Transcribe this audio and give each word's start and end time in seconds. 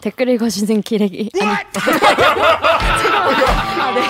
댓글 0.00 0.28
읽어주는 0.28 0.80
기레기 0.82 1.28
아니 1.40 1.50
아, 1.50 1.62
네. 3.94 4.02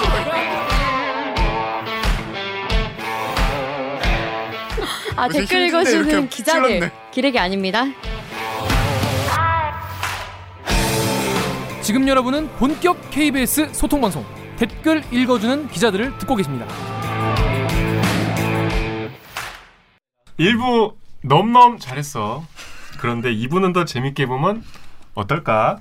아 5.16 5.28
댓글 5.28 5.66
읽어주는 5.66 6.28
기자들. 6.28 6.90
기레기 7.10 7.38
아닙니다. 7.38 7.84
지금 11.82 12.06
여러분은 12.06 12.48
본격 12.58 13.10
KBS 13.10 13.72
소통 13.72 14.02
방송 14.02 14.24
댓글 14.58 15.02
읽어주는 15.10 15.68
기자들을 15.68 16.18
듣고 16.18 16.36
계십니다. 16.36 16.66
일부 20.36 20.96
넘넘 21.24 21.78
잘했어. 21.78 22.44
그런데 23.00 23.34
2부는 23.34 23.72
더 23.72 23.84
재밌게 23.84 24.26
보면 24.26 24.62
어떨까? 25.18 25.78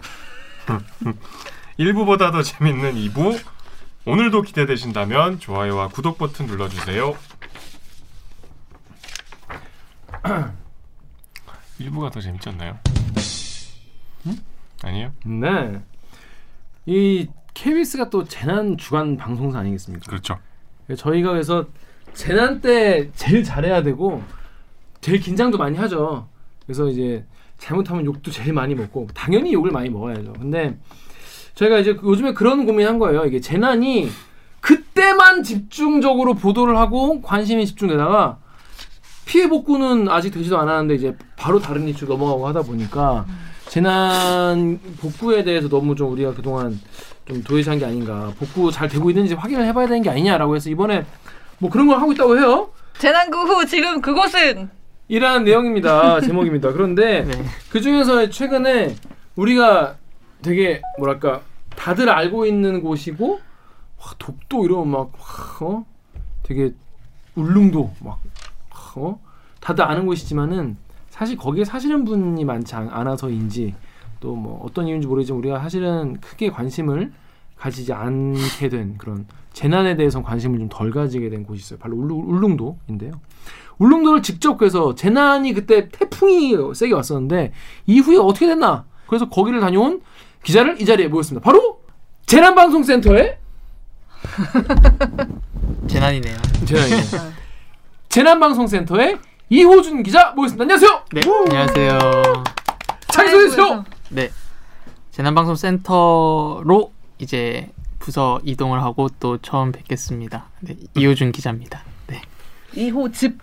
1부보다 1.79 2.31
더 2.31 2.41
재밌는 2.41 2.95
2부 2.95 3.39
오늘도 4.05 4.41
기대되신다면 4.41 5.39
좋아요와 5.39 5.89
구독 5.89 6.17
버튼 6.17 6.47
눌러주세요. 6.47 7.15
1부가 11.79 12.11
더 12.11 12.19
재밌지 12.19 12.49
않나요? 12.49 12.79
음? 14.25 14.37
아니에요? 14.83 15.11
네. 15.25 15.81
이 16.87 17.27
KBS가 17.53 18.09
또 18.09 18.23
재난 18.23 18.77
주간 18.77 19.17
방송사 19.17 19.59
아니겠습니까? 19.59 20.07
그렇죠. 20.07 20.39
저희가 20.95 21.31
그래서 21.31 21.67
재난 22.13 22.61
때 22.61 23.11
제일 23.13 23.43
잘해야 23.43 23.83
되고 23.83 24.23
제일 25.01 25.19
긴장도 25.19 25.57
많이 25.59 25.77
하죠. 25.77 26.27
그래서 26.65 26.87
이제 26.87 27.25
잘못하면 27.57 28.05
욕도 28.05 28.31
제일 28.31 28.53
많이 28.53 28.75
먹고 28.75 29.07
당연히 29.13 29.53
욕을 29.53 29.71
많이 29.71 29.89
먹어야죠. 29.89 30.33
근데 30.33 30.77
저희가 31.55 31.79
이제 31.79 31.97
요즘에 32.01 32.33
그런 32.33 32.65
고민한 32.65 32.99
거예요. 32.99 33.25
이게 33.25 33.41
재난이 33.41 34.09
그때만 34.61 35.43
집중적으로 35.43 36.33
보도를 36.35 36.77
하고 36.77 37.21
관심이 37.21 37.65
집중되다가 37.65 38.37
피해 39.25 39.49
복구는 39.49 40.07
아직 40.09 40.31
되지도 40.31 40.57
않았는데 40.57 40.95
이제 40.95 41.17
바로 41.35 41.59
다른 41.59 41.87
이슈 41.87 42.05
넘어가고 42.05 42.47
하다 42.47 42.61
보니까 42.61 43.25
재난 43.67 44.79
복구에 45.01 45.43
대해서 45.43 45.67
너무 45.67 45.95
좀 45.95 46.11
우리가 46.13 46.33
그동안 46.33 46.79
좀 47.27 47.43
도외시한 47.43 47.77
게 47.79 47.85
아닌가 47.85 48.31
복구 48.39 48.71
잘 48.71 48.87
되고 48.87 49.09
있는지 49.09 49.33
확인을 49.33 49.65
해봐야 49.65 49.87
되는 49.87 50.01
게 50.01 50.09
아니냐라고 50.09 50.55
해서 50.55 50.69
이번에 50.69 51.05
뭐 51.59 51.69
그런 51.69 51.87
걸 51.87 51.99
하고 51.99 52.13
있다고 52.13 52.37
해요. 52.37 52.69
재난구 52.99 53.37
후 53.37 53.65
지금 53.65 54.01
그곳은 54.01 54.69
이러한 55.07 55.43
내용입니다. 55.45 56.19
제목입니다. 56.21 56.71
그런데 56.73 57.23
네. 57.23 57.31
그 57.71 57.79
중에서 57.81 58.29
최근에 58.29 58.95
우리가 59.35 59.95
되게 60.41 60.81
뭐랄까 60.97 61.41
다들 61.75 62.09
알고 62.09 62.45
있는 62.45 62.81
곳이고 62.81 63.39
와, 63.99 64.05
독도 64.17 64.65
이러면 64.65 64.89
막 64.91 65.11
어? 65.61 65.85
되게 66.43 66.73
울릉도 67.35 67.91
막 68.03 68.19
어? 68.95 69.19
다들 69.59 69.83
아는 69.83 70.05
곳이지만은 70.05 70.77
사실 71.09 71.37
거기에 71.37 71.63
사시는 71.65 72.03
분이 72.05 72.43
많지 72.45 72.75
않- 72.75 72.89
않아서인지 72.89 73.75
또 74.19 74.33
뭐 74.35 74.63
어떤 74.65 74.87
이유인지 74.87 75.07
모르지만 75.07 75.39
우리가 75.39 75.59
사실은 75.59 76.19
크게 76.19 76.49
관심을 76.49 77.11
가지지 77.59 77.93
않게 77.93 78.69
된 78.69 78.97
그런 78.97 79.25
재난에 79.53 79.95
대해서 79.95 80.21
관심을 80.21 80.59
좀 80.59 80.69
덜 80.69 80.91
가지게 80.91 81.29
된 81.29 81.43
곳이 81.43 81.61
있어요. 81.61 81.79
바로 81.79 81.95
울릉, 81.95 82.19
울릉 82.29 82.57
도인데요. 82.57 83.13
울릉도를 83.79 84.21
직접 84.23 84.57
그래서 84.57 84.95
재난이 84.95 85.53
그때 85.53 85.89
태풍이 85.89 86.55
세게 86.73 86.93
왔었는데 86.93 87.53
이후에 87.85 88.17
어떻게 88.17 88.47
됐나? 88.47 88.85
그래서 89.07 89.29
거기를 89.29 89.59
다녀온 89.59 90.01
기자를 90.43 90.81
이 90.81 90.85
자리에 90.85 91.07
모였습니다. 91.07 91.43
바로 91.43 91.81
재난방송센터의 92.25 93.37
재난이네요. 95.87 96.37
재난이네. 96.65 97.01
재난방송센터의 98.09 99.19
이호준 99.49 100.03
기자 100.03 100.31
모였습니다. 100.35 100.63
안녕하세요. 100.63 101.03
네, 101.13 101.21
안녕하세요. 101.47 101.99
자기 103.09 103.29
소개해 103.29 103.49
주세요. 103.49 103.85
네, 104.09 104.29
재난방송 105.11 105.55
센터로 105.55 106.91
이제 107.19 107.69
부서 107.99 108.39
이동을 108.43 108.81
하고 108.81 109.09
또 109.19 109.37
처음 109.39 109.71
뵙겠습니다. 109.71 110.49
네, 110.61 110.75
이호준 110.95 111.31
기자입니다. 111.31 111.81
네, 112.07 112.21
2호 112.73 113.13
집, 113.13 113.39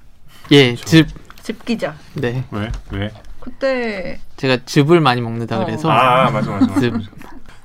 예, 0.53 0.75
즙. 0.75 1.09
집 1.43 1.65
기자. 1.65 1.95
네, 2.15 2.45
왜? 2.51 2.71
왜? 2.93 3.13
그때 3.41 4.19
제가 4.37 4.65
즙을 4.65 5.01
많이 5.01 5.21
먹는다 5.21 5.61
어. 5.61 5.65
그래서 5.67 5.91
아 5.91 6.31
맞아 6.31 6.51
맞아. 6.51 6.67
맞아. 6.67 6.81
즙. 6.81 6.95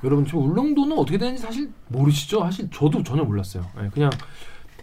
여러분 0.04 0.26
지금 0.26 0.42
울릉도는 0.42 0.98
어떻게 0.98 1.16
되는지 1.16 1.42
사실 1.42 1.70
모르시죠? 1.88 2.40
사실 2.42 2.68
저도 2.70 3.02
전혀 3.02 3.22
몰랐어요. 3.24 3.64
네, 3.80 3.88
그냥 3.92 4.10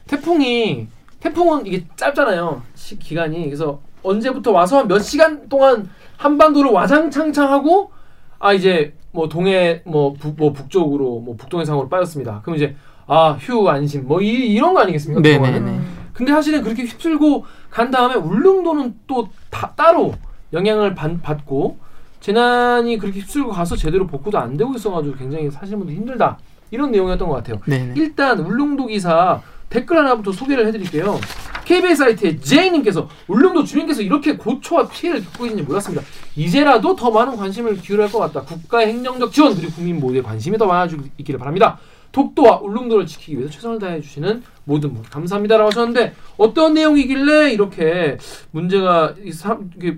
태풍이 0.08 0.88
태풍은 1.20 1.68
이게 1.68 1.86
짧잖아요. 1.96 2.64
시, 2.74 2.98
기간이 2.98 3.46
그래서 3.46 3.80
언제부터 4.02 4.52
와서 4.52 4.86
몇 4.86 5.00
시간 5.00 5.50
동안 5.50 5.90
한반도를 6.18 6.72
와장창창하고 6.72 7.92
아 8.40 8.54
이제 8.54 8.96
뭐 9.12 9.28
동해 9.30 9.82
뭐, 9.86 10.14
북, 10.14 10.36
뭐 10.38 10.54
북쪽으로 10.54 11.20
뭐 11.20 11.36
북동해상으로 11.36 11.90
빠졌습니다. 11.90 12.42
그럼 12.44 12.58
이제 12.58 12.76
아 13.08 13.38
휴 13.42 13.68
안심 13.70 14.08
뭐 14.08 14.22
이, 14.22 14.28
이런 14.28 14.74
거 14.74 14.82
아니겠습니까? 14.82 15.22
네네 15.22 15.60
네. 15.60 15.80
근데 16.14 16.32
사실은 16.32 16.64
그렇게 16.64 16.84
휩쓸고 16.84 17.46
간 17.70 17.92
다음에 17.92 18.16
울릉도는 18.16 18.96
또 19.08 19.30
다, 19.50 19.72
따로 19.76 20.14
영향을 20.52 20.96
받, 20.96 21.22
받고 21.22 21.78
재난이 22.20 22.98
그렇게 22.98 23.20
휩쓸고 23.20 23.52
가서 23.52 23.76
제대로 23.76 24.08
복구도 24.08 24.38
안 24.40 24.58
되고 24.58 24.74
있어가지고 24.74 25.16
굉장히 25.16 25.50
사시는 25.52 25.80
분들 25.80 25.96
힘들다 25.96 26.38
이런 26.72 26.92
내용이었던 26.92 27.28
것 27.30 27.36
같아요. 27.36 27.62
네네. 27.66 27.94
일단 27.96 28.40
울릉도 28.40 28.88
기사 28.88 29.42
댓글 29.70 29.98
하나부터 29.98 30.32
소개를 30.32 30.68
해드릴게요. 30.68 31.20
KBS 31.66 31.96
사이트의 31.98 32.40
제이님께서 32.40 33.10
울릉도 33.28 33.66
주민께서 33.66 34.02
이렇게 34.02 34.38
고초와 34.38 34.88
피해를 34.88 35.24
겪고 35.26 35.46
있는지 35.46 35.64
몰랐습니다. 35.64 36.04
이제라도 36.36 36.96
더 36.96 37.12
많은 37.12 37.36
관심을 37.36 37.78
기울여야 37.78 38.06
할 38.08 38.12
것 38.14 38.20
같다. 38.20 38.42
국가의 38.44 38.88
행정적 38.88 39.34
지원 39.34 39.54
그리고 39.54 39.74
국민 39.74 40.00
모두의 40.00 40.24
관심이 40.24 40.58
더 40.58 40.66
많아지고 40.66 41.04
있기를 41.18 41.38
바랍니다. 41.38 41.78
독도와 42.14 42.60
울릉도를 42.62 43.06
지키기 43.06 43.38
위해서 43.38 43.52
최선을 43.52 43.80
다해 43.80 44.00
주시는 44.00 44.42
모든 44.64 44.94
분 44.94 45.04
감사합니다라고 45.04 45.68
하셨는데 45.70 46.16
어떤 46.38 46.74
내용이길래 46.74 47.52
이렇게 47.52 48.18
문제가 48.52 49.14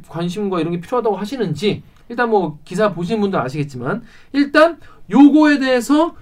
관심과 0.08 0.60
이런 0.60 0.74
게 0.74 0.82
필요하다고 0.82 1.16
하시는지 1.16 1.84
일단 2.10 2.32
뭐 2.32 2.58
기사 2.66 2.92
보신 2.94 3.22
분들 3.22 3.40
아시겠지만 3.40 4.02
일단 4.34 4.80
요거에 5.12 5.60
대해서 5.60 6.16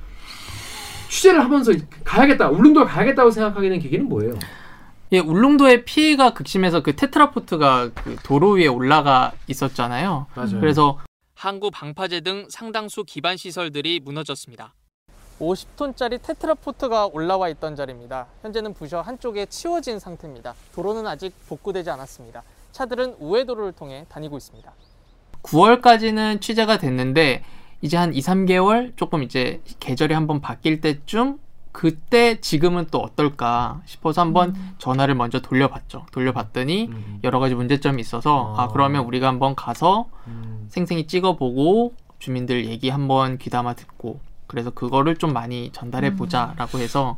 취재를 1.09 1.43
하면서 1.43 1.71
가야겠다 2.03 2.49
울릉도 2.49 2.85
가야겠다고 2.85 3.31
생각하게 3.31 3.69
된 3.69 3.79
계기는 3.79 4.07
뭐예요? 4.07 4.33
예, 5.13 5.19
울릉도의 5.19 5.85
피해가 5.85 6.33
극심해서 6.33 6.83
그 6.83 6.95
테트라포트가 6.95 7.91
그 7.93 8.17
도로 8.23 8.51
위에 8.51 8.67
올라가 8.67 9.31
있었잖아요. 9.47 10.27
맞아요. 10.35 10.59
그래서 10.59 10.99
항구 11.33 11.71
방파제 11.71 12.21
등 12.21 12.47
상당수 12.49 13.03
기반 13.05 13.37
시설들이 13.37 14.01
무너졌습니다. 14.03 14.73
50톤짜리 15.39 16.21
테트라포트가 16.21 17.07
올라와 17.07 17.47
있던 17.49 17.75
자리입니다. 17.75 18.25
현재는 18.41 18.73
부셔 18.73 19.01
한쪽에 19.01 19.45
치워진 19.45 19.99
상태입니다. 19.99 20.55
도로는 20.73 21.07
아직 21.07 21.31
복구되지 21.47 21.89
않았습니다. 21.91 22.43
차들은 22.71 23.17
우회도로를 23.19 23.73
통해 23.73 24.05
다니고 24.09 24.35
있습니다. 24.37 24.71
9월까지는 25.43 26.41
취재가 26.41 26.79
됐는데 26.79 27.43
이제 27.81 27.97
한 27.97 28.13
2, 28.13 28.19
3개월 28.19 28.95
조금 28.95 29.23
이제 29.23 29.61
계절이 29.79 30.13
한번 30.13 30.41
바뀔 30.41 30.81
때쯤 30.81 31.39
그때 31.71 32.41
지금은 32.41 32.87
또 32.89 32.99
어떨까 32.99 33.81
싶어서 33.85 34.21
한번 34.21 34.55
전화를 34.79 35.13
먼저 35.13 35.41
돌려봤죠. 35.41 36.07
돌려봤더니 36.11 36.87
음. 36.87 37.19
여러 37.23 37.39
가지 37.39 37.53
문제점이 37.53 38.01
있어서 38.01 38.55
아. 38.57 38.63
아 38.63 38.67
그러면 38.69 39.05
우리가 39.05 39.27
한번 39.27 39.53
가서 39.53 40.07
음. 40.25 40.65
생생히 40.69 41.05
찍어보고 41.05 41.93
주민들 42.17 42.65
얘기 42.65 42.89
한번 42.89 43.37
귀담아 43.37 43.75
듣고 43.75 44.19
그래서 44.47 44.71
그거를 44.71 45.17
좀 45.17 45.33
많이 45.33 45.71
전달해 45.71 46.15
보자라고 46.15 46.79
해서 46.79 47.17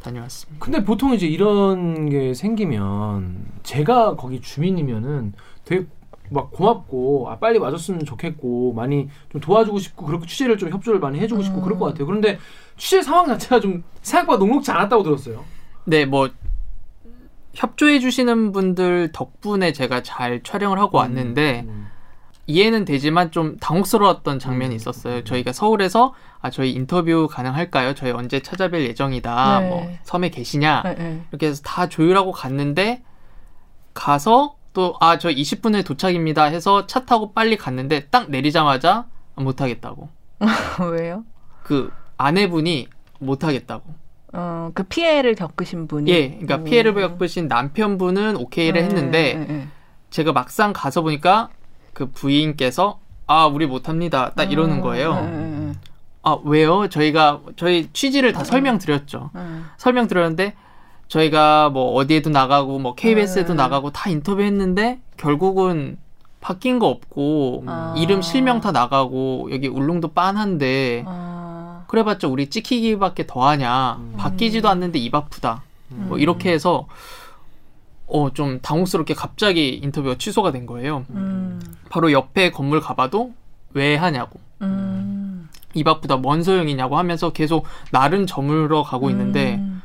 다녀왔습니다. 0.00 0.64
근데 0.64 0.84
보통 0.84 1.12
이제 1.12 1.26
이런 1.26 2.08
게 2.08 2.32
생기면 2.32 3.46
제가 3.64 4.14
거기 4.14 4.40
주민이면은 4.40 5.32
되게 5.64 5.86
막 6.30 6.50
고맙고 6.50 7.30
아 7.30 7.38
빨리 7.38 7.58
와줬으면 7.58 8.04
좋겠고 8.04 8.72
많이 8.72 9.08
좀 9.30 9.40
도와주고 9.40 9.78
싶고 9.78 10.06
그렇게 10.06 10.26
취재를 10.26 10.58
좀 10.58 10.70
협조를 10.70 11.00
많이 11.00 11.18
해주고 11.20 11.42
싶고 11.42 11.62
그럴 11.62 11.78
것 11.78 11.86
같아요. 11.86 12.06
그런데 12.06 12.38
취재 12.76 13.02
상황 13.02 13.26
자체가 13.26 13.60
좀 13.60 13.84
생각보다 14.02 14.38
녹록지 14.38 14.70
않았다고 14.70 15.02
들었어요. 15.02 15.44
네, 15.84 16.04
뭐 16.04 16.30
협조해 17.54 18.00
주시는 18.00 18.52
분들 18.52 19.10
덕분에 19.12 19.72
제가 19.72 20.02
잘 20.02 20.42
촬영을 20.42 20.78
하고 20.78 20.98
왔는데 20.98 21.64
음. 21.66 21.86
이해는 22.46 22.84
되지만 22.84 23.32
좀 23.32 23.56
당혹스러웠던 23.58 24.38
장면이 24.38 24.74
있었어요. 24.74 25.24
저희가 25.24 25.52
서울에서 25.52 26.14
아 26.40 26.50
저희 26.50 26.72
인터뷰 26.72 27.28
가능할까요? 27.30 27.94
저희 27.94 28.12
언제 28.12 28.38
찾아뵐 28.38 28.82
예정이다. 28.82 29.60
네. 29.60 29.68
뭐 29.68 29.90
섬에 30.04 30.30
계시냐? 30.30 30.82
네, 30.84 30.94
네. 30.94 31.22
이렇게 31.30 31.48
해서 31.48 31.62
다 31.64 31.88
조율하고 31.88 32.32
갔는데 32.32 33.02
가서 33.94 34.55
또 34.76 34.98
아 35.00 35.16
저 35.16 35.30
20분 35.30 35.72
후에 35.72 35.82
도착입니다 35.82 36.44
해서 36.44 36.86
차 36.86 37.06
타고 37.06 37.32
빨리 37.32 37.56
갔는데 37.56 38.08
딱 38.10 38.30
내리자마자 38.30 39.06
못 39.34 39.62
하겠다고. 39.62 40.10
왜요? 40.92 41.24
그 41.62 41.90
아내분이 42.18 42.88
못 43.18 43.42
하겠다고. 43.42 43.94
어, 44.34 44.70
그 44.74 44.82
피해를 44.82 45.34
겪으신 45.34 45.88
분이. 45.88 46.10
예, 46.10 46.28
그러니까 46.28 46.56
음. 46.56 46.64
피해를 46.64 46.92
겪으신 46.92 47.48
남편분은 47.48 48.36
오케이를 48.36 48.82
네, 48.82 48.86
했는데 48.86 49.34
네, 49.34 49.46
네. 49.46 49.68
제가 50.10 50.32
막상 50.32 50.74
가서 50.74 51.00
보니까 51.00 51.48
그 51.94 52.10
부인께서 52.10 53.00
아 53.26 53.46
우리 53.46 53.66
못합니다 53.66 54.32
딱 54.36 54.52
이러는 54.52 54.82
거예요. 54.82 55.14
네, 55.14 55.30
네, 55.30 55.66
네. 55.66 55.72
아 56.22 56.36
왜요? 56.44 56.88
저희가 56.90 57.40
저희 57.56 57.88
취지를 57.94 58.34
다 58.34 58.40
음. 58.40 58.44
설명드렸죠. 58.44 59.30
네. 59.34 59.40
설명드렸는데 59.78 60.54
저희가 61.08 61.70
뭐 61.70 61.92
어디에도 61.94 62.30
나가고 62.30 62.78
뭐 62.78 62.94
KBS에도 62.94 63.54
네. 63.54 63.62
나가고 63.62 63.90
다 63.92 64.10
인터뷰했는데 64.10 65.00
결국은 65.16 65.98
바뀐 66.40 66.78
거 66.78 66.88
없고 66.88 67.64
아. 67.66 67.94
이름 67.96 68.22
실명 68.22 68.60
다 68.60 68.72
나가고 68.72 69.48
여기 69.52 69.68
울릉도 69.68 70.08
빤한데 70.08 71.04
아, 71.06 71.84
그래봤자 71.88 72.28
우리 72.28 72.48
찍히기밖에 72.48 73.26
더하냐 73.26 74.00
바뀌지도 74.16 74.68
않는데 74.68 74.98
입 74.98 75.14
아프다 75.14 75.62
뭐 75.88 76.18
이렇게 76.18 76.52
해서 76.52 76.86
어 78.08 78.30
좀 78.30 78.60
당혹스럽게 78.60 79.14
갑자기 79.14 79.80
인터뷰가 79.82 80.16
취소가 80.16 80.52
된 80.52 80.66
거예요. 80.66 81.04
음, 81.10 81.60
바로 81.90 82.12
옆에 82.12 82.50
건물 82.50 82.80
가봐도 82.80 83.32
왜 83.72 83.96
하냐고 83.96 84.38
음. 84.62 85.48
입 85.74 85.88
아프다 85.88 86.16
뭔 86.16 86.42
소용이냐고 86.42 86.96
하면서 86.98 87.30
계속 87.30 87.66
나른 87.90 88.26
저물어 88.26 88.84
가고 88.84 89.10
있는데 89.10 89.56
음. 89.56 89.75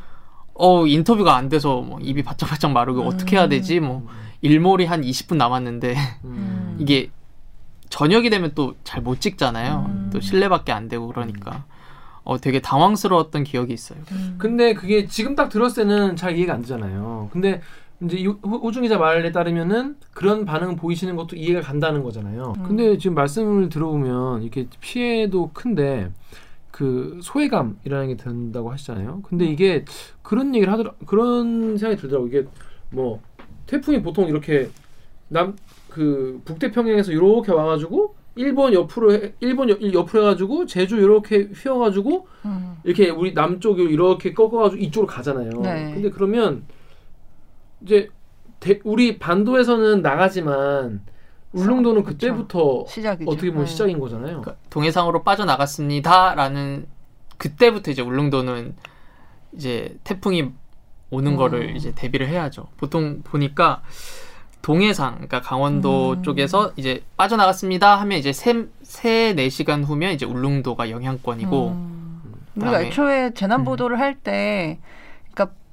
어 0.63 0.85
인터뷰가 0.85 1.35
안 1.35 1.49
돼서 1.49 1.81
뭐 1.81 1.99
입이 1.99 2.21
바짝바짝 2.23 2.71
마르고 2.71 3.01
어떻게 3.01 3.35
해야 3.37 3.47
되지 3.47 3.79
뭐 3.79 4.07
일몰이 4.41 4.85
한 4.85 5.01
20분 5.01 5.35
남았는데 5.37 5.95
음. 6.25 6.77
이게 6.79 7.09
저녁이 7.89 8.29
되면 8.29 8.51
또 8.55 8.75
잘 8.83 9.01
못 9.03 9.19
찍잖아요 9.19 9.85
음. 9.89 10.09
또 10.13 10.19
실내밖에 10.21 10.71
안 10.71 10.87
되고 10.87 11.07
그러니까 11.07 11.65
어 12.23 12.37
되게 12.37 12.59
당황스러웠던 12.61 13.43
기억이 13.43 13.73
있어요 13.73 13.99
근데 14.37 14.73
그게 14.75 15.07
지금 15.07 15.35
딱 15.35 15.49
들었을 15.49 15.87
때는 15.87 16.15
잘 16.15 16.37
이해가 16.37 16.53
안 16.53 16.61
되잖아요. 16.61 17.29
근데 17.33 17.61
이제 18.03 18.23
호- 18.25 18.57
호중 18.57 18.83
기자 18.83 18.97
말에 18.97 19.31
따르면은 19.31 19.95
그런 20.13 20.45
반응 20.45 20.75
보이시는 20.75 21.15
것도 21.15 21.35
이해가 21.35 21.61
간다는 21.61 22.03
거잖아요. 22.03 22.53
음. 22.57 22.63
근데 22.63 22.97
지금 22.97 23.15
말씀을 23.15 23.69
들어보면 23.69 24.41
이렇게 24.43 24.67
피해도 24.79 25.49
큰데 25.53 26.09
그 26.81 27.19
소외감이라는 27.21 28.07
게 28.07 28.17
든다고 28.17 28.71
하시잖아요. 28.71 29.21
근데 29.21 29.45
이게 29.45 29.85
그런 30.23 30.55
얘기를 30.55 30.73
하더라 30.73 30.93
그런 31.05 31.77
생각이 31.77 32.01
들더라고. 32.01 32.27
이게 32.27 32.47
뭐 32.89 33.21
태풍이 33.67 34.01
보통 34.01 34.27
이렇게 34.27 34.69
남 35.27 35.55
그 35.91 36.41
북태평양에서 36.45 37.11
이렇게 37.11 37.51
와가지고 37.51 38.15
일본 38.35 38.73
옆으로 38.73 39.11
해, 39.11 39.33
일본 39.41 39.69
옆, 39.69 39.81
옆으로 39.83 40.21
해가지고 40.23 40.65
제주 40.65 40.95
이렇게 40.95 41.49
휘어가지고 41.53 42.27
음. 42.45 42.75
이렇게 42.85 43.09
우리 43.09 43.33
남쪽으로 43.33 43.89
이렇게 43.89 44.33
꺾어가지고 44.33 44.81
이쪽으로 44.81 45.05
가잖아요. 45.07 45.49
네. 45.61 45.91
근데 45.93 46.09
그러면 46.09 46.63
이제 47.81 48.07
대- 48.61 48.79
우리 48.85 49.19
반도에서는 49.19 50.01
나가지만 50.01 51.01
울릉도는. 51.53 52.03
그때부터 52.03 52.85
시작이죠. 52.87 53.29
어떻게 53.29 53.49
보면 53.49 53.65
네. 53.65 53.71
시작인 53.71 53.99
거잖아요. 53.99 54.41
그러니까 54.41 54.55
동해상으로 54.69 55.23
빠져나갔습니다라는 55.23 56.87
그때부터 57.37 57.91
이제 57.91 58.01
울릉도는 58.01 58.75
이제 59.53 59.97
태풍이 60.03 60.51
오는 61.09 61.31
음. 61.33 61.37
거를 61.37 61.75
이제 61.75 61.91
대비를 61.93 62.27
해야죠. 62.29 62.67
보통 62.77 63.21
보니까 63.23 63.81
동해상, 64.61 65.15
그러니까 65.15 65.41
강원도 65.41 66.11
음. 66.11 66.23
쪽에서 66.23 66.71
이제 66.77 67.03
빠져나갔습니다 67.17 67.99
하면 68.01 68.19
이제 68.19 68.31
세, 68.31 68.67
세, 68.83 69.33
네 69.33 69.49
시간 69.49 69.83
후면 69.83 70.13
이제 70.13 70.25
울릉도가 70.25 70.89
영향권이고 70.89 71.67
음. 71.69 72.33
우리가 72.55 72.83
애초에 72.83 73.33
재난 73.33 73.63
보도를 73.63 73.99
할 73.99 74.15
때, 74.15 74.77
그러니까 74.79 75.00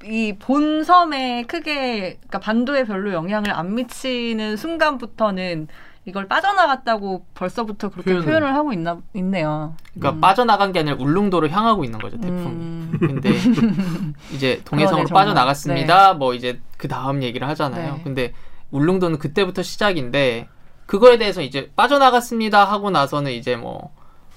이 0.04 0.34
본섬에 0.38 1.44
크게, 1.48 2.16
그러니까 2.16 2.38
반도에 2.40 2.84
별로 2.84 3.12
영향을 3.12 3.50
안 3.50 3.74
미치는 3.74 4.56
순간부터는 4.56 5.68
이걸 6.04 6.26
빠져나갔다고 6.26 7.26
벌써부터 7.34 7.90
그렇게 7.90 8.12
표현을. 8.12 8.26
표현을 8.26 8.54
하고 8.54 8.72
있나 8.72 8.98
있네요. 9.14 9.74
그러니까 9.92 10.16
음. 10.16 10.20
빠져나간 10.22 10.72
게 10.72 10.78
아니라 10.78 10.96
울릉도로 10.98 11.48
향하고 11.50 11.84
있는 11.84 11.98
거죠 11.98 12.16
태풍이. 12.18 12.46
음. 12.46 12.96
근데 12.98 13.30
이제 14.32 14.62
동해상으로 14.64 15.04
그러네. 15.04 15.20
빠져나갔습니다. 15.20 16.14
뭐 16.14 16.32
이제 16.32 16.60
그 16.78 16.88
다음 16.88 17.22
얘기를 17.22 17.46
하잖아요. 17.48 17.96
네. 17.96 18.00
근데 18.04 18.32
울릉도는 18.70 19.18
그때부터 19.18 19.62
시작인데 19.62 20.48
그거에 20.86 21.18
대해서 21.18 21.42
이제 21.42 21.70
빠져나갔습니다 21.76 22.64
하고 22.64 22.90
나서는 22.90 23.32
이제 23.32 23.56
뭐 23.56 23.92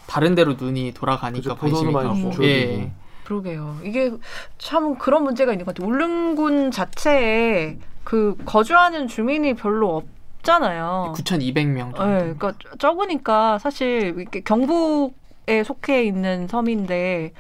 다른 0.07 0.35
데로 0.35 0.55
눈이 0.59 0.93
돌아가니까 0.93 1.55
관심이 1.55 1.93
가고. 1.93 2.31
예. 2.43 2.91
그러게요. 3.25 3.77
이게 3.83 4.11
참 4.57 4.97
그런 4.97 5.23
문제가 5.23 5.51
있는 5.53 5.65
것 5.65 5.75
같아요. 5.75 5.89
울릉군 5.89 6.71
자체에 6.71 7.77
그 8.03 8.35
거주하는 8.45 9.07
주민이 9.07 9.53
별로 9.55 9.97
없 9.97 10.05
잖아요. 10.43 11.13
9,200명 11.17 11.95
정도. 11.95 12.03
네, 12.05 12.33
그러니까 12.35 12.53
적으니까 12.79 13.59
사실 13.59 14.15
이렇게 14.17 14.41
경북에 14.41 15.63
속해 15.63 16.03
있는 16.03 16.47
섬인데 16.47 17.33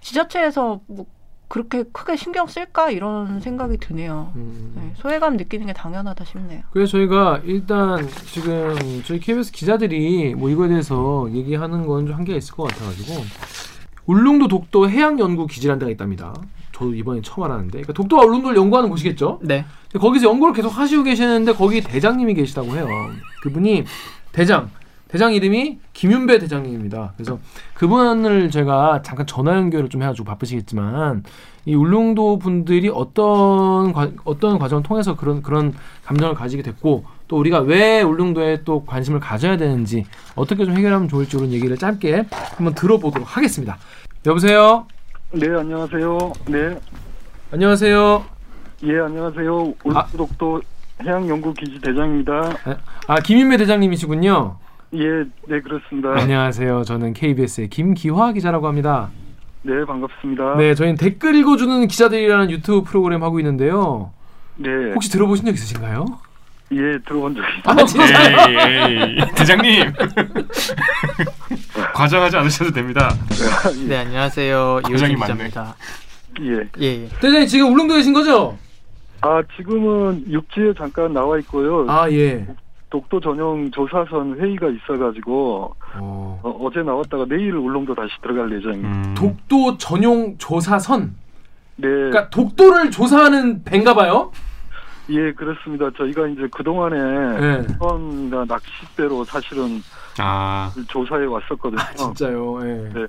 지자체에서 0.00 0.80
뭐 0.88 1.06
그렇게 1.46 1.84
크게 1.92 2.16
신경 2.16 2.46
쓸까 2.48 2.90
이런 2.90 3.40
생각이 3.40 3.78
드네요. 3.78 4.32
음. 4.34 4.72
네, 4.76 4.92
소외감 4.96 5.36
느끼는 5.36 5.66
게 5.66 5.72
당연하다 5.72 6.24
싶네요. 6.24 6.62
그래서 6.72 6.90
저희가 6.92 7.40
일단 7.44 8.06
지금 8.26 8.76
저희 9.06 9.20
KBS 9.20 9.52
기자들이 9.52 10.34
뭐 10.34 10.50
이거에 10.50 10.68
대해서 10.68 11.28
얘기하는 11.32 11.86
건 11.86 12.06
좀 12.06 12.16
한계가 12.16 12.36
있을 12.36 12.54
것 12.54 12.64
같아가지고 12.64 13.22
울릉도 14.08 14.48
독도 14.48 14.88
해양연구 14.88 15.46
기지라는 15.46 15.78
데가 15.78 15.92
있답니다. 15.92 16.34
저도 16.72 16.94
이번에 16.94 17.20
처음 17.22 17.44
알았는데 17.44 17.72
그러니까 17.72 17.92
독도와 17.92 18.24
울릉도를 18.24 18.56
연구하는 18.56 18.88
곳이겠죠. 18.88 19.40
네. 19.42 19.64
거기서 19.98 20.28
연구를 20.28 20.54
계속 20.54 20.76
하시고 20.76 21.02
계시는데 21.02 21.52
거기 21.52 21.82
대장님이 21.82 22.34
계시다고 22.34 22.74
해요. 22.74 22.86
그분이 23.42 23.84
대장 24.32 24.70
대장 25.08 25.32
이름이 25.34 25.78
김윤배 25.92 26.38
대장님입니다. 26.38 27.14
그래서 27.16 27.38
그분을 27.74 28.50
제가 28.50 29.02
잠깐 29.02 29.26
전화 29.26 29.56
연결을 29.56 29.88
좀 29.88 30.02
해가지고 30.02 30.24
바쁘시겠지만 30.26 31.24
이 31.66 31.74
울릉도 31.74 32.38
분들이 32.38 32.88
어떤 32.88 33.92
과, 33.92 34.10
어떤 34.24 34.58
과정을 34.58 34.82
통해서 34.82 35.16
그런 35.16 35.42
그런 35.42 35.74
감정을 36.04 36.34
가지게 36.34 36.62
됐고 36.62 37.04
또 37.28 37.38
우리가 37.38 37.60
왜 37.60 38.00
울릉도에 38.02 38.62
또 38.64 38.84
관심을 38.84 39.20
가져야 39.20 39.56
되는지 39.58 40.04
어떻게 40.34 40.64
좀 40.64 40.74
해결하면 40.76 41.08
좋을지 41.08 41.36
그런 41.36 41.52
얘기를 41.52 41.76
짧게 41.76 42.24
한번 42.56 42.74
들어보도록 42.74 43.36
하겠습니다. 43.36 43.76
여보세요. 44.26 44.86
네, 45.32 45.46
안녕하세요. 45.48 46.32
네, 46.46 46.78
안녕하세요. 47.52 48.24
예, 48.84 48.98
안녕하세요. 48.98 49.74
아. 49.94 50.06
울릉도 50.14 50.62
해양연구기지 51.04 51.80
대장입니다. 51.80 52.50
아 53.06 53.20
김윤배 53.20 53.58
대장님이시군요. 53.58 54.56
예, 54.94 55.04
네, 55.46 55.60
그렇습니다. 55.60 56.14
안녕하세요. 56.18 56.82
저는 56.84 57.12
KBS의 57.12 57.68
김기화 57.68 58.32
기자라고 58.32 58.66
합니다. 58.66 59.10
네, 59.62 59.84
반갑습니다. 59.84 60.56
네, 60.56 60.74
저희는 60.74 60.96
댓글 60.96 61.34
읽어주는 61.34 61.86
기자들이라는 61.88 62.50
유튜브 62.50 62.88
프로그램 62.88 63.22
하고 63.22 63.38
있는데요. 63.38 64.12
네, 64.56 64.70
혹시 64.94 65.10
들어보신 65.10 65.44
적 65.44 65.52
있으신가요? 65.52 66.06
예, 66.72 66.98
들어본 67.06 67.34
적이 67.34 67.46
있습니다. 67.48 67.70
아, 67.70 67.84
진짜? 67.86 68.50
에이, 68.50 69.16
에이, 69.16 69.24
대장님 69.34 69.84
과장하지 71.94 72.36
않으셔도 72.36 72.70
됩니다. 72.72 73.08
네, 73.88 73.98
안녕하세요. 73.98 74.80
이호준 74.88 74.92
과장이 74.92 75.16
많네. 75.16 75.34
기자입니다. 75.48 75.74
예. 76.42 76.68
예, 76.80 77.02
예. 77.04 77.08
대장님 77.20 77.46
지금 77.48 77.72
울릉도에 77.72 77.96
계신 77.98 78.12
거죠? 78.12 78.56
아, 79.22 79.42
지금은 79.56 80.24
육지에 80.30 80.74
잠깐 80.76 81.12
나와 81.12 81.38
있고요. 81.38 81.86
아 81.88 82.08
예. 82.10 82.46
독도 82.90 83.20
전용 83.20 83.70
조사선 83.70 84.38
회의가 84.40 84.66
있어가지고 84.68 85.74
어. 85.96 86.40
어, 86.42 86.58
어제 86.62 86.80
나왔다가 86.80 87.26
내일 87.28 87.54
울릉도 87.54 87.94
다시 87.94 88.10
들어갈 88.22 88.50
예정입니다. 88.56 88.88
음, 88.88 89.14
독도 89.14 89.76
전용 89.78 90.36
조사선. 90.38 91.14
네, 91.76 91.86
그러니까 91.88 92.30
독도를 92.30 92.90
조사하는 92.90 93.62
배인가 93.64 93.94
봐요. 93.94 94.32
예, 95.10 95.32
그렇습니다. 95.32 95.90
저희가 95.96 96.26
이제 96.28 96.46
그 96.52 96.62
동안에 96.62 96.96
네. 97.40 97.66
선과 97.78 98.44
낚싯배로 98.46 99.24
사실은 99.24 99.82
아 100.18 100.70
조사해 100.88 101.24
왔었거든요. 101.24 101.80
아, 101.80 101.94
진짜요. 101.94 102.58
예. 102.62 102.92
네. 102.92 103.06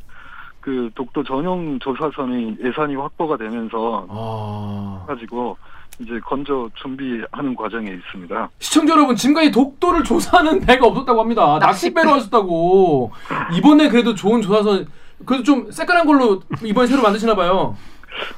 그 0.62 0.90
독도 0.96 1.24
전용 1.24 1.80
조사선이 1.80 2.58
예산이 2.64 2.96
확보가 2.96 3.38
되면서 3.38 4.06
아. 4.10 5.06
가지고 5.08 5.58
이제 6.00 6.20
건조 6.26 6.70
준비하는 6.76 7.56
과정에 7.56 7.92
있습니다. 7.92 8.50
시청자 8.60 8.94
여러분 8.94 9.16
지금까지 9.16 9.52
독도를 9.52 10.04
조사하는 10.04 10.62
배가 10.62 10.88
없었다고 10.88 11.20
합니다. 11.22 11.58
낚싯배로 11.60 12.10
하셨다고. 12.12 13.12
이번에 13.54 13.90
그래도 13.90 14.16
좋은 14.16 14.42
조사선 14.42 14.88
그래도 15.26 15.44
좀 15.44 15.72
새까만 15.72 16.06
걸로 16.06 16.42
이번에 16.64 16.88
새로 16.88 17.02
만드시나 17.02 17.36
봐요. 17.36 17.76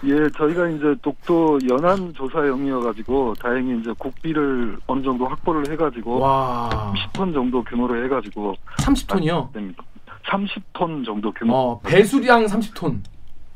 예, 0.05 0.29
저희가 0.37 0.67
이제 0.69 0.95
독도 1.01 1.59
연안 1.69 2.13
조사용이어가지고 2.15 3.35
다행히 3.41 3.79
이제 3.79 3.93
국비를 3.97 4.77
어느 4.87 5.01
정도 5.03 5.25
확보를 5.27 5.71
해가지고 5.71 6.19
와. 6.19 6.93
10톤 7.13 7.33
정도 7.33 7.63
규모로 7.63 8.03
해가지고 8.05 8.55
30톤이요. 8.77 9.53
됩니다. 9.53 9.83
30톤 10.25 11.05
정도 11.05 11.31
규모. 11.31 11.53
어, 11.55 11.79
배수량 11.81 12.45
30톤. 12.45 12.99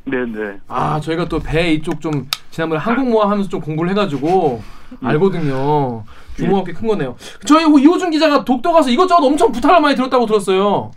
네네. 0.06 0.60
아, 0.68 1.00
저희가 1.00 1.28
또 1.28 1.40
배 1.40 1.74
이쪽 1.74 2.00
좀 2.00 2.28
지난번에 2.52 2.80
항공모함 2.80 3.32
하면서 3.32 3.50
좀 3.50 3.60
공부를 3.60 3.90
해가지고 3.92 4.62
알거든요. 5.02 6.04
규모가 6.36 6.64
꽤큰 6.64 6.88
거네요. 6.88 7.16
저희 7.48 7.64
이호준 7.82 8.12
기자가 8.12 8.46
독도 8.46 8.72
가서 8.72 8.90
이것저것 8.90 9.26
엄청 9.26 9.52
부탁을 9.52 9.82
많이 9.82 9.96
들었다고 9.96 10.26
들었어요. 10.28 10.92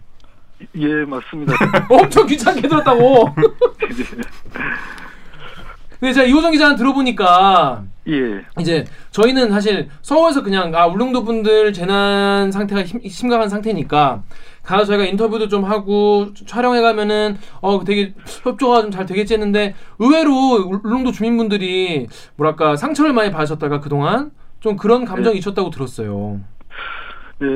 예, 0.77 0.87
맞습니다. 1.05 1.55
엄청 1.89 2.27
귀찮게 2.27 2.63
들었다고. 2.69 3.29
근데 6.01 6.13
제가 6.13 6.27
이호준 6.27 6.53
기자는 6.53 6.77
들어보니까 6.77 7.83
예. 8.09 8.45
이제 8.61 8.85
저희는 9.11 9.51
사실 9.51 9.89
서울에서 10.03 10.43
그냥 10.43 10.73
아 10.75 10.87
울릉도 10.87 11.25
분들 11.25 11.73
재난 11.73 12.53
상태가 12.53 12.85
심, 12.85 13.01
심각한 13.09 13.49
상태니까 13.49 14.23
가서 14.63 14.85
저희가 14.85 15.05
인터뷰도 15.07 15.49
좀 15.49 15.65
하고 15.65 16.33
촬영해 16.47 16.81
가면은 16.81 17.37
어 17.61 17.83
되게 17.85 18.15
협조가 18.45 18.83
좀 18.83 18.91
잘 18.93 19.07
되겠지 19.07 19.35
했는데 19.35 19.75
의외로 19.99 20.31
울릉도 20.85 21.11
주민분들이 21.13 22.07
뭐랄까 22.37 22.77
상처를 22.77 23.13
많이 23.13 23.31
받으셨다가 23.31 23.81
그동안 23.81 24.31
좀 24.61 24.77
그런 24.77 25.05
감정이 25.05 25.39
있었다고 25.39 25.71
들었어요. 25.71 26.41
예, 27.43 27.47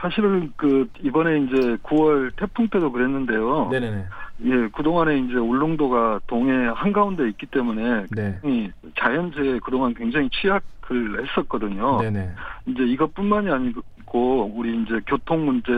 사실은 0.00 0.52
그 0.56 0.86
이번에 1.02 1.38
이제 1.40 1.76
9월 1.82 2.30
태풍 2.36 2.68
때도 2.68 2.92
그랬는데요. 2.92 3.68
네네네. 3.70 4.04
예, 4.42 4.68
그동안에 4.68 5.18
이제 5.18 5.34
울릉도가 5.34 6.20
동해 6.26 6.52
한가운데 6.74 7.28
있기 7.28 7.46
때문에 7.46 8.06
네. 8.10 8.40
이 8.44 8.70
자연재해 8.98 9.60
그동안 9.60 9.94
굉장히 9.94 10.28
취약을 10.30 11.24
했었거든요. 11.24 12.00
네네. 12.00 12.32
이제 12.66 12.82
이것뿐만이 12.82 13.50
아니고 13.50 14.52
우리 14.54 14.82
이제 14.82 15.00
교통 15.06 15.44
문제, 15.44 15.72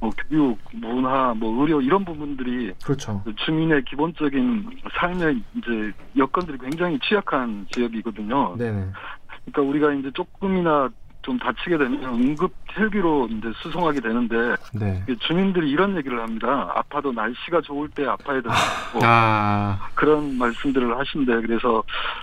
뭐 0.00 0.10
교육, 0.28 0.58
문화, 0.72 1.34
뭐 1.34 1.60
의료 1.60 1.80
이런 1.80 2.04
부분들이 2.04 2.72
그렇죠. 2.82 3.22
주민의 3.44 3.84
기본적인 3.84 4.70
삶의 4.98 5.42
이제 5.56 5.92
여건들이 6.16 6.58
굉장히 6.58 6.98
취약한 7.00 7.66
지역이거든요. 7.74 8.56
네네. 8.56 8.88
그러니까 9.44 9.62
우리가 9.62 9.92
이제 9.94 10.10
조금이나 10.12 10.90
좀 11.28 11.38
다치게 11.38 11.76
되면 11.76 12.02
응급 12.04 12.50
헬기로 12.74 13.28
이제 13.30 13.52
수송하게 13.56 14.00
되는데 14.00 14.56
네. 14.72 15.04
주민들이 15.20 15.70
이런 15.70 15.94
얘기를 15.98 16.18
합니다. 16.22 16.72
아파도 16.74 17.12
날씨가 17.12 17.60
좋을 17.60 17.90
때 17.90 18.06
아파야 18.06 18.40
된다고 18.40 19.00
아, 19.02 19.90
그런 19.94 20.38
말씀들을 20.38 20.98
하신대. 20.98 21.42
그래서 21.42 21.82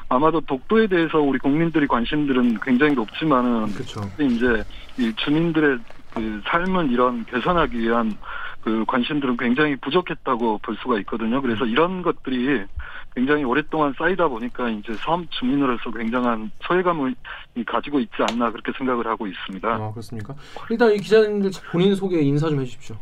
아마도 0.10 0.42
독도에 0.42 0.88
대해서 0.88 1.20
우리 1.20 1.38
국민들이 1.38 1.86
관심들은 1.86 2.62
굉장히 2.64 2.96
높지만은 2.96 3.72
그렇죠. 3.74 4.02
이제 4.20 4.64
이 4.98 5.14
주민들의 5.16 5.78
그 6.16 6.42
삶을 6.46 6.92
이런 6.92 7.26
개선하기 7.26 7.78
위한 7.78 8.18
그 8.62 8.86
관심들은 8.88 9.38
굉장히 9.38 9.76
부족했다고 9.76 10.62
볼 10.64 10.78
수가 10.78 10.98
있거든요. 11.02 11.44
그래서 11.44 11.66
이런 11.66 12.02
것들이 12.02 12.64
굉장히 13.16 13.44
오랫동안 13.46 13.94
쌓이다 13.98 14.28
보니까 14.28 14.70
이제 14.70 14.94
섬 15.06 15.26
주민으로서 15.30 15.90
굉장한 15.90 16.52
소외감을 16.68 17.16
가지고 17.66 18.00
있지 18.02 18.16
않나 18.30 18.52
그렇게 18.52 18.72
생각을 18.78 19.08
하고 19.08 19.26
있습니다. 19.26 19.68
아 19.68 19.92
그렇습니까? 19.92 20.36
일단 20.70 20.92
이 20.92 20.98
기자님들 20.98 21.52
본인 21.72 21.96
소개 21.96 22.20
인사 22.20 22.50
좀 22.50 22.60
해주십시오. 22.60 22.98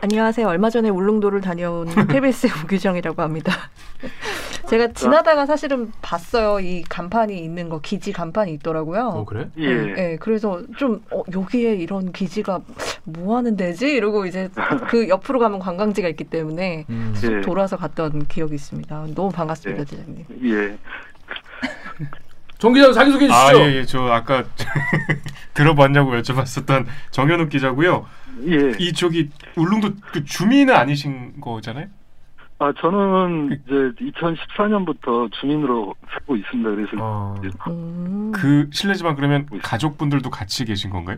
안녕하세요. 0.00 0.46
얼마 0.48 0.70
전에 0.70 0.88
울릉도를 0.88 1.40
다녀온 1.40 1.86
KBS의 2.08 2.52
오규정이라고 2.64 3.22
합니다. 3.22 3.52
제가 4.68 4.88
지나다가 4.92 5.46
사실은 5.46 5.92
봤어요. 6.02 6.60
이 6.60 6.82
간판이 6.88 7.38
있는 7.38 7.68
거 7.68 7.80
기지 7.80 8.12
간판이 8.12 8.52
있더라고요. 8.54 9.08
어 9.08 9.24
그래? 9.24 9.48
예. 9.58 9.74
네, 9.74 10.16
그래서 10.16 10.62
좀 10.76 11.02
어, 11.10 11.22
여기에 11.32 11.74
이런 11.74 12.12
기지가 12.12 12.60
뭐 13.04 13.36
하는 13.36 13.56
데지? 13.56 13.92
이러고 13.92 14.26
이제 14.26 14.48
그 14.88 15.08
옆으로 15.08 15.38
가면 15.38 15.58
관광지가 15.58 16.08
있기 16.08 16.24
때문에 16.24 16.86
음. 16.88 17.14
예. 17.22 17.40
돌아서 17.42 17.76
갔던 17.76 18.26
기억이 18.26 18.54
있습니다. 18.54 19.06
너무 19.14 19.30
반갑습니다, 19.30 19.82
예. 19.82 19.84
기자님. 19.84 20.24
예. 20.44 20.78
정 22.62 22.72
기자 22.72 22.92
자기 22.92 23.10
소개해 23.10 23.28
아, 23.32 23.46
주시죠. 23.46 23.60
예, 23.60 23.74
예. 23.74 23.84
저 23.84 24.04
아까 24.04 24.44
들어봤냐고 25.52 26.12
여쭤봤었던 26.12 26.86
정현욱 27.10 27.48
기자고요. 27.48 28.06
예. 28.46 28.72
이 28.78 28.92
저기 28.92 29.30
울릉도 29.56 29.94
그 30.12 30.24
주민은 30.24 30.72
아니신 30.72 31.40
거잖아요? 31.40 31.88
아, 32.60 32.72
저는 32.78 33.58
이제 33.66 33.74
2014년부터 34.12 35.32
주민으로 35.32 35.96
살고 36.12 36.36
있습니다. 36.36 36.70
그래서 36.70 36.90
어. 37.00 37.34
음. 37.66 38.30
그 38.32 38.70
실례지만 38.72 39.16
그러면 39.16 39.48
가족분들도 39.60 40.30
같이 40.30 40.64
계신 40.64 40.90
건가요? 40.90 41.16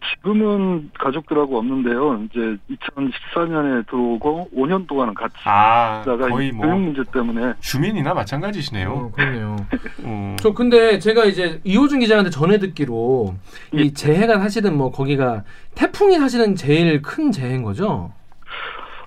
지금은 0.00 0.90
가족들하고 0.98 1.58
없는데요. 1.58 2.24
이제 2.24 2.56
2014년에 2.70 3.86
들어오고 3.86 4.50
5년 4.54 4.86
동안은 4.86 5.14
같이 5.14 5.34
아, 5.44 6.02
살다가 6.04 6.28
거의 6.28 6.48
이뭐 6.48 6.66
교육 6.66 6.80
문제 6.80 7.02
때문에 7.12 7.54
주민이나 7.60 8.14
마찬가지시네요. 8.14 8.90
어, 8.90 9.10
그렇네요. 9.12 9.56
어. 10.04 10.36
저 10.40 10.52
근데 10.52 10.98
제가 10.98 11.24
이제 11.24 11.60
이호준 11.64 12.00
기자한테 12.00 12.30
전해 12.30 12.58
듣기로 12.58 13.34
예. 13.76 13.82
이 13.82 13.94
재해가 13.94 14.38
사실은 14.38 14.76
뭐 14.76 14.90
거기가 14.90 15.44
태풍이 15.74 16.18
사실은 16.18 16.56
제일 16.56 17.02
큰 17.02 17.30
재해인 17.30 17.62
거죠. 17.62 18.12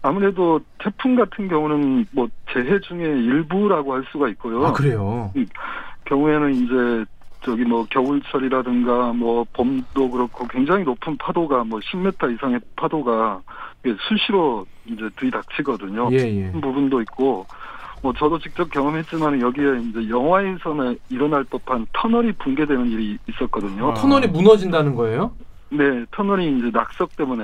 아무래도 0.02 0.60
태풍 0.80 1.16
같은 1.16 1.48
경우는 1.48 2.06
뭐 2.12 2.28
재해 2.54 2.80
중에 2.82 3.04
일부라고 3.04 3.94
할 3.94 4.04
수가 4.12 4.28
있고요. 4.30 4.66
아 4.66 4.74
그래요. 4.74 5.32
경우에는 6.06 6.54
이제 6.54 7.06
저기 7.44 7.64
뭐 7.64 7.86
겨울철이라든가 7.90 9.14
뭐 9.14 9.46
봄도 9.54 10.10
그렇고 10.10 10.48
굉장히 10.48 10.84
높은 10.84 11.18
파도가 11.18 11.64
뭐 11.64 11.80
10m 11.80 12.36
이상의 12.36 12.60
파도가 12.76 13.42
수시로 14.08 14.66
이제 14.86 15.10
들이닥치거든요. 15.18 16.10
예예. 16.12 16.48
그런 16.48 16.62
부분도 16.62 17.02
있고 17.02 17.46
뭐 18.02 18.14
저도 18.14 18.40
직접 18.40 18.70
경험했지만 18.70 19.42
여기에 19.42 19.80
이제 19.90 20.10
영화에서는 20.10 20.98
일어날 21.10 21.44
법한 21.46 21.88
터널이 21.94 22.34
붕괴되는 22.34 22.90
일이 22.90 23.18
있었거든요. 23.28 23.92
아. 23.92 23.94
터널이 23.94 24.28
무너진다는 24.28 24.96
거예요? 24.96 25.32
네, 25.70 26.06
터널이 26.12 26.58
이제 26.58 26.70
낙석 26.72 27.16
때문에 27.16 27.44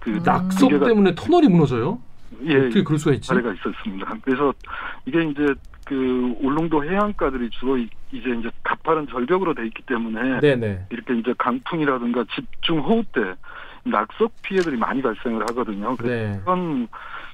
그 0.00 0.10
음. 0.10 0.22
낙석 0.24 0.70
때문에 0.70 1.14
터널이 1.14 1.48
무너져요? 1.48 1.98
예, 2.44 2.56
어떻게 2.56 2.82
그럴 2.82 2.98
수가 2.98 3.14
있지? 3.14 3.28
사례가 3.28 3.52
있었습니다. 3.54 4.14
그래서 4.22 4.52
이게 5.06 5.22
이제 5.22 5.54
그 5.92 6.34
울릉도 6.40 6.84
해안가들이 6.84 7.50
주로 7.50 7.76
이- 7.76 7.88
이제 8.12 8.30
이제 8.30 8.50
가파른 8.62 9.06
절벽으로 9.08 9.54
돼 9.54 9.66
있기 9.66 9.82
때문에 9.82 10.40
네네. 10.40 10.86
이렇게 10.90 11.14
이제 11.18 11.34
강풍이라든가 11.38 12.24
집중 12.34 12.78
호우 12.80 13.02
때 13.12 13.20
낙석 13.84 14.32
피해들이 14.42 14.76
많이 14.76 15.02
발생을 15.02 15.42
하거든요. 15.50 15.94
그래서 15.96 16.14
네. 16.34 16.40
그런 16.44 16.88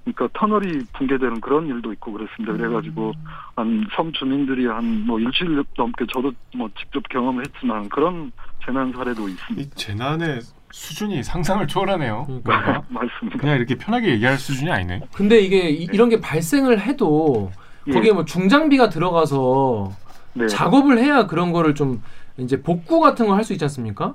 그러니까 0.04 0.28
터널이 0.38 0.84
붕괴되는 0.94 1.40
그런 1.40 1.66
일도 1.66 1.92
있고 1.92 2.12
그렇습니다. 2.12 2.54
그래가지고 2.56 3.12
한 3.56 3.86
섬 3.94 4.12
주민들이 4.12 4.66
한 4.66 5.04
뭐 5.06 5.20
일주일 5.20 5.62
넘게 5.76 6.06
저도 6.12 6.32
뭐 6.56 6.68
직접 6.78 7.06
경험을 7.08 7.44
했지만 7.46 7.88
그런 7.90 8.32
재난 8.64 8.92
사례도 8.92 9.28
있습니다. 9.28 9.60
이 9.60 9.70
재난의 9.74 10.40
수준이 10.70 11.22
상상을 11.22 11.66
초월하네요. 11.66 12.24
그러니까. 12.26 12.82
맞습니다. 12.88 13.38
그냥 13.38 13.56
이렇게 13.56 13.74
편하게 13.76 14.10
얘기할 14.12 14.36
수준이 14.38 14.70
아니네. 14.70 15.00
근데 15.14 15.40
이게 15.40 15.68
이, 15.70 15.86
런 15.96 16.08
게 16.08 16.20
발생을 16.20 16.80
해도 16.80 17.50
예. 17.88 17.92
거기에 17.92 18.12
뭐 18.12 18.25
중장비가 18.25 18.88
들어가서 18.90 19.92
네. 20.35 20.47
작업을 20.47 20.99
해야 20.99 21.26
그런 21.26 21.52
거를 21.52 21.75
좀 21.75 22.02
이제 22.37 22.62
복구 22.62 23.00
같은 23.00 23.26
걸 23.26 23.37
할 23.37 23.45
수 23.45 23.52
있지 23.52 23.64
않습니까? 23.64 24.14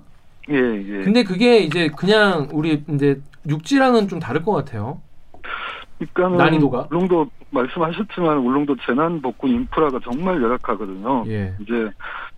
예, 0.50 0.56
예. 0.56 1.03
근데 1.03 1.24
그게 1.24 1.60
이제 1.60 1.89
그냥 1.96 2.48
우리 2.51 2.84
이제 2.94 3.22
육지랑은 3.48 4.08
좀 4.08 4.20
다를 4.20 4.44
것 4.44 4.51
같아요. 4.53 5.01
그러니까는 6.13 6.38
난이도가? 6.38 6.88
울릉도 6.91 7.29
말씀하셨지만 7.51 8.38
울릉도 8.39 8.75
재난 8.86 9.22
복구 9.22 9.48
인프라가 9.48 10.00
정말 10.03 10.41
열악하거든요. 10.41 11.24
예. 11.27 11.53
이제 11.62 11.89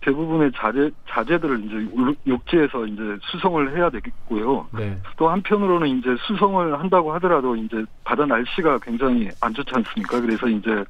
대부분의 0.02 0.52
자재 0.54 0.90
자재들을 1.08 1.64
이제 1.64 1.88
울- 1.94 2.14
육지에서 2.26 2.84
이제 2.86 3.00
수송을 3.22 3.76
해야 3.76 3.88
되겠고요. 3.90 4.68
네. 4.76 4.98
또 5.16 5.28
한편으로는 5.28 5.88
이제 5.88 6.14
수송을 6.26 6.78
한다고 6.78 7.12
하더라도 7.14 7.56
이제 7.56 7.82
바다 8.04 8.26
날씨가 8.26 8.78
굉장히 8.80 9.28
안 9.40 9.54
좋지 9.54 9.70
않습니까? 9.74 10.20
그래서 10.20 10.46
이제 10.48 10.84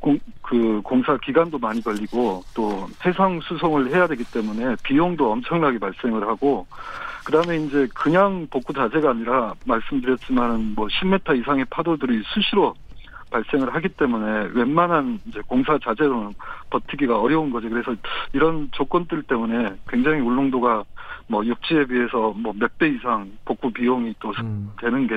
공, 0.00 0.18
그 0.42 0.80
공사 0.82 1.16
기간도 1.18 1.58
많이 1.58 1.80
걸리고 1.82 2.42
또 2.54 2.86
해상 3.06 3.38
수송을 3.42 3.94
해야 3.94 4.08
되기 4.08 4.24
때문에 4.24 4.74
비용도 4.82 5.30
엄청나게 5.30 5.78
발생을 5.78 6.26
하고 6.26 6.66
그다음에 7.24 7.56
이제 7.56 7.88
그냥 7.94 8.46
복구 8.50 8.72
자재가 8.72 9.10
아니라 9.10 9.54
말씀드렸지만은 9.66 10.74
뭐 10.74 10.86
10m 10.88 11.40
이상의 11.40 11.64
파도들이 11.70 12.22
수시로 12.34 12.74
발생을 13.30 13.74
하기 13.74 13.88
때문에 13.90 14.50
웬만한 14.52 15.18
이제 15.26 15.40
공사 15.46 15.78
자재로는 15.78 16.34
버티기가 16.70 17.18
어려운 17.18 17.50
거죠. 17.50 17.68
그래서 17.70 17.94
이런 18.32 18.68
조건들 18.72 19.22
때문에 19.22 19.74
굉장히 19.88 20.20
울릉도가 20.20 20.84
뭐 21.32 21.44
육지에 21.46 21.86
비해서 21.86 22.30
뭐 22.36 22.52
몇 22.52 22.70
배 22.78 22.88
이상 22.88 23.30
복구 23.46 23.72
비용이 23.72 24.14
또 24.20 24.30
음. 24.42 24.70
되는 24.80 25.06
게 25.06 25.14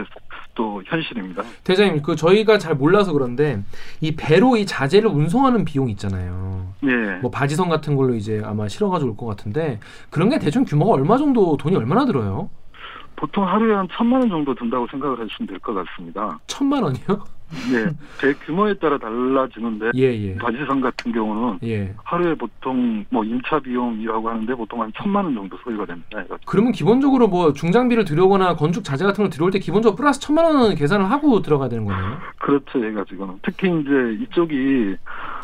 또 0.55 0.81
현실입니다. 0.85 1.43
대장님, 1.65 2.01
그 2.01 2.15
저희가 2.15 2.57
잘 2.57 2.75
몰라서 2.75 3.11
그런데 3.11 3.61
이 3.99 4.15
배로 4.15 4.55
이 4.55 4.65
자재를 4.65 5.09
운송하는 5.09 5.65
비용 5.65 5.89
있잖아요. 5.89 6.65
예. 6.83 7.17
뭐 7.21 7.29
바지선 7.29 7.67
같은 7.67 7.97
걸로 7.97 8.15
이제 8.15 8.41
아마 8.45 8.65
실어가지고 8.69 9.11
올 9.11 9.17
것 9.17 9.25
같은데 9.25 9.81
그런 10.09 10.29
게 10.29 10.39
대충 10.39 10.63
규모가 10.63 10.93
얼마 10.93 11.17
정도 11.17 11.57
돈이 11.57 11.75
얼마나 11.75 12.05
들어요? 12.05 12.49
보통 13.15 13.47
하루에 13.47 13.73
한 13.73 13.87
천만 13.91 14.21
원 14.21 14.29
정도 14.29 14.53
든다고 14.53 14.87
생각을 14.91 15.13
하시면 15.19 15.47
될 15.47 15.59
것 15.59 15.73
같습니다. 15.73 16.37
천만 16.47 16.83
원이요? 16.83 17.23
네, 17.71 17.85
배 18.19 18.33
규모에 18.45 18.73
따라 18.73 18.97
달라지는데 18.97 19.91
예, 19.95 20.01
예. 20.01 20.35
바지선 20.35 20.81
같은 20.81 21.11
경우는 21.11 21.59
예. 21.63 21.93
하루에 22.03 22.33
보통 22.33 23.05
뭐 23.09 23.23
임차 23.23 23.59
비용이라고 23.59 24.27
하는데 24.29 24.55
보통 24.55 24.81
한 24.81 24.91
천만 24.97 25.25
원 25.25 25.35
정도 25.35 25.55
소요가 25.63 25.85
됩니다. 25.85 26.23
그러면 26.45 26.71
기본적으로 26.71 27.27
뭐 27.27 27.53
중장비를 27.53 28.03
들여오거나 28.05 28.55
건축 28.55 28.83
자재 28.83 29.05
같은 29.05 29.23
걸 29.23 29.29
들여올 29.29 29.51
때 29.51 29.59
기본적으로 29.59 29.95
플러스 29.95 30.19
천만 30.19 30.45
원은 30.45 30.75
계산을 30.75 31.09
하고 31.11 31.41
들어가야 31.41 31.69
되는 31.69 31.85
거네요. 31.85 32.17
그렇죠, 32.39 32.83
해가지고는 32.83 33.35
특히 33.43 33.67
이제 33.79 34.23
이쪽이 34.23 34.95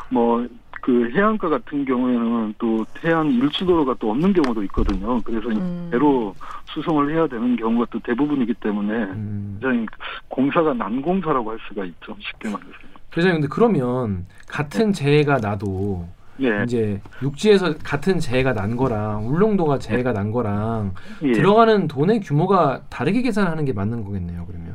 뭐 0.09 0.45
그 0.81 1.11
해안가 1.11 1.47
같은 1.47 1.85
경우에는 1.85 2.55
또 2.57 2.85
해안 3.05 3.31
일주도로가 3.31 3.95
또 3.99 4.11
없는 4.11 4.33
경우도 4.33 4.63
있거든요. 4.63 5.21
그래서 5.21 5.49
음. 5.49 5.89
배로 5.91 6.35
수송을 6.65 7.13
해야 7.13 7.27
되는 7.27 7.55
경우가 7.55 7.85
또 7.91 7.99
대부분이기 7.99 8.55
때문에 8.55 8.93
음. 9.03 9.59
굉장히 9.61 9.85
공사가 10.27 10.73
난공사라고 10.73 11.51
할 11.51 11.59
수가 11.67 11.85
있죠. 11.85 12.15
쉽게 12.19 12.49
말해서. 12.49 12.73
그래서 13.11 13.31
근데 13.31 13.47
그러면 13.47 14.25
같은 14.47 14.91
재해가 14.91 15.37
나도 15.37 16.07
예, 16.41 16.63
이제 16.63 16.99
육지에서 17.21 17.75
같은 17.83 18.19
재해가 18.19 18.53
난 18.53 18.75
거랑 18.75 19.27
울릉도가 19.27 19.77
재해가 19.77 20.13
난 20.13 20.31
거랑 20.31 20.93
예. 21.23 21.33
들어가는 21.33 21.87
돈의 21.87 22.21
규모가 22.21 22.81
다르게 22.89 23.21
계산하는 23.21 23.65
게 23.65 23.73
맞는 23.73 24.03
거겠네요. 24.03 24.45
그러면. 24.47 24.73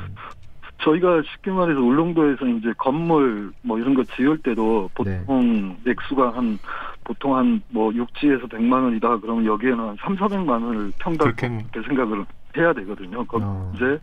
저희가 0.83 1.23
쉽게 1.23 1.51
말해서 1.51 1.81
울릉도에서 1.81 2.47
이제 2.47 2.73
건물 2.79 3.51
뭐 3.63 3.79
이런 3.79 3.95
거 3.95 4.05
지을 4.05 4.39
때도 4.39 4.91
보통 4.95 5.75
네. 5.85 5.91
액수가 5.91 6.37
한 6.37 6.59
보통 7.05 7.37
한 7.37 7.63
뭐 7.71 7.93
육지에서 7.95 8.47
100만 8.47 8.73
원이다 8.85 9.19
그러면 9.19 9.45
여기에는 9.47 9.79
한 9.79 9.97
3, 10.01 10.17
400만 10.17 10.49
원을 10.51 10.93
평당. 10.99 11.29
이렇게 11.29 11.49
생각을 11.87 12.25
해야 12.57 12.73
되거든요. 12.73 13.25
거 13.27 13.39
어. 13.41 13.73
이제 13.75 13.99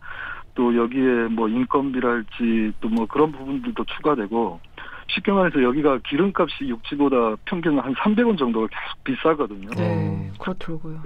또 0.55 0.75
여기에 0.75 1.27
뭐 1.31 1.47
인건비랄지 1.47 2.73
또 2.81 2.89
뭐 2.89 3.05
그런 3.07 3.31
부분들도 3.31 3.83
추가되고 3.85 4.59
쉽게 5.07 5.31
말해서 5.31 5.61
여기가 5.63 5.99
기름값이 6.07 6.67
육지보다 6.69 7.35
평균 7.45 7.77
한 7.79 7.93
300원 7.95 8.37
정도가 8.37 8.67
계속 8.67 9.03
비싸거든요. 9.03 9.69
네, 9.75 10.29
어. 10.31 10.31
그렇더라고요. 10.39 11.01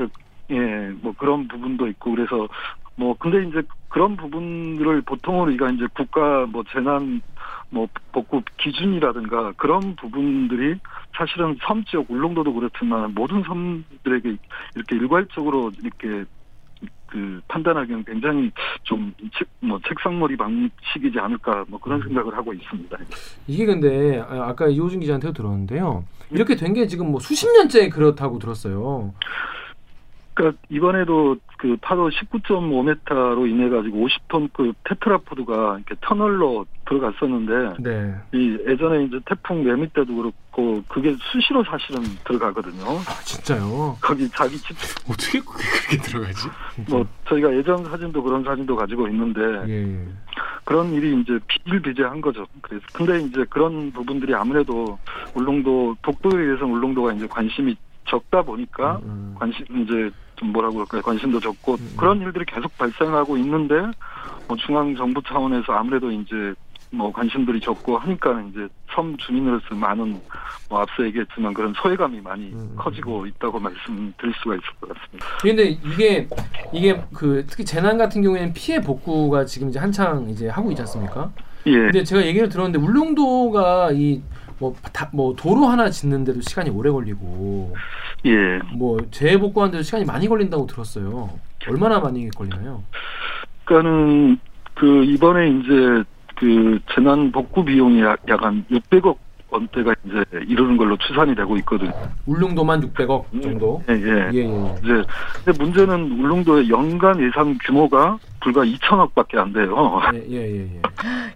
예, 0.52 0.92
뭐 1.02 1.14
그런 1.18 1.48
부분도 1.48 1.88
있고 1.88 2.12
그래서 2.12 2.48
뭐 2.98 3.16
근데 3.18 3.48
이제 3.48 3.62
그런 3.90 4.18
부분들을 4.18 5.02
보통 5.02 5.42
우리가 5.44 5.70
이제 5.72 5.86
국가 5.96 6.46
뭐 6.48 6.64
재난 6.74 7.22
뭐 7.70 7.88
복구 8.12 8.42
기준이라든가 8.58 9.54
그런 9.58 9.96
부분들이 9.96 10.76
사실은 11.18 11.58
섬 11.66 11.84
지역 11.86 12.10
울릉도도 12.10 12.54
그렇지만 12.54 13.14
모든 13.14 13.44
섬들에게 13.44 14.36
이렇게 14.76 14.96
일괄적으로 14.96 15.72
이렇게 15.82 16.26
그 17.08 17.40
판단하기는 17.48 18.04
굉장히 18.04 18.52
좀 18.84 19.14
뭐 19.60 19.80
책상머리 19.88 20.38
방식이지 20.38 21.20
않을까 21.20 21.66
뭐 21.68 21.80
그런 21.80 22.02
생각을 22.02 22.36
하고 22.38 22.54
있습니다. 22.54 22.98
이게 23.48 23.66
근데 23.66 24.20
아, 24.20 24.48
아까 24.50 24.68
이호준 24.68 25.00
기자한테도 25.02 25.34
들었는데요. 25.34 26.04
이렇게 26.32 26.56
된 26.56 26.74
게 26.74 26.88
지금 26.88 27.12
뭐 27.12 27.20
수십 27.20 27.48
년째 27.52 27.90
그렇다고 27.90 28.40
들었어요. 28.40 29.14
그러니까 30.38 30.62
이번에도 30.70 31.36
그 31.58 31.76
파도 31.82 32.10
19.5m로 32.10 33.50
인해 33.50 33.70
가지고 33.70 34.08
50톤급 34.08 34.76
테트라포드가 34.84 35.78
이렇게 35.78 35.96
터널로 36.02 36.68
들어갔었는데 36.88 37.82
네. 37.82 38.16
이 38.34 38.56
예전에 38.68 39.06
이제 39.06 39.20
태풍 39.26 39.64
매미 39.64 39.88
때도 39.94 40.16
그렇고 40.16 40.84
그게 40.88 41.16
수시로 41.20 41.64
사실은 41.64 42.04
들어가거든요. 42.24 42.84
아 42.86 43.20
진짜요? 43.26 43.98
거기 44.00 44.30
자기 44.30 44.58
집 44.58 44.76
어떻게 45.10 45.40
그게 45.40 45.64
그렇게 45.88 45.98
들어가지? 45.98 46.48
뭐 46.88 47.04
저희가 47.28 47.56
예전 47.58 47.84
사진도 47.86 48.22
그런 48.22 48.44
사진도 48.44 48.76
가지고 48.76 49.08
있는데 49.08 49.42
예. 49.68 49.88
예. 49.88 50.08
그런 50.66 50.94
일이 50.94 51.20
이제 51.20 51.40
비일비재한 51.48 52.22
거죠. 52.22 52.46
그래서 52.62 52.86
근데 52.94 53.22
이제 53.22 53.44
그런 53.50 53.92
부분들이 53.92 54.36
아무래도 54.36 55.00
울릉도 55.34 55.98
독도에 56.04 56.46
대해서 56.46 56.66
울릉도가 56.66 57.14
이제 57.14 57.26
관심이 57.26 57.76
적다 58.08 58.44
보니까 58.44 59.00
음, 59.04 59.36
관심 59.38 59.66
이제 59.82 60.12
좀 60.38 60.54
뭐라고 60.54 60.76
그럴까요 60.76 61.02
관심도 61.02 61.40
적고 61.40 61.74
음. 61.74 61.94
그런 61.98 62.22
일들이 62.22 62.46
계속 62.46 62.76
발생하고 62.78 63.38
있는데 63.38 63.76
뭐 64.48 64.56
중앙 64.58 64.96
정부 64.96 65.22
차원에서 65.22 65.74
아무래도 65.74 66.10
이제 66.12 66.54
뭐 66.90 67.12
관심들이 67.12 67.60
적고 67.60 67.98
하니까 67.98 68.42
이제 68.50 68.68
섬 68.92 69.18
주민으로서 69.18 69.76
많은 69.76 70.22
뭐 70.70 70.80
앞서 70.80 71.04
얘기했지만 71.06 71.54
그런 71.54 71.74
소외감이 71.74 72.22
많이 72.22 72.54
음. 72.54 72.76
커지고 72.78 73.26
있다고 73.26 73.60
말씀드릴 73.60 74.34
수가 74.42 74.56
있을 74.56 74.68
것 74.80 74.94
같습니다. 74.94 75.26
근데 75.42 75.70
이게 75.84 76.28
이게 76.72 77.04
그 77.14 77.46
특히 77.48 77.66
재난 77.66 77.98
같은 77.98 78.22
경우에는 78.22 78.54
피해 78.54 78.80
복구가 78.80 79.46
지금 79.46 79.70
이제 79.70 79.80
한창 79.80 80.30
이제 80.30 80.48
하고 80.48 80.72
있지 80.72 80.82
않습니까? 80.84 81.30
예, 81.66 81.78
근데 81.78 82.04
제가 82.04 82.26
얘기를 82.26 82.48
들었는데 82.48 82.80
울릉도가 82.80 83.92
이 83.94 84.22
뭐, 84.60 84.76
다, 84.92 85.10
뭐 85.14 85.36
도로 85.36 85.68
하나 85.68 85.90
짓는데도 85.90 86.42
시간이 86.42 86.70
오래 86.70 86.90
걸리고 86.90 87.76
예. 88.26 88.60
뭐 88.74 88.98
재해 89.12 89.38
복구하는데도 89.38 89.84
시간이 89.84 90.06
많이 90.06 90.28
걸린다고 90.28 90.68
들었어요. 90.68 91.30
얼마나 91.68 92.00
많이 92.00 92.30
걸리나요? 92.30 92.84
그러니까는 93.66 94.40
그 94.74 95.04
이번에 95.04 95.50
이제 95.50 96.04
그 96.36 96.80
재난 96.94 97.32
복구 97.32 97.66
비용이 97.66 98.02
약한 98.02 98.66
600억 98.72 99.18
원대가 99.50 99.94
이제 100.06 100.24
이르는 100.48 100.76
걸로 100.78 100.98
추산이 100.98 101.34
되고 101.36 101.56
있거든요. 101.58 101.92
울릉도만 102.26 102.82
600억 102.82 103.42
정도. 103.42 103.82
예, 103.90 103.94
예. 103.94 104.30
예, 104.34 104.38
예. 104.40 104.76
이제 104.84 105.04
근데 105.46 105.64
문제는 105.64 106.12
울릉도의 106.20 106.70
연간 106.70 107.20
예상 107.22 107.58
규모가 107.64 108.18
불과 108.42 108.64
2천억밖에 108.64 109.38
안 109.38 109.54
돼요. 109.54 110.02
예, 110.14 110.24
예, 110.30 110.36
예, 110.36 110.60
예. 110.76 110.82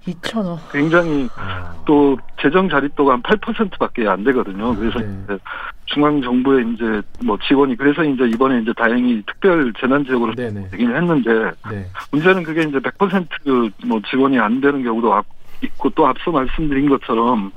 2,000원. 0.12 0.58
굉장히 0.72 1.30
아, 1.38 1.74
또 1.86 2.18
재정 2.42 2.68
자립도가 2.70 3.14
한 3.14 3.22
8%밖에 3.22 4.08
안 4.08 4.24
되거든요. 4.26 4.76
그래서 4.76 5.00
네. 5.00 5.06
이제 5.26 5.38
중앙 5.86 6.22
정부의 6.22 6.66
이제 6.74 7.02
뭐 7.24 7.38
지원이 7.48 7.76
그래서 7.78 8.04
이제 8.04 8.26
이번에 8.26 8.60
이제 8.62 8.74
다행히 8.76 9.22
특별 9.26 9.72
재난 9.80 10.04
지역으로 10.06 10.36
네네. 10.36 10.70
되긴 10.72 10.94
했는데 10.96 11.52
네. 11.70 11.86
문제는 12.12 12.44
그게 12.44 12.62
이제 12.64 12.78
100%뭐 12.80 14.02
지원이 14.10 14.38
안 14.40 14.60
되는 14.60 14.84
경우도 14.84 15.14
앞- 15.14 15.26
있고 15.64 15.90
또 15.92 16.08
앞서 16.08 16.32
말씀드린 16.32 16.90
것처럼 16.90 17.52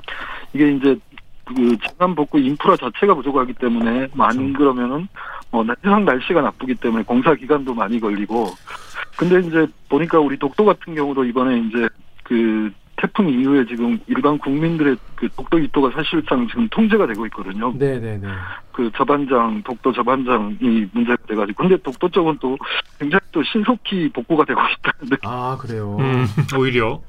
이게 0.55 0.71
이제 0.71 0.97
그 1.45 1.77
재난 1.85 2.15
복구 2.15 2.39
인프라 2.39 2.75
자체가 2.77 3.13
부족하기 3.13 3.53
때문에 3.53 4.07
뭐 4.15 4.25
안 4.25 4.53
그러면은 4.53 5.07
뭐 5.51 5.63
해상 5.85 6.05
날씨가 6.05 6.41
나쁘기 6.41 6.75
때문에 6.75 7.03
공사 7.03 7.35
기간도 7.35 7.73
많이 7.73 7.99
걸리고 7.99 8.47
근데 9.17 9.39
이제 9.45 9.67
보니까 9.89 10.19
우리 10.19 10.37
독도 10.39 10.65
같은 10.65 10.95
경우도 10.95 11.25
이번에 11.25 11.59
이제 11.59 11.87
그 12.23 12.71
태풍 12.97 13.29
이후에 13.29 13.65
지금 13.65 13.99
일반 14.07 14.37
국민들의 14.37 14.95
그 15.15 15.27
독도 15.35 15.59
입도가 15.59 15.91
사실상 15.91 16.47
지금 16.47 16.67
통제가 16.69 17.05
되고 17.05 17.25
있거든요. 17.27 17.73
네, 17.77 17.99
네, 17.99 18.17
네. 18.17 18.27
그 18.71 18.89
저반장, 18.95 19.61
독도 19.63 19.91
저반장이 19.91 20.87
문제가 20.93 21.17
돼가지고. 21.27 21.63
근데 21.63 21.77
독도 21.83 22.07
쪽은 22.07 22.37
또 22.39 22.57
굉장히 22.97 23.19
또 23.33 23.43
신속히 23.43 24.09
복구가 24.09 24.45
되고 24.45 24.61
있다는데, 24.61 25.17
아, 25.23 25.57
그래요. 25.59 25.97
음, 25.99 26.25
오히려 26.57 27.01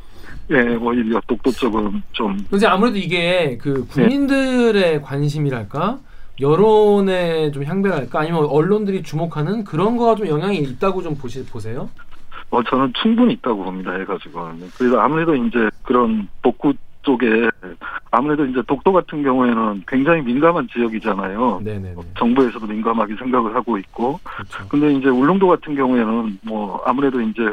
예, 0.50 0.76
오히려 0.76 1.20
독도 1.26 1.50
쪽은 1.50 2.02
좀, 2.12 2.36
근데 2.48 2.66
아무래도 2.66 2.98
이게 2.98 3.58
그 3.58 3.86
국민들의 3.88 5.02
관심이랄까 5.02 5.98
여론의 6.40 7.52
좀 7.52 7.64
향배랄까 7.64 8.20
아니면 8.20 8.44
언론들이 8.44 9.02
주목하는 9.02 9.64
그런 9.64 9.96
거가 9.96 10.14
좀 10.14 10.28
영향이 10.28 10.58
있다고 10.58 11.02
좀 11.02 11.16
보시 11.16 11.44
보세요. 11.46 11.88
어, 12.50 12.62
저는 12.62 12.92
충분히 13.02 13.34
있다고 13.34 13.64
봅니다, 13.64 13.92
해가지고. 13.92 14.50
그래서 14.78 15.00
아무래도 15.00 15.34
이제 15.34 15.68
그런 15.82 16.28
복구 16.42 16.74
쪽에, 17.06 17.48
아무래도 18.10 18.44
이제 18.44 18.60
독도 18.66 18.92
같은 18.92 19.22
경우에는 19.22 19.84
굉장히 19.86 20.22
민감한 20.22 20.66
지역이잖아요. 20.72 21.60
네, 21.62 21.78
네, 21.78 21.94
네. 21.94 22.02
정부에서도 22.18 22.66
민감하게 22.66 23.14
생각을 23.14 23.54
하고 23.54 23.78
있고, 23.78 24.18
그렇죠. 24.24 24.68
근데 24.68 24.92
이제 24.92 25.08
울릉도 25.08 25.46
같은 25.46 25.76
경우에는 25.76 26.40
뭐 26.42 26.82
아무래도 26.84 27.20
이제 27.20 27.52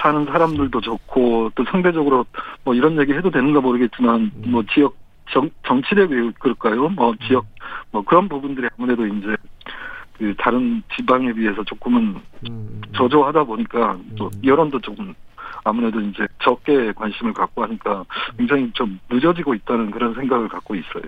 사는 0.00 0.24
사람들도 0.24 0.80
좋고 0.80 1.50
또 1.54 1.64
상대적으로 1.64 2.24
뭐 2.64 2.74
이런 2.74 2.98
얘기 2.98 3.12
해도 3.12 3.30
되는가 3.30 3.60
모르겠지만 3.60 4.32
음. 4.34 4.50
뭐 4.50 4.62
지역 4.72 4.96
정, 5.30 5.50
정치력 5.66 6.10
그럴까요? 6.38 6.88
뭐 6.88 7.14
지역 7.26 7.44
뭐 7.90 8.02
그런 8.02 8.28
부분들이 8.28 8.66
아무래도 8.78 9.06
이제 9.06 9.36
그 10.16 10.34
다른 10.38 10.82
지방에 10.96 11.32
비해서 11.34 11.62
조금은 11.64 12.02
음, 12.02 12.22
음. 12.48 12.80
저조하다 12.94 13.44
보니까 13.44 13.98
또 14.16 14.30
음. 14.34 14.40
여론도 14.42 14.80
조금 14.80 15.14
아무래도 15.68 16.00
이제 16.00 16.26
적게 16.44 16.92
관심을 16.92 17.32
갖고 17.32 17.64
하니까 17.64 18.04
굉장히 18.38 18.70
좀 18.72 18.98
늦어지고 19.10 19.52
있다는 19.54 19.90
그런 19.90 20.14
생각을 20.14 20.48
갖고 20.48 20.76
있어요. 20.76 21.02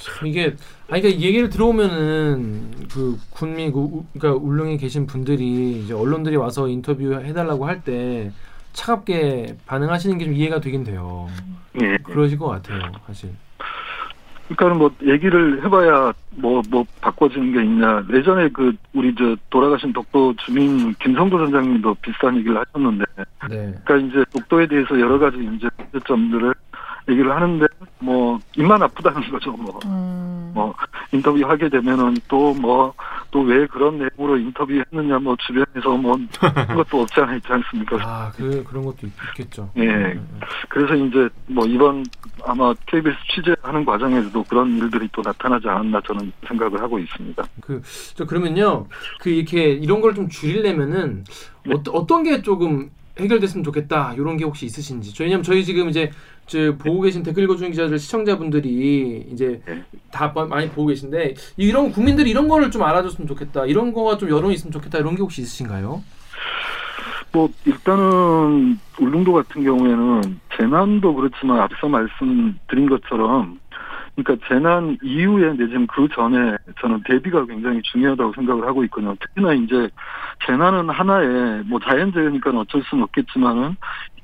참 0.00 0.26
이게 0.26 0.56
아니 0.88 1.02
그러니까 1.02 1.08
이 1.08 1.22
얘기를 1.22 1.50
들어오면은 1.50 2.88
그 2.90 3.18
군민 3.30 3.70
그 3.70 3.78
우- 3.80 4.04
그러니까 4.14 4.42
울릉에 4.42 4.78
계신 4.78 5.06
분들이 5.06 5.82
이제 5.82 5.92
언론들이 5.94 6.36
와서 6.36 6.68
인터뷰 6.68 7.12
해달라고 7.14 7.66
할 7.66 7.82
때 7.84 8.32
차갑게 8.72 9.56
반응하시는 9.66 10.16
게 10.16 10.24
좀 10.24 10.32
이해가 10.34 10.60
되긴 10.60 10.82
돼요. 10.84 11.28
예. 11.82 11.96
그러실 11.98 12.38
것 12.38 12.46
같아요, 12.46 12.80
사실. 13.06 13.30
그러니까 14.56 14.78
뭐 14.78 14.90
얘기를 15.02 15.62
해봐야 15.64 16.12
뭐뭐 16.36 16.84
바꿔지는 17.00 17.52
게 17.52 17.62
있냐. 17.64 18.04
예전에 18.12 18.48
그 18.48 18.74
우리 18.94 19.14
저 19.14 19.36
돌아가신 19.50 19.92
독도 19.92 20.34
주민 20.36 20.92
김성도 20.94 21.38
선장님도 21.38 21.96
비슷한 22.02 22.36
얘기를 22.36 22.56
하셨는데, 22.58 23.04
네. 23.50 23.74
그러니까 23.84 23.96
이제 23.96 24.24
독도에 24.32 24.66
대해서 24.66 24.98
여러 24.98 25.18
가지 25.18 25.38
이제 25.56 25.68
문제점들을 25.76 26.54
얘기를 27.08 27.34
하는데 27.34 27.66
뭐 27.98 28.38
입만 28.56 28.82
아프다는 28.82 29.22
거죠. 29.30 29.52
뭐, 29.52 29.80
음. 29.84 30.52
뭐 30.54 30.74
인터뷰 31.12 31.40
하게 31.44 31.68
되면은 31.68 32.16
또 32.28 32.54
뭐 32.54 32.92
또 33.32 33.40
왜 33.42 33.66
그런 33.66 33.98
내용으로 33.98 34.38
인터뷰했느냐 34.38 35.18
뭐 35.18 35.34
주변에서 35.40 35.96
뭐 35.96 36.16
그런 36.38 36.76
것도 36.76 37.00
없지 37.00 37.20
않아 37.20 37.34
있지 37.36 37.48
않습니까? 37.50 37.96
아, 38.00 38.30
그 38.36 38.62
그런 38.62 38.84
것도 38.84 39.06
있, 39.06 39.12
겠죠 39.34 39.68
예. 39.78 40.16
그래서 40.68 40.94
이제 40.94 41.28
뭐 41.46 41.66
이번 41.66 42.04
아마 42.46 42.72
KBS 42.86 43.16
취재하는 43.34 43.84
과정에서도 43.84 44.44
그런 44.44 44.78
일들이 44.78 45.08
또 45.12 45.22
나타나지 45.24 45.66
않았나 45.68 46.00
저는 46.06 46.30
생각을 46.46 46.80
하고 46.80 46.98
있습니다. 46.98 47.42
저 48.14 48.24
그러면요. 48.26 48.86
그 49.18 49.30
이렇게 49.30 49.70
이런 49.72 50.00
걸 50.00 50.12
좀 50.12 50.28
줄이려면은 50.28 51.24
네. 51.64 51.74
어떤 51.74 51.94
어떤 51.94 52.22
게 52.22 52.42
조금 52.42 52.90
해결됐으면 53.18 53.64
좋겠다. 53.64 54.12
이런 54.14 54.36
게 54.36 54.44
혹시 54.44 54.66
있으신지. 54.66 55.14
저 55.14 55.24
왜냐면 55.24 55.42
저희 55.42 55.64
지금 55.64 55.88
이제 55.88 56.10
저 56.46 56.74
보고 56.76 57.00
계신 57.02 57.22
댓글 57.22 57.44
읽어주는 57.44 57.70
기자들 57.70 57.98
시청자분들이 57.98 59.26
이제 59.32 59.60
네. 59.64 59.82
다 60.10 60.32
마- 60.34 60.44
많이 60.44 60.68
보고 60.68 60.86
계신데 60.88 61.34
이런 61.56 61.92
국민들이 61.92 62.30
이런 62.30 62.48
거를 62.48 62.70
좀 62.70 62.82
알아줬으면 62.82 63.28
좋겠다. 63.28 63.66
이런 63.66 63.92
거가 63.92 64.18
좀 64.18 64.28
여론이 64.28 64.54
있으면 64.54 64.72
좋겠다. 64.72 64.98
이런 64.98 65.14
게 65.14 65.22
혹시 65.22 65.42
있으신가요? 65.42 66.02
뭐 67.32 67.48
일단은 67.64 68.78
울릉도 69.00 69.32
같은 69.32 69.64
경우에는 69.64 70.40
재난도 70.58 71.14
그렇지만 71.14 71.60
앞서 71.60 71.88
말씀드린 71.88 72.88
것처럼 72.90 73.58
그러니까 74.14 74.46
재난 74.46 74.96
이후에 75.02 75.52
내지는 75.54 75.86
그 75.86 76.06
전에 76.12 76.56
저는 76.80 77.02
대비가 77.04 77.44
굉장히 77.46 77.80
중요하다고 77.82 78.34
생각을 78.34 78.66
하고 78.66 78.84
있거든요. 78.84 79.14
특히나 79.18 79.54
이제 79.54 79.88
재난은 80.46 80.90
하나의 80.90 81.62
뭐 81.64 81.80
자연재해니까 81.80 82.50
어쩔 82.50 82.82
수는 82.82 83.04
없겠지만은 83.04 83.76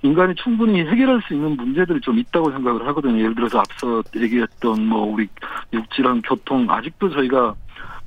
인간이 0.03 0.35
충분히 0.37 0.81
해결할 0.81 1.23
수 1.27 1.35
있는 1.35 1.57
문제들이 1.57 2.01
좀 2.01 2.19
있다고 2.19 2.51
생각을 2.53 2.87
하거든요. 2.89 3.19
예를 3.19 3.35
들어서 3.35 3.61
앞서 3.61 4.03
얘기했던 4.15 4.87
뭐 4.87 5.13
우리 5.13 5.27
육지랑 5.73 6.23
교통 6.25 6.71
아직도 6.71 7.09
저희가 7.11 7.55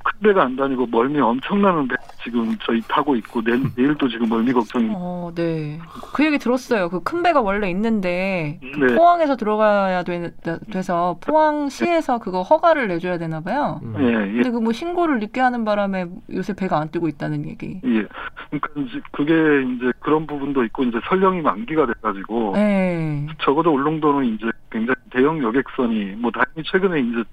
큰 0.04 0.20
배가 0.22 0.44
안 0.44 0.56
다니고 0.56 0.88
멀미 0.88 1.20
엄청나는 1.20 1.88
배 1.88 1.96
지금 2.24 2.56
저희 2.64 2.82
타고 2.88 3.16
있고 3.16 3.42
내, 3.42 3.52
내일도 3.76 4.08
지금 4.10 4.30
멀미 4.30 4.54
걱정이 4.54 4.90
어, 4.94 5.32
네. 5.36 5.80
그 6.14 6.26
얘기 6.26 6.38
들었어요. 6.38 6.90
그 6.90 7.02
큰 7.04 7.24
배가 7.24 7.42
원래 7.42 7.70
있는데 7.72 8.60
네. 8.62 8.96
포항에서 8.96 9.36
들어가야 9.36 10.04
되, 10.04 10.32
돼서 10.72 11.18
포항시에서 11.22 12.20
그거 12.20 12.42
허가를 12.42 12.88
내줘야 12.88 13.18
되나 13.18 13.42
봐요. 13.42 13.80
음. 13.84 13.96
예, 14.00 14.06
예. 14.30 14.34
근데 14.34 14.50
그 14.52 14.62
뭐 14.62 14.72
신고를 14.72 15.20
늦게 15.20 15.42
하는 15.42 15.66
바람에 15.66 16.06
요새 16.34 16.54
배가 16.54 16.80
안 16.80 16.90
뜨고 16.90 17.08
있다는 17.08 17.48
얘기. 17.50 17.82
예. 17.84 18.06
그러니까 18.50 18.70
이제 18.78 19.02
그게 19.12 19.34
이제 19.74 19.92
그런 20.00 20.28
부분도 20.28 20.64
있고 20.66 20.84
이제 20.84 21.00
설령이 21.10 21.42
만기가 21.42 21.88
돼가지고 21.88 22.52
네. 22.56 23.26
적어도 23.42 23.74
울릉도는 23.74 24.26
이제 24.36 24.46
굉장히 24.72 24.96
대형 25.10 25.42
여객선이 25.42 26.16
뭐 26.18 26.30
다행히 26.32 26.64
최근에 26.72 27.00
이제 27.00 27.24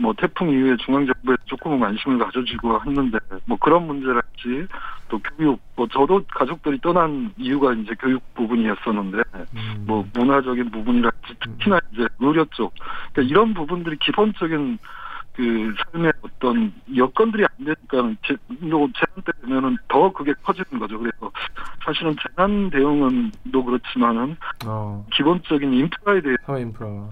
뭐 0.00 0.12
태풍 0.14 0.50
이후에 0.50 0.76
중앙정부에 0.78 1.36
조금은 1.44 1.80
관심을 1.80 2.18
가져주고 2.18 2.80
했는데 2.84 3.18
뭐 3.44 3.56
그런 3.58 3.86
문제랄지 3.86 4.66
또 5.08 5.20
교육 5.20 5.60
뭐 5.76 5.86
저도 5.88 6.24
가족들이 6.28 6.80
떠난 6.80 7.32
이유가 7.36 7.72
이제 7.72 7.94
교육 8.00 8.22
부분이었었는데 8.34 9.22
음. 9.54 9.84
뭐 9.86 10.04
문화적인 10.14 10.70
부분이랄지 10.70 11.34
특히나 11.40 11.78
이제 11.92 12.06
의료 12.18 12.44
쪽 12.46 12.74
그러니까 13.12 13.30
이런 13.30 13.54
부분들이 13.54 13.96
기본적인 13.98 14.78
그 15.34 15.74
삶의 15.92 16.12
어떤 16.22 16.72
여건들이 16.96 17.44
안 17.44 17.64
되니까 17.64 18.14
재, 18.24 18.36
뭐 18.60 18.88
재난 18.94 19.24
때 19.24 19.32
되면은 19.42 19.76
더 19.88 20.12
그게 20.12 20.32
커지는 20.42 20.78
거죠. 20.78 20.98
그래서 20.98 21.30
사실은 21.84 22.14
재난 22.22 22.70
대응은 22.70 23.32
또 23.52 23.64
그렇지만은 23.64 24.36
어, 24.64 25.04
기본적인 25.12 25.72
인프라에 25.72 26.20
대해 26.20 26.36
사회 26.46 26.62
인프라. 26.62 27.08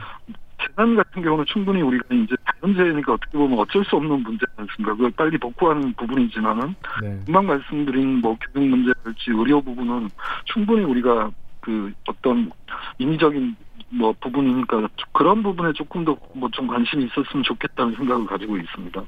재난 0.66 0.96
같은 0.96 1.22
경우는 1.22 1.44
충분히 1.46 1.82
우리가 1.82 2.04
이제 2.14 2.34
자연재해니까 2.60 3.14
어떻게 3.14 3.36
보면 3.38 3.58
어쩔 3.58 3.84
수 3.84 3.96
없는 3.96 4.22
문제지 4.22 4.50
않습니까? 4.56 4.94
그걸 4.96 5.10
빨리 5.12 5.38
복구하는 5.38 5.92
부분이지만은 5.94 6.74
네. 7.02 7.20
금방 7.26 7.46
말씀드린 7.46 8.20
뭐 8.20 8.36
교육 8.52 8.68
문제랄지 8.68 9.30
의료 9.30 9.60
부분은 9.60 10.08
충분히 10.46 10.84
우리가 10.84 11.30
그 11.60 11.92
어떤 12.08 12.50
인위적인 12.98 13.54
뭐 13.90 14.14
부분이니까 14.20 14.88
그런 15.12 15.42
부분에 15.42 15.72
조금 15.74 16.04
더 16.04 16.16
뭐 16.34 16.48
좀 16.52 16.66
관심이 16.66 17.04
있었으면 17.04 17.42
좋겠다는 17.44 17.94
생각을 17.96 18.26
가지고 18.26 18.56
있습니다. 18.56 19.02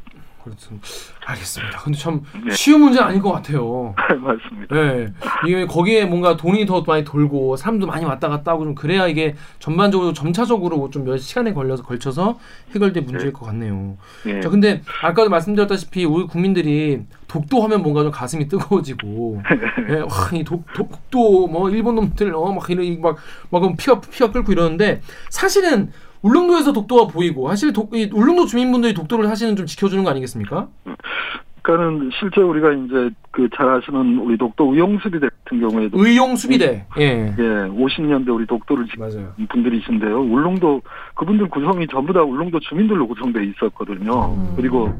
그렇습니다. 0.44 0.86
알겠습니다. 1.24 1.78
근데 1.78 1.98
참 1.98 2.20
네. 2.46 2.54
쉬운 2.54 2.82
문제는 2.82 3.08
아닌 3.08 3.22
것 3.22 3.32
같아요. 3.32 3.94
맞습니다. 4.20 4.74
네. 4.74 5.08
이게 5.46 5.66
거기에 5.66 6.04
뭔가 6.04 6.36
돈이 6.36 6.66
더 6.66 6.82
많이 6.86 7.02
돌고 7.02 7.56
사람도 7.56 7.86
많이 7.86 8.04
왔다 8.04 8.28
갔다 8.28 8.52
하고 8.52 8.64
좀 8.64 8.74
그래야 8.74 9.06
이게 9.06 9.34
전반적으로 9.58 10.12
점차적으로 10.12 10.90
좀 10.90 11.04
몇 11.04 11.18
시간에 11.18 11.52
걸려서 11.52 11.82
걸쳐서 11.82 12.38
해결될 12.74 13.04
문제일 13.04 13.32
것 13.32 13.46
같네요. 13.46 13.96
예. 14.26 14.40
자, 14.40 14.48
근데 14.48 14.82
아까도 15.02 15.28
말씀드렸다시피 15.28 16.04
우리 16.04 16.26
국민들이 16.26 17.02
독도 17.28 17.62
하면 17.62 17.82
뭔가 17.82 18.02
좀 18.02 18.10
가슴이 18.10 18.48
뜨거워지고, 18.48 19.42
예, 19.90 19.94
와, 20.00 20.08
이 20.32 20.44
독, 20.44 20.64
독도 20.74 21.46
뭐 21.48 21.68
일본 21.70 21.96
놈들 21.96 22.32
어막 22.34 22.70
이런 22.70 23.02
막막 23.50 23.76
피가 23.76 24.00
피가 24.00 24.30
끓고 24.30 24.52
이러는데 24.52 25.02
사실은 25.30 25.90
울릉도에서 26.24 26.72
독도가 26.72 27.12
보이고 27.12 27.48
사실 27.50 27.72
독, 27.72 27.94
이 27.94 28.10
울릉도 28.12 28.46
주민분들이 28.46 28.94
독도를 28.94 29.26
사실은 29.28 29.56
좀 29.56 29.66
지켜주는 29.66 30.02
거 30.02 30.10
아니겠습니까? 30.10 30.68
그러니까는 31.62 32.10
실제 32.18 32.40
우리가 32.40 32.72
이제 32.72 33.10
그 33.30 33.48
잘 33.56 33.68
아시는 33.68 34.18
우리 34.18 34.38
독도 34.38 34.72
의용수비대 34.74 35.28
같은 35.28 35.60
경우에도 35.60 35.98
의용 35.98 36.36
수비대. 36.36 36.86
예. 36.98 37.34
예 37.36 37.42
50년대 37.68 38.28
우리 38.32 38.46
독도를 38.46 38.86
지킨 38.86 39.00
맞아요. 39.00 39.32
분들이신데요. 39.48 40.20
울릉도 40.20 40.82
그분들 41.14 41.48
구성이 41.48 41.86
전부 41.88 42.12
다 42.12 42.22
울릉도 42.22 42.60
주민들로 42.60 43.06
구성돼 43.08 43.44
있었거든요. 43.44 44.34
음. 44.34 44.52
그리고 44.56 44.92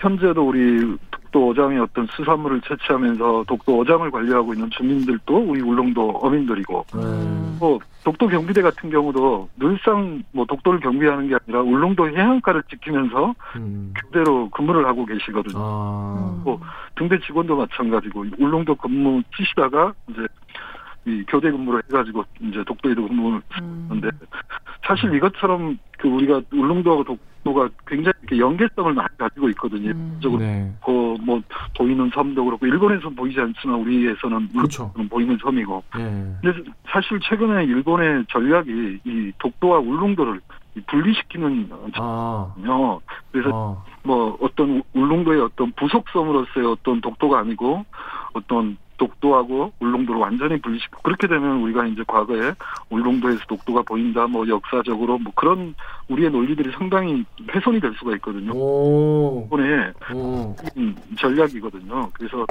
현재도 0.00 0.48
우리 0.48 0.96
독도 1.10 1.50
어장의 1.50 1.78
어떤 1.78 2.06
수산물을 2.06 2.62
채취하면서 2.62 3.44
독도 3.46 3.80
어장을 3.80 4.10
관리하고 4.10 4.54
있는 4.54 4.70
주민들도 4.70 5.36
우리 5.36 5.60
울릉도 5.60 6.10
어민들이고 6.22 6.86
음. 6.94 7.56
뭐 7.60 7.78
독도 8.02 8.26
경비대 8.26 8.62
같은 8.62 8.88
경우도 8.88 9.48
늘상 9.58 10.22
뭐 10.32 10.46
독도를 10.46 10.80
경비하는 10.80 11.28
게 11.28 11.36
아니라 11.36 11.60
울릉도 11.60 12.08
해안가를 12.08 12.62
지키면서 12.70 13.34
음. 13.56 13.92
교대로 13.94 14.48
근무를 14.50 14.86
하고 14.86 15.04
계시거든요. 15.04 15.58
아. 15.58 16.40
뭐 16.44 16.58
등대 16.96 17.18
직원도 17.20 17.56
마찬가지고 17.56 18.24
울릉도 18.38 18.76
근무 18.76 19.22
뛰시다가 19.36 19.92
이제 20.08 20.26
이 21.04 21.24
교대 21.28 21.50
근무를 21.50 21.82
해가지고 21.90 22.24
이제 22.40 22.64
독도에도 22.66 23.06
근무를 23.06 23.42
음. 23.60 23.86
하는데 23.90 24.10
사실 24.86 25.14
이것처럼 25.14 25.78
그 25.98 26.08
우리가 26.08 26.40
울릉도하고 26.52 27.04
독 27.04 27.29
도가 27.44 27.68
굉장히 27.86 28.14
이렇게 28.22 28.38
연계성을 28.38 28.92
많이 28.92 29.08
가지고 29.18 29.48
있거든요. 29.50 29.90
음. 29.90 30.18
적으로 30.22 30.40
네. 30.40 30.72
그뭐 30.84 31.42
보이는 31.76 32.10
섬도 32.12 32.44
그렇고 32.44 32.66
일본에서 32.66 33.08
보이지 33.10 33.40
않지만 33.40 33.80
우리에서는 33.80 34.48
그렇죠. 34.48 34.92
보이는 35.08 35.36
섬이고 35.40 35.82
예. 35.98 36.00
근데 36.42 36.70
사실 36.86 37.18
최근에 37.20 37.64
일본의 37.64 38.24
전략이 38.28 39.00
이 39.04 39.32
독도와 39.38 39.78
울릉도를 39.78 40.40
이 40.76 40.80
분리시키는 40.82 41.68
아. 41.94 42.52
거거든요. 42.54 43.00
그래서 43.32 43.50
아. 43.52 43.90
뭐 44.02 44.36
어떤 44.40 44.82
울릉도의 44.94 45.40
어떤 45.40 45.72
부속섬으로서의 45.72 46.66
어떤 46.66 47.00
독도가 47.00 47.40
아니고 47.40 47.84
어떤 48.34 48.76
독도하고 49.00 49.72
울릉도를 49.80 50.20
완전히 50.20 50.60
분리시키고 50.60 51.00
그렇게 51.02 51.26
되면 51.26 51.62
우리가 51.62 51.86
이제 51.86 52.04
과거에 52.06 52.52
울릉도에서 52.90 53.40
독도가 53.48 53.82
보인다 53.82 54.26
뭐 54.26 54.46
역사적으로 54.46 55.18
뭐 55.18 55.32
그런 55.34 55.74
우리의 56.08 56.30
논리들이 56.30 56.70
상당히 56.72 57.24
훼손이 57.50 57.80
될 57.80 57.94
수가 57.98 58.14
있거든요. 58.16 58.52
오. 58.52 59.48
일본의 59.50 59.92
오. 60.14 60.54
전략이거든요. 61.18 62.10
그래서 62.12 62.46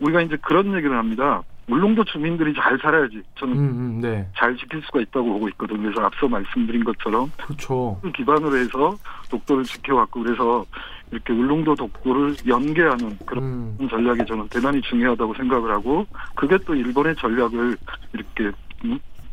우리가 0.00 0.22
이제 0.22 0.36
그런 0.40 0.74
얘기를 0.74 0.96
합니다. 0.96 1.42
울릉도 1.68 2.04
주민들이 2.04 2.52
잘 2.54 2.78
살아야지 2.78 3.22
저는 3.36 3.56
음, 3.56 3.58
음, 3.58 4.00
네. 4.00 4.28
잘 4.36 4.56
지킬 4.56 4.82
수가 4.82 5.00
있다고 5.00 5.32
보고 5.32 5.48
있거든요. 5.50 5.82
그래서 5.82 6.02
앞서 6.02 6.28
말씀드린 6.28 6.84
것처럼 6.84 7.30
그렇죠. 7.36 7.98
그 8.02 8.12
기반으로 8.12 8.56
해서 8.56 8.96
독도를 9.30 9.64
지켜왔고 9.64 10.22
그래서 10.22 10.64
이렇게 11.10 11.32
울릉도 11.32 11.74
독도를 11.74 12.34
연계하는 12.46 13.18
그런 13.24 13.44
음. 13.44 13.88
전략이 13.88 14.26
저는 14.26 14.48
대단히 14.48 14.80
중요하다고 14.82 15.34
생각을 15.34 15.70
하고 15.70 16.06
그게 16.34 16.58
또 16.66 16.74
일본의 16.74 17.16
전략을 17.16 17.76
이렇게 18.12 18.50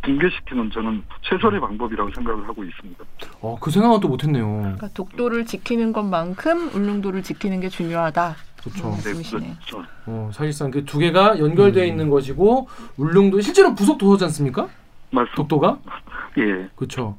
붕괴시키는 0.01 0.71
저는 0.71 1.03
최선의 1.21 1.59
방법이라고 1.59 2.11
생각을 2.15 2.47
하고 2.47 2.63
있습니다. 2.63 3.03
어, 3.41 3.57
그 3.59 3.69
생각은 3.71 3.99
또 3.99 4.07
못했네요. 4.07 4.45
그러니까 4.61 4.87
독도를 4.93 5.45
지키는 5.45 5.93
것만큼 5.93 6.69
울릉도를 6.73 7.23
지키는 7.23 7.59
게 7.59 7.69
중요하다. 7.69 8.35
그렇죠. 8.63 8.89
음. 8.89 8.93
네. 9.39 9.55
그렇죠. 9.65 9.83
어, 10.05 10.29
사실상 10.33 10.69
그 10.71 10.85
두 10.85 10.99
개가 10.99 11.39
연결되어 11.39 11.83
있는 11.85 12.09
것이고 12.09 12.67
울릉도 12.97 13.41
실제로 13.41 13.73
부속 13.73 13.97
도서지 13.97 14.23
않습니까? 14.25 14.67
말씀 15.11 15.33
독도가? 15.35 15.79
예. 16.37 16.69
그렇죠. 16.75 17.17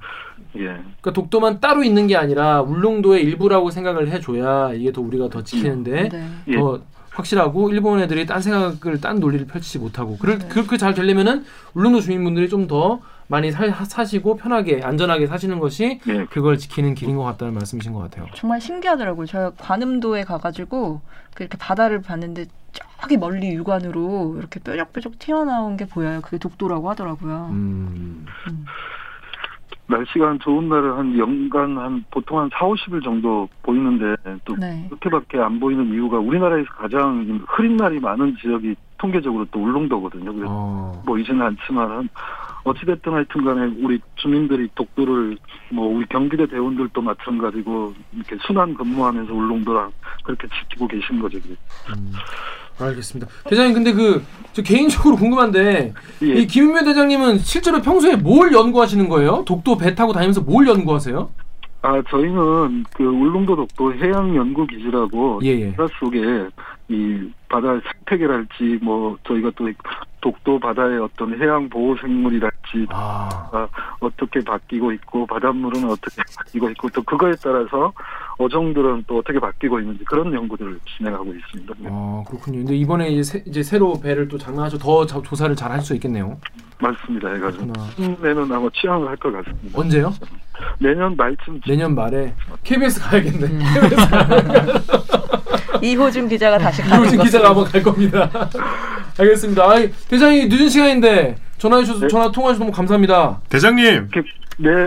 예. 0.56 0.64
그러니까 0.64 1.12
독도만 1.12 1.60
따로 1.60 1.82
있는 1.82 2.06
게 2.06 2.16
아니라 2.16 2.60
울릉도의 2.62 3.22
일부라고 3.22 3.70
생각을 3.70 4.08
해줘야 4.08 4.72
이게 4.74 4.92
더 4.92 5.00
우리가 5.00 5.28
더 5.28 5.42
지키는데 5.42 6.08
네. 6.10 6.28
예. 6.48 6.56
더 7.12 7.16
확실하고 7.16 7.70
일본 7.70 8.00
애들이 8.00 8.26
딴 8.26 8.40
생각을 8.40 9.00
딴 9.00 9.20
논리를 9.20 9.46
펼치지 9.46 9.78
못하고 9.78 10.18
그럴 10.18 10.38
네. 10.38 10.48
그렇게 10.48 10.76
잘 10.76 10.94
되려면은 10.94 11.44
울릉도 11.74 12.00
주민분들이 12.00 12.48
좀 12.48 12.62
더 12.68 13.00
많이 13.26 13.50
사, 13.50 13.66
사시고 13.84 14.36
편하게 14.36 14.82
안전하게 14.82 15.26
사시는 15.26 15.58
것이 15.58 16.00
예. 16.06 16.26
그걸 16.26 16.58
지키는 16.58 16.94
길인 16.94 17.16
것 17.16 17.24
같다는 17.24 17.54
말씀이신 17.54 17.92
것 17.92 18.00
같아요. 18.00 18.26
정말 18.34 18.60
신기하더라고요. 18.60 19.26
제가 19.26 19.52
관음도에 19.58 20.24
가가지고 20.24 21.00
그렇게 21.34 21.56
바다를 21.56 22.02
봤는데 22.02 22.46
저기 23.00 23.16
멀리 23.16 23.52
육안으로 23.54 24.36
이렇게 24.38 24.60
뾰족뾰족 24.60 25.18
튀어나온 25.18 25.76
게 25.78 25.86
보여요. 25.86 26.20
그게 26.20 26.36
독도라고 26.38 26.90
하더라고요. 26.90 27.48
음. 27.50 28.26
날씨가 29.92 30.28
한 30.28 30.38
좋은 30.40 30.68
날은 30.68 30.92
한 30.92 31.18
연간 31.18 31.78
한 31.78 32.04
보통 32.10 32.38
한 32.38 32.50
4, 32.52 32.58
50일 32.66 33.04
정도 33.04 33.48
보이는데 33.62 34.16
또 34.44 34.56
네. 34.56 34.88
그렇게밖에 34.88 35.38
안 35.38 35.60
보이는 35.60 35.92
이유가 35.92 36.18
우리나라에서 36.18 36.68
가장 36.72 37.44
흐린 37.48 37.76
날이 37.76 38.00
많은 38.00 38.36
지역이 38.40 38.74
통계적으로 38.98 39.44
또 39.50 39.60
울릉도거든요. 39.60 40.32
그래서 40.32 40.48
어. 40.48 41.02
보이지는 41.04 41.42
않지만 41.42 42.08
어찌됐든 42.64 43.12
하여튼 43.12 43.44
간에 43.44 43.74
우리 43.82 44.00
주민들이 44.16 44.68
독도를 44.74 45.36
뭐 45.70 45.88
우리 45.88 46.06
경기대 46.06 46.46
대원들도 46.46 47.02
마찬가지고 47.02 47.92
이렇게 48.14 48.36
순환 48.46 48.74
근무하면서 48.74 49.32
울릉도랑 49.32 49.90
그렇게 50.22 50.46
지키고 50.48 50.86
계신 50.86 51.20
거죠. 51.20 51.38
음. 51.38 52.12
알겠습니다. 52.78 53.30
대장님 53.48 53.74
근데 53.74 53.92
그 53.92 54.22
저 54.52 54.62
개인적으로 54.62 55.16
궁금한데 55.16 55.94
예. 56.22 56.26
이 56.26 56.46
김윤배 56.46 56.84
대장님은 56.84 57.38
실제로 57.38 57.80
평소에 57.80 58.16
뭘 58.16 58.52
연구하시는 58.52 59.08
거예요? 59.08 59.44
독도 59.46 59.76
배 59.78 59.94
타고 59.94 60.12
다니면서 60.12 60.42
뭘 60.42 60.66
연구하세요? 60.68 61.30
아 61.84 62.00
저희는 62.10 62.84
그 62.94 63.02
울릉도 63.02 63.56
독도 63.56 63.94
해양 63.94 64.36
연구 64.36 64.66
기지라고 64.66 65.40
예예. 65.42 65.74
바다 65.74 65.92
속에 65.98 66.18
이 66.88 67.30
바다 67.48 67.80
생태계랄지 67.80 68.78
뭐 68.82 69.16
저희가 69.26 69.50
또 69.56 69.68
독도 70.20 70.60
바다의 70.60 71.00
어떤 71.00 71.40
해양 71.40 71.68
보호 71.68 71.96
생물이랄 71.96 72.51
지 72.72 72.86
아. 72.90 73.28
어떻게 74.00 74.40
바뀌고 74.42 74.92
있고 74.92 75.26
바닷물은 75.26 75.84
어떻게 75.90 76.22
바뀌고 76.36 76.70
있고 76.70 76.88
또 76.90 77.02
그거에 77.02 77.32
따라서 77.42 77.92
어종들은 78.38 79.04
또 79.06 79.18
어떻게 79.18 79.38
바뀌고 79.38 79.78
있는지 79.80 80.04
그런 80.04 80.32
연구들을 80.32 80.78
진행하고 80.96 81.32
있습니다. 81.34 81.74
네, 81.78 81.88
아 81.92 82.24
그렇군요. 82.26 82.58
근데 82.58 82.74
이번에 82.74 83.08
이제, 83.10 83.22
새, 83.22 83.42
이제 83.46 83.62
새로 83.62 84.00
배를 84.00 84.26
또 84.28 84.38
장만하셔 84.38 84.78
더 84.78 85.04
자- 85.06 85.20
조사를 85.22 85.54
잘 85.54 85.70
할 85.70 85.80
수 85.82 85.94
있겠네요. 85.94 86.38
맞습니다. 86.80 87.28
해가지고 87.34 87.66
그렇구나. 87.72 88.16
내년 88.22 88.50
아마 88.52 88.68
취항을 88.74 89.06
할 89.08 89.16
것 89.18 89.30
같습니다. 89.32 89.78
언제요? 89.78 90.12
내년 90.78 91.14
말쯤 91.16 91.60
내년 91.66 91.94
말에 91.94 92.34
KBS 92.64 93.00
가야겠네. 93.00 93.46
음. 93.46 93.60
이호준 95.86 96.28
기자가 96.28 96.58
다시 96.58 96.80
가는 96.82 97.02
이호진 97.02 97.18
것 97.18 97.24
기자가 97.24 97.48
한번 97.48 97.64
갈 97.64 97.82
겁니다. 97.82 98.30
알겠습니다. 99.18 99.68
아이, 99.68 99.90
대장이 100.08 100.46
늦은 100.46 100.68
시간인데 100.68 101.36
전화해 101.58 101.82
주셔서 101.84 102.00
네. 102.02 102.08
전화 102.08 102.30
통화 102.30 102.50
주셔서 102.50 102.60
너무 102.64 102.72
감사합니다. 102.72 103.40
대장님, 103.48 104.08
네, 104.58 104.84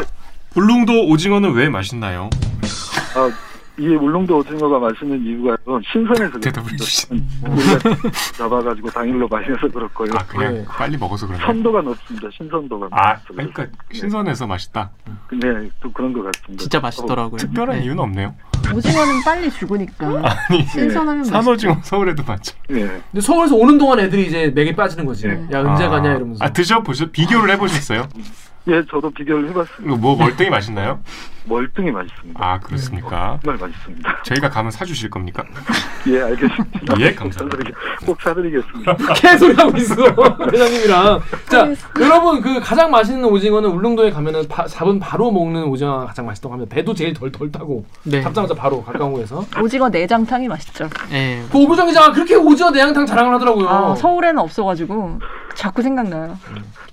울릉도 0.55 1.07
오징어는 1.07 1.53
왜 1.53 1.69
맛있나요? 1.69 2.29
아, 3.15 3.31
이 3.77 3.87
울릉도 3.87 4.37
오징어가 4.37 4.79
맛있는 4.79 5.21
이유가 5.25 5.57
신선해서 5.91 6.39
대답을. 6.39 6.71
우리가 6.71 8.11
잡아가지고 8.37 8.89
당일로 8.89 9.27
해서 9.41 9.67
그렇고요. 9.67 10.11
아 10.15 10.25
그냥 10.25 10.53
네. 10.53 10.65
빨리 10.65 10.97
먹어서 10.97 11.27
그런가? 11.27 11.45
선도가 11.47 11.81
높습니다. 11.81 12.29
신선도가. 12.37 12.87
아 12.91 13.15
그러니까 13.27 13.65
그렇습니다. 13.65 13.93
신선해서 13.93 14.47
맛있다. 14.47 14.91
네, 15.33 15.69
또 15.81 15.91
그런 15.91 16.13
것 16.13 16.23
같습니다. 16.23 16.61
진짜 16.61 16.79
맛있더라고요. 16.79 17.37
특별한 17.37 17.79
네. 17.79 17.83
이유는 17.83 17.99
없네요. 18.03 18.33
오징어는 18.73 19.23
빨리 19.25 19.51
죽으니까 19.51 20.07
아니 20.49 20.63
신선하면. 20.67 21.25
산오징어 21.25 21.79
서울에도 21.83 22.23
많죠. 22.23 22.55
어, 22.55 22.73
네. 22.73 22.79
근데 23.11 23.21
서울에서 23.21 23.55
오는 23.55 23.77
동안 23.77 23.99
애들이 23.99 24.27
이제 24.27 24.51
맥에 24.55 24.73
빠지는 24.73 25.05
거지. 25.05 25.27
네. 25.27 25.45
야 25.51 25.59
언제 25.59 25.87
가냐 25.87 26.15
이러면서. 26.15 26.45
아 26.45 26.53
드셔 26.53 26.81
보셨 26.81 27.11
비교를 27.11 27.49
해보셨어요? 27.55 28.07
예, 28.67 28.83
저도 28.89 29.11
비교를 29.11 29.49
해봤습니다. 29.49 29.95
뭐 29.97 30.15
멀쩡히 30.15 30.49
맛있나요? 30.49 31.01
멀뚱히 31.47 31.91
맛있습니다. 31.91 32.39
아 32.43 32.59
그렇습니까? 32.59 33.39
정말 33.43 33.67
맛있습니다. 33.69 34.23
저희가 34.23 34.49
가면 34.49 34.71
사주실 34.71 35.09
겁니까? 35.09 35.43
예, 36.07 36.21
알겠습니다. 36.21 36.95
예, 36.99 37.13
감사합니다. 37.13 37.71
꼭 38.05 38.21
사드리겠습니다. 38.21 38.95
개소리 39.15 39.53
하고 39.55 39.77
있어 39.77 39.95
대장님이랑. 40.51 41.19
자 41.49 41.73
여러분 41.99 42.41
그 42.41 42.59
가장 42.59 42.91
맛있는 42.91 43.25
오징어는 43.25 43.69
울릉도에 43.69 44.11
가면은 44.11 44.47
바, 44.47 44.65
잡은 44.65 44.99
바로 44.99 45.31
먹는 45.31 45.63
오징어가 45.65 46.05
가장 46.05 46.25
맛있다고 46.25 46.53
합니다. 46.53 46.73
배도 46.73 46.93
제일 46.93 47.13
덜덜 47.13 47.51
타고 47.51 47.85
네. 48.03 48.21
잡자마자 48.21 48.53
바로 48.53 48.83
가까운 48.83 49.13
곳에서. 49.13 49.45
오징어 49.61 49.89
내장탕이 49.89 50.47
맛있죠. 50.47 50.89
예. 51.11 51.43
그 51.51 51.57
오부정 51.57 51.87
기자가 51.87 52.11
그렇게 52.11 52.35
오징어 52.35 52.71
내장탕 52.71 53.05
자랑을 53.05 53.33
하더라고요. 53.35 53.67
아, 53.69 53.95
서울에는 53.95 54.39
없어가지고 54.39 55.19
자꾸 55.55 55.81
생각나요. 55.81 56.37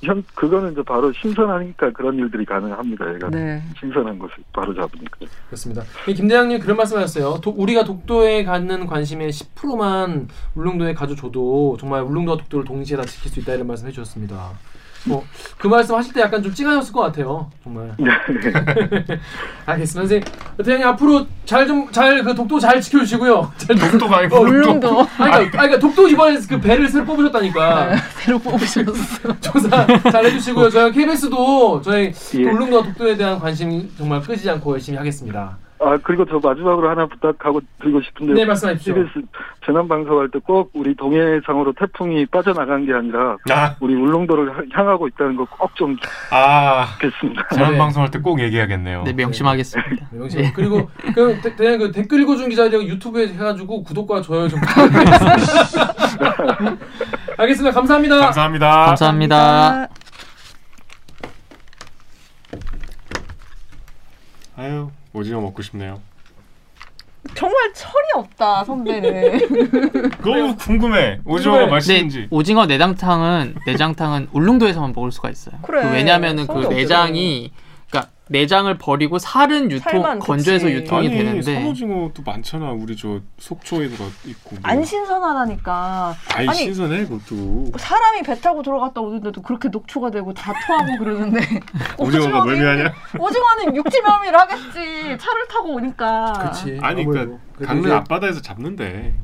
현 0.03 0.25
그거는 0.35 0.73
이제 0.73 0.83
바로 0.83 1.13
신선하니까 1.13 1.91
그런 1.93 2.17
일들이 2.17 2.45
가능합니다. 2.45 3.15
얘가 3.15 3.31
네. 3.31 3.63
신선한 3.79 4.19
것을 4.19 4.35
바로 4.53 4.75
잡으니까. 4.75 5.19
그렇습니다. 5.47 5.83
이김 6.09 6.29
대장님 6.29 6.59
그런 6.61 6.77
말씀하셨어요. 6.77 7.41
도- 7.41 7.55
우리가 7.57 7.85
독도에 7.85 8.45
갖는 8.45 8.87
관심의 8.87 9.31
10%만 9.33 10.29
울릉도에 10.55 10.95
가져줘도 10.95 11.77
정말 11.81 12.03
울릉도와 12.03 12.37
독도를 12.39 12.65
동시에 12.65 12.97
다 12.97 13.05
지킬 13.05 13.31
수 13.31 13.41
있다 13.41 13.55
이런 13.55 13.67
말씀 13.67 13.87
해 13.87 13.93
주셨습니다. 13.93 14.51
뭐 15.07 15.25
그 15.59 15.69
말씀 15.69 15.95
하실 15.95 16.13
때 16.13 16.21
약간 16.21 16.43
좀 16.43 16.53
찡하셨을 16.53 16.93
것 16.93 17.01
같아요. 17.03 17.49
정말. 17.63 17.95
네. 17.99 18.11
알겠습니다. 19.67 20.01
선생님, 20.09 20.25
대장님 20.59 20.87
앞으로 20.89 21.27
잘 21.45 21.67
좀 21.69 21.91
잘 21.93 22.23
그 22.25 22.35
독도 22.35 22.59
잘 22.59 22.81
지켜주시고요. 22.81 23.53
잘 23.59 23.77
독도가 23.77 24.19
아니고 24.19 24.37
어, 24.37 24.41
울릉도 24.41 25.01
아니, 25.01 25.07
그러니까, 25.09 25.35
아니, 25.39 25.51
그러니까 25.51 25.79
독도 25.79 26.09
이번에 26.09 26.39
그 26.49 26.61
배를 26.61 26.89
새로 26.89 27.05
뽑으셨다니까 27.05 27.97
새로 28.25 28.39
뽑으셨어. 28.41 28.93
조사 29.41 29.87
잘 30.11 30.25
해주시고요. 30.27 30.71
저희 30.71 30.93
KBS도 30.93 31.83
저희 31.83 32.13
예. 32.35 32.45
울릉도와 32.45 32.83
독도에 32.83 33.17
대한 33.17 33.39
관심 33.39 33.89
정말 33.97 34.21
끄지 34.21 34.51
않고 34.51 34.73
열심히 34.73 34.99
하겠습니다. 34.99 35.57
아 35.85 35.99
그리고 36.03 36.25
저 36.25 36.39
마지막으로 36.39 36.89
하나 36.89 37.07
부탁하고 37.07 37.61
드리고 37.81 38.01
싶은데 38.03 38.35
네, 38.35 38.45
말씀하십시오. 38.45 38.95
CBS 38.95 39.27
재난 39.67 39.89
방송할 39.89 40.29
때 40.31 40.39
꼭 40.39 40.71
우리 40.75 40.95
동해상으로 40.95 41.73
태풍이 41.73 42.25
빠져나간 42.27 42.87
게 42.87 42.93
아니라 42.93 43.37
아, 43.51 43.75
우리 43.81 43.95
울릉도를 43.95 44.57
향- 44.57 44.67
향하고 44.73 45.09
있다는 45.09 45.37
거 45.37 45.45
꼭 45.47 45.75
좀아 45.75 46.87
좋겠습니다. 47.01 47.49
재난 47.55 47.73
네. 47.73 47.79
방송할 47.79 48.11
때 48.11 48.19
꼭 48.21 48.41
얘기하겠네요. 48.41 49.03
네, 49.05 49.13
명심하겠습니다. 49.13 49.91
네, 50.11 50.19
명심. 50.19 50.53
그리고 50.55 50.89
그 51.15 51.41
대- 51.43 51.57
대장 51.57 51.79
그 51.79 51.91
댓글 51.93 52.21
읽어준 52.21 52.49
기자들 52.49 52.87
유튜브에 52.89 53.29
해가지고 53.29 53.83
구독과 53.83 54.21
좋아요 54.23 54.49
좀 54.49 54.61
부탁드리겠습니다. 54.61 55.37
알겠습니다. 57.39 57.75
감사합니다. 57.75 58.19
감사합니다. 58.21 58.85
감사합니다. 58.87 59.89
아유 64.57 64.91
오징어 65.13 65.41
먹고 65.41 65.63
싶네요. 65.63 66.01
정말 67.35 67.73
철이 67.73 68.05
없다 68.17 68.65
선배는. 68.65 70.11
너무 70.25 70.57
궁금해. 70.57 71.21
오징어가. 71.25 71.67
맛있는지. 71.67 72.21
네, 72.23 72.27
오징어 72.31 72.67
내장탕은 72.67 73.57
내장탕은 73.67 74.29
울릉도에서만 74.33 74.93
먹을 74.95 75.13
수가 75.13 75.31
있어요. 75.31 75.57
그래. 75.63 75.83
그 75.83 75.91
왜냐면은 75.93 76.47
그. 76.47 76.67
내장이 76.67 77.53
그러니까 77.53 77.72
내장을 78.29 78.73
버리고 78.79 79.19
살은 79.19 79.71
유통 79.71 79.81
살만, 79.93 80.19
건조해서 80.21 80.67
그치. 80.67 80.77
유통이 80.77 81.09
아니 81.09 81.17
되는데 81.17 81.55
산오징어도 81.55 82.23
많잖아. 82.25 82.71
우리 82.73 82.97
저 82.97 83.21
속초에도 83.39 83.95
있고. 84.27 84.51
뭐. 84.57 84.59
안 84.63 84.85
신선하다니까. 84.85 86.17
아니, 86.35 86.49
아니, 86.49 86.59
신선해 86.59 87.07
그것도. 87.07 87.73
사람이 87.77 88.23
배 88.23 88.35
타고 88.41 88.63
들어갔다 88.63 89.01
오는데도 89.01 89.43
그렇게 89.43 89.69
녹초가 89.69 90.11
되고 90.11 90.33
다 90.33 90.53
토하고 90.67 90.99
그러는데 90.99 91.41
오징어가 91.99 92.45
멀미하냐? 92.45 92.93
오징어는 93.19 93.77
육지면밀 93.77 94.35
하겠지 94.37 95.19
차를 95.19 95.49
타고 95.51 95.75
오니까 95.75 96.33
그렇지. 96.33 96.79
아니. 96.81 97.05
그러니까 97.05 97.39
강릉 97.65 97.93
앞바다에서 97.93 98.41
잡는데. 98.41 99.15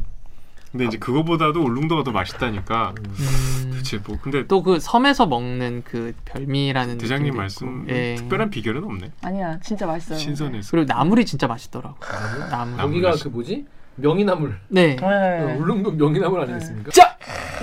근데 0.70 0.85
이제 0.85 0.98
그거보다도 0.98 1.62
울릉도가 1.62 2.04
더 2.04 2.11
맛있다니까. 2.12 2.94
음, 2.98 3.70
그치 3.74 3.98
뭐 4.07 4.18
근데 4.20 4.46
또 4.46 4.62
그 4.62 4.78
섬에서 4.81 5.26
먹는 5.26 5.83
그 5.85 6.12
별미라는 6.26 6.98
대장님 6.98 7.24
느낌도 7.26 7.38
말씀. 7.38 7.87
예. 7.88 8.16
특별한 8.16 8.50
비결은 8.50 8.85
없네. 8.85 9.12
아니야 9.22 9.59
진짜 9.61 9.87
맛있어요 9.87 10.18
신선해서. 10.18 10.70
그리고 10.70 10.92
나물이 10.92 11.24
진짜 11.24 11.46
맛있더라고. 11.46 11.96
나물. 12.50 12.76
나물. 12.76 12.81
여기가 12.81 13.12
그 13.22 13.28
뭐지? 13.28 13.64
명이나물. 13.96 14.59
네. 14.68 14.96
어, 15.00 15.09
네. 15.11 15.54
울릉도 15.54 15.92
명이나물 15.92 16.40
아니겠습니까? 16.42 16.90
자, 16.92 17.16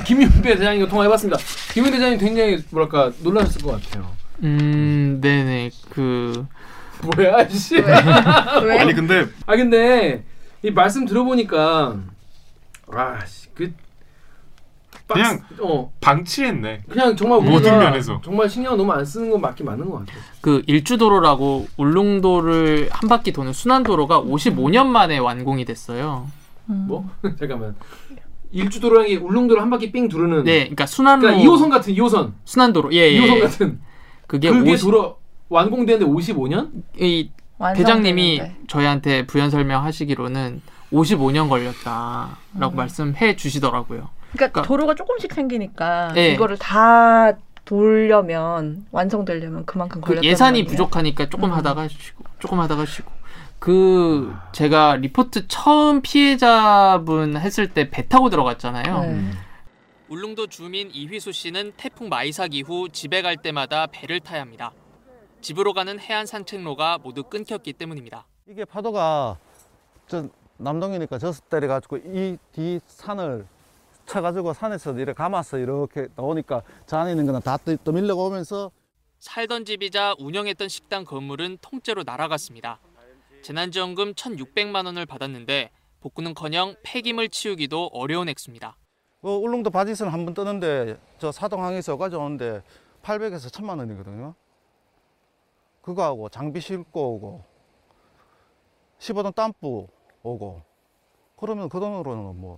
김윤배 0.05 0.55
대장님과 0.57 0.89
통화해봤습니다. 0.89 1.37
김윤배 1.73 1.97
대장님 1.97 2.19
굉장히 2.19 2.57
뭐랄까 2.71 3.11
놀라셨을 3.21 3.61
것 3.61 3.81
같아요. 3.83 4.11
음, 4.43 5.19
네네. 5.21 5.69
그 5.91 6.45
뭐야, 7.03 7.47
씨. 7.49 7.75
왜? 8.65 8.79
아니 8.79 8.93
근데 8.93 9.27
아 9.45 9.55
근데 9.55 10.23
이 10.63 10.71
말씀 10.71 11.05
들어보니까 11.05 11.97
아씨 12.91 13.49
그 13.53 13.73
그냥 15.07 15.39
어 15.61 15.91
방치했네. 16.01 16.83
그냥 16.89 17.15
정말 17.15 17.41
모든 17.41 17.77
면에서. 17.77 18.21
정말 18.23 18.49
신경 18.49 18.75
너무 18.75 18.91
안 18.91 19.05
쓰는 19.05 19.29
건 19.29 19.41
맞긴 19.41 19.67
맞는 19.67 19.89
것 19.89 19.99
같아요. 19.99 20.17
그 20.41 20.63
일주도로라고 20.65 21.67
울릉도를 21.77 22.89
한 22.91 23.09
바퀴 23.09 23.31
도는 23.31 23.53
순환도로가 23.53 24.21
55년 24.21 24.87
만에 24.87 25.19
완공이 25.19 25.65
됐어요. 25.65 26.27
뭐 26.65 27.07
잠깐만 27.37 27.75
일주도로라는 28.51 29.09
게 29.09 29.15
울릉도를 29.17 29.61
한 29.61 29.69
바퀴 29.69 29.91
삥 29.91 30.07
두르는 30.07 30.43
네, 30.43 30.59
그러니까 30.59 30.87
순환로 30.87 31.21
그러니까 31.21 31.47
2호선 31.47 31.69
같은 31.69 31.93
2호선 31.93 32.31
순환도로 32.45 32.93
예, 32.93 33.11
예. 33.11 33.19
2호선 33.19 33.35
예. 33.35 33.39
같은 33.41 33.79
그게 34.25 34.49
그게 34.49 34.73
50, 34.73 34.85
도로 34.85 35.17
완공되는데 35.49 36.11
55년? 36.11 36.71
이 36.97 37.29
대장님이 37.75 38.41
저희한테 38.67 39.25
부연 39.25 39.49
설명하시기로는 39.49 40.61
55년 40.91 41.49
걸렸다라고 41.49 42.73
음. 42.73 42.75
말씀해 42.75 43.35
주시더라고요. 43.35 44.09
그러니까 44.33 44.51
그러니까- 44.51 44.61
도로가 44.63 44.95
조금씩 44.95 45.33
생기니까 45.33 46.11
네. 46.13 46.33
이거를 46.33 46.57
다 46.57 47.33
돌려면 47.63 48.85
완성되려면 48.91 49.65
그만큼 49.65 50.01
그 50.01 50.07
걸렸다는 50.07 50.29
예산이 50.29 50.59
말이에요. 50.63 50.67
부족하니까 50.69 51.29
조금 51.29 51.49
음. 51.49 51.55
하다가 51.55 51.87
쉬고 51.87 52.23
조금 52.39 52.59
하다가 52.59 52.85
쉬고 52.85 53.11
그 53.59 54.35
제가 54.51 54.97
리포트 54.97 55.47
처음 55.47 56.01
피해자분 56.01 57.37
했을 57.37 57.67
때 57.69 57.89
배 57.89 58.07
타고 58.07 58.29
들어갔잖아요. 58.29 58.99
네. 59.01 59.31
울릉도 60.09 60.47
주민 60.47 60.91
이휘수 60.93 61.31
씨는 61.31 61.71
태풍 61.77 62.09
마이삭 62.09 62.53
이후 62.53 62.87
집에 62.91 63.23
갈 63.23 63.37
때마다 63.37 63.87
배를 63.87 64.19
타야 64.19 64.41
합니다. 64.41 64.71
집으로 65.45 65.73
가는 65.73 65.99
해안 65.99 66.25
산책로가 66.25 66.97
모두 67.03 67.21
끊겼기 67.23 67.73
때문입니다. 67.73 68.25
이게 68.47 68.65
파도가 68.65 69.37
저 70.07 70.27
남동이니까 70.57 71.19
저서 71.19 71.39
때려가지고 71.51 71.97
이 71.97 72.37
뒤 72.51 72.79
산을 72.87 73.45
쳐가지고 74.07 74.53
산에서 74.53 74.93
이렇게 74.93 75.13
감아서 75.13 75.59
이렇게 75.59 76.07
나오니까 76.15 76.63
저 76.87 76.97
안에 76.97 77.11
있는 77.11 77.27
거는 77.27 77.41
다 77.41 77.57
떠- 77.57 77.75
떠밀려 77.83 78.15
오면서 78.15 78.71
살던 79.19 79.65
집이자 79.65 80.15
운영했던 80.17 80.67
식당 80.67 81.05
건물은 81.05 81.59
통째로 81.61 82.01
날아갔습니다. 82.03 82.79
재난지원금 83.43 84.15
1,600만 84.15 84.85
원을 84.87 85.05
받았는데 85.05 85.69
복구는커녕 86.01 86.75
폐기물 86.81 87.29
치우기도 87.29 87.91
어려운 87.93 88.29
액수입니다. 88.29 88.77
그 89.21 89.29
울릉도 89.29 89.69
바지선 89.69 90.07
한 90.09 90.25
번 90.25 90.33
뜨는데 90.33 90.97
저 91.19 91.31
사동항에서 91.31 91.97
가져오는데 91.97 92.63
800에서 93.03 93.51
1000만 93.53 93.77
원이거든요. 93.77 94.33
그거 95.85 96.03
하고 96.03 96.29
장비 96.29 96.59
싣고 96.61 97.13
오고 97.15 97.43
15돈 98.97 99.35
땀부 99.35 99.87
오고 100.23 100.61
그러면 101.37 101.69
그 101.69 101.79
돈으로는 101.79 102.41
뭐 102.41 102.57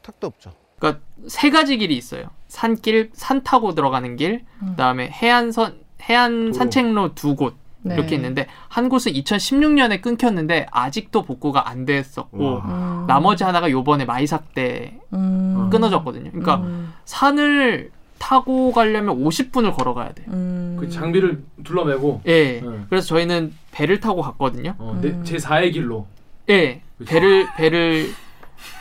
택도 0.00 0.28
없죠. 0.28 0.52
그러니까 0.78 1.02
세 1.28 1.50
가지 1.50 1.76
길이 1.76 1.94
있어요. 1.98 2.30
산길, 2.48 3.10
산 3.12 3.42
타고 3.42 3.74
들어가는 3.74 4.16
길, 4.16 4.46
음. 4.62 4.68
그다음에 4.70 5.10
해안선 5.10 5.82
해안 6.08 6.40
도로. 6.46 6.52
산책로 6.54 7.14
두 7.14 7.36
곳 7.36 7.56
네. 7.84 7.94
이렇게 7.94 8.14
있는데 8.14 8.46
한 8.68 8.88
곳은 8.88 9.12
2016년에 9.12 10.00
끊겼는데 10.00 10.66
아직도 10.70 11.24
복구가 11.24 11.68
안 11.68 11.84
됐었고 11.84 12.42
와. 12.54 12.64
음. 12.64 13.06
나머지 13.06 13.44
하나가 13.44 13.70
요번에 13.70 14.06
마이삭 14.06 14.54
때 14.54 14.98
음. 15.12 15.68
끊어졌거든요. 15.70 16.30
그러니까 16.30 16.56
음. 16.56 16.94
산을 17.04 17.90
타고 18.22 18.70
가려면 18.70 19.18
50분을 19.24 19.76
걸어가야 19.76 20.12
돼요. 20.12 20.26
음. 20.30 20.76
그 20.78 20.88
장비를 20.88 21.42
둘러매고 21.64 22.22
예. 22.26 22.60
네. 22.60 22.84
그래서 22.88 23.08
저희는 23.08 23.52
배를 23.72 23.98
타고 23.98 24.22
갔거든요. 24.22 24.76
어, 24.78 24.96
네, 25.02 25.08
음. 25.08 25.24
제 25.24 25.38
4의 25.38 25.72
길로 25.72 26.06
예. 26.48 26.82
그치. 26.98 27.10
배를 27.10 27.48
배를 27.56 28.10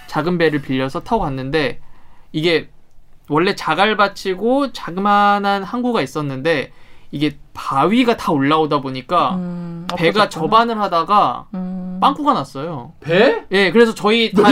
작은 0.06 0.38
배를 0.38 0.62
빌려서 0.62 0.99
타고 0.99 1.23
갔는데 1.23 1.80
이게 2.32 2.69
원래 3.30 3.56
자갈밭이고 3.56 4.73
자그마한 4.73 5.63
항구가 5.63 6.04
있었는데 6.04 6.71
이게 7.10 7.36
바위가 7.54 8.17
다 8.17 8.32
올라오다 8.32 8.82
보니까 8.82 9.36
음. 9.38 9.88
배가. 9.97 10.30
접안을 10.30 10.80
하다가 10.80 11.47
음. 11.56 11.97
빵꾸가 11.99 12.34
났어요. 12.34 12.93
배? 12.99 13.43
예, 13.51 13.71
그래서 13.71 13.95
저희 13.95 14.32
다 14.32 14.43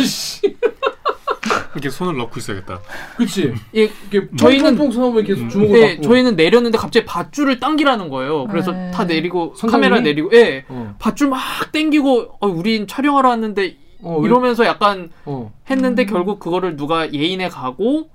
이렇게 1.79 1.89
손을 1.89 2.17
넣고 2.17 2.39
있어야겠다. 2.39 2.79
그치 3.17 3.53
예, 3.75 3.89
이렇게 4.11 4.29
저희는- 4.35 4.77
뽕뽕 4.77 4.91
손하면 4.91 5.25
이렇게 5.25 5.41
음. 5.41 5.49
주먹을 5.49 5.79
예, 5.79 5.87
받고 5.95 6.01
저희는 6.03 6.35
내렸는데 6.35 6.77
갑자기 6.77 7.05
밧줄을 7.05 7.59
당기라는 7.59 8.09
거예요. 8.09 8.45
그래서 8.47 8.71
네. 8.71 8.91
다 8.91 9.05
내리고 9.05 9.53
선장님이? 9.55 9.71
카메라 9.89 10.01
내리고 10.01 10.29
예. 10.33 10.65
어. 10.67 10.95
밧줄 10.99 11.29
막 11.29 11.39
당기고 11.71 12.37
어, 12.41 12.47
우린 12.47 12.85
촬영하러 12.87 13.29
왔는데 13.29 13.77
어, 14.01 14.17
왜- 14.19 14.27
이러면서 14.27 14.65
약간 14.65 15.09
어. 15.25 15.51
했는데 15.69 16.03
음. 16.03 16.07
결국 16.07 16.39
그거를 16.39 16.75
누가 16.75 17.11
예인해 17.13 17.49
가고 17.49 18.09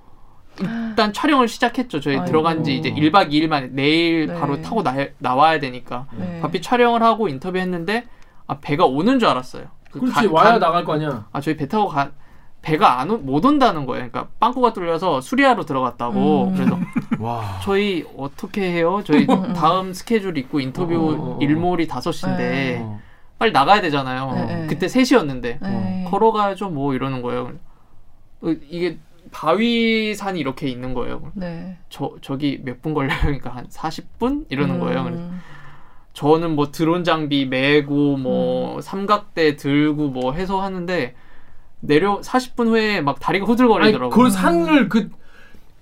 일단 0.60 1.12
촬영을 1.12 1.48
시작했죠. 1.48 1.98
저희 2.00 2.14
아이고. 2.14 2.26
들어간 2.26 2.62
지 2.62 2.76
이제 2.76 2.92
1박 2.92 3.30
2일 3.30 3.48
만에 3.48 3.68
내일 3.72 4.26
네. 4.28 4.34
바로 4.38 4.60
타고 4.62 4.82
나, 4.84 4.94
나와야 5.18 5.58
되니까 5.58 6.06
네. 6.16 6.38
바삐 6.40 6.62
촬영을 6.62 7.02
하고 7.02 7.28
인터뷰 7.28 7.58
했는데 7.58 8.04
아 8.46 8.58
배가 8.60 8.84
오는 8.84 9.18
줄 9.18 9.28
알았어요. 9.28 9.64
그 9.90 10.00
그렇지 10.00 10.26
가- 10.28 10.32
와야 10.32 10.50
간- 10.52 10.60
나갈 10.60 10.84
거 10.84 10.92
아니야 10.94 11.26
아 11.32 11.40
저희 11.40 11.56
배 11.56 11.66
타고 11.66 11.88
가 11.88 12.12
배가 12.64 12.98
안 13.00 13.08
못 13.08 13.44
온다는 13.44 13.84
거예요. 13.86 14.08
그러니까 14.10 14.32
빵꾸가 14.40 14.72
뚫려서 14.72 15.20
수리하러 15.20 15.64
들어갔다고. 15.66 16.44
음. 16.48 16.54
그래서 16.54 16.78
와 17.22 17.60
저희 17.62 18.04
어떻게 18.16 18.62
해요? 18.72 19.02
저희 19.04 19.26
다음 19.54 19.92
스케줄 19.92 20.36
있고 20.38 20.60
인터뷰 20.60 20.94
어, 20.94 20.98
어, 21.12 21.34
어. 21.34 21.38
일몰이 21.42 21.86
5시인데 21.86 22.36
네. 22.38 22.78
어. 22.82 23.00
빨리 23.38 23.52
나가야 23.52 23.80
되잖아요. 23.82 24.32
네, 24.32 24.44
네. 24.46 24.66
그때 24.66 24.86
3시였는데 24.86 25.58
네. 25.60 26.06
걸어가야죠 26.08 26.70
뭐 26.70 26.94
이러는 26.94 27.20
거예요. 27.22 27.52
어, 28.40 28.48
이게 28.70 28.98
바위산이 29.30 30.38
이렇게 30.40 30.68
있는 30.68 30.94
거예요. 30.94 31.30
네. 31.34 31.76
저 31.90 32.14
저기 32.22 32.60
몇 32.64 32.80
분 32.80 32.94
걸려요? 32.94 33.18
그러니까 33.20 33.50
한 33.50 33.66
40분 33.66 34.46
이러는 34.48 34.80
거예요. 34.80 35.04
그래서 35.04 35.20
음. 35.22 35.40
저는 36.14 36.54
뭐 36.54 36.70
드론 36.70 37.04
장비 37.04 37.44
메고 37.44 38.16
뭐 38.16 38.76
음. 38.76 38.80
삼각대 38.80 39.56
들고 39.56 40.08
뭐 40.08 40.32
해서 40.32 40.62
하는데 40.62 41.14
내려 41.86 42.20
40분 42.20 42.68
후에 42.68 43.00
막 43.00 43.20
다리가 43.20 43.44
아니 43.44 43.50
후들거리더라고요. 43.52 44.10
그걸 44.10 44.30
산을 44.30 44.88
그 44.88 45.10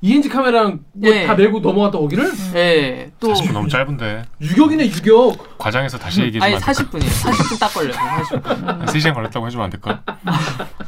ENG 0.04 0.28
카메라랑 0.28 0.80
뭐 0.94 1.10
예. 1.14 1.26
다 1.26 1.34
메고 1.36 1.60
넘어갔다 1.60 1.96
거기를 1.98 2.28
예. 2.56 3.12
또 3.20 3.32
40분 3.32 3.52
너무 3.52 3.68
짧은데 3.68 4.24
유격이네 4.40 4.86
유격 4.86 5.58
과장해서 5.58 5.96
다시 5.96 6.22
얘기해 6.22 6.42
아니 6.44 6.58
주면 6.58 6.68
안 6.68 6.74
될까? 6.74 6.98
40분이에요. 6.98 7.30
40분 7.30 7.60
딱 7.60 7.68
걸려요. 7.72 7.92
40분. 7.94 8.84
3시간 8.86 9.14
걸렸다고 9.14 9.46
해주면 9.46 9.64
안 9.64 9.70
될까? 9.70 10.02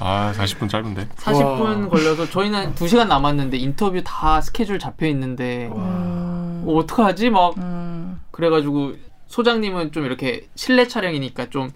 아 0.00 0.32
40분 0.36 0.68
짧은데 0.68 1.08
40분 1.16 1.82
와. 1.82 1.88
걸려서 1.88 2.28
저희는 2.28 2.74
2시간 2.74 3.06
남았는데 3.06 3.56
인터뷰 3.56 4.02
다 4.04 4.40
스케줄 4.40 4.80
잡혀 4.80 5.06
있는데 5.06 5.70
음. 5.72 6.62
뭐 6.64 6.78
어떡하지? 6.80 7.30
막 7.30 7.56
음. 7.58 8.20
그래가지고 8.32 8.94
소장님은 9.28 9.92
좀 9.92 10.06
이렇게 10.06 10.48
실내 10.56 10.88
촬영이니까 10.88 11.50
좀 11.50 11.70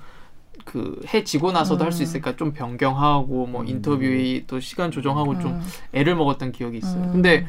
그 0.69 1.01
해 1.07 1.25
지고 1.25 1.51
나서도 1.51 1.83
할수 1.85 2.03
음. 2.03 2.05
있으니까 2.05 2.37
좀 2.37 2.53
변경하고 2.53 3.47
뭐 3.47 3.65
인터뷰 3.65 4.05
또 4.47 4.61
시간 4.61 4.91
조정하고 4.91 5.39
좀 5.41 5.53
음. 5.53 5.63
애를 5.95 6.15
먹었던 6.15 6.53
기억이 6.53 6.79
있어요. 6.79 7.05
음. 7.05 7.13
근데 7.13 7.47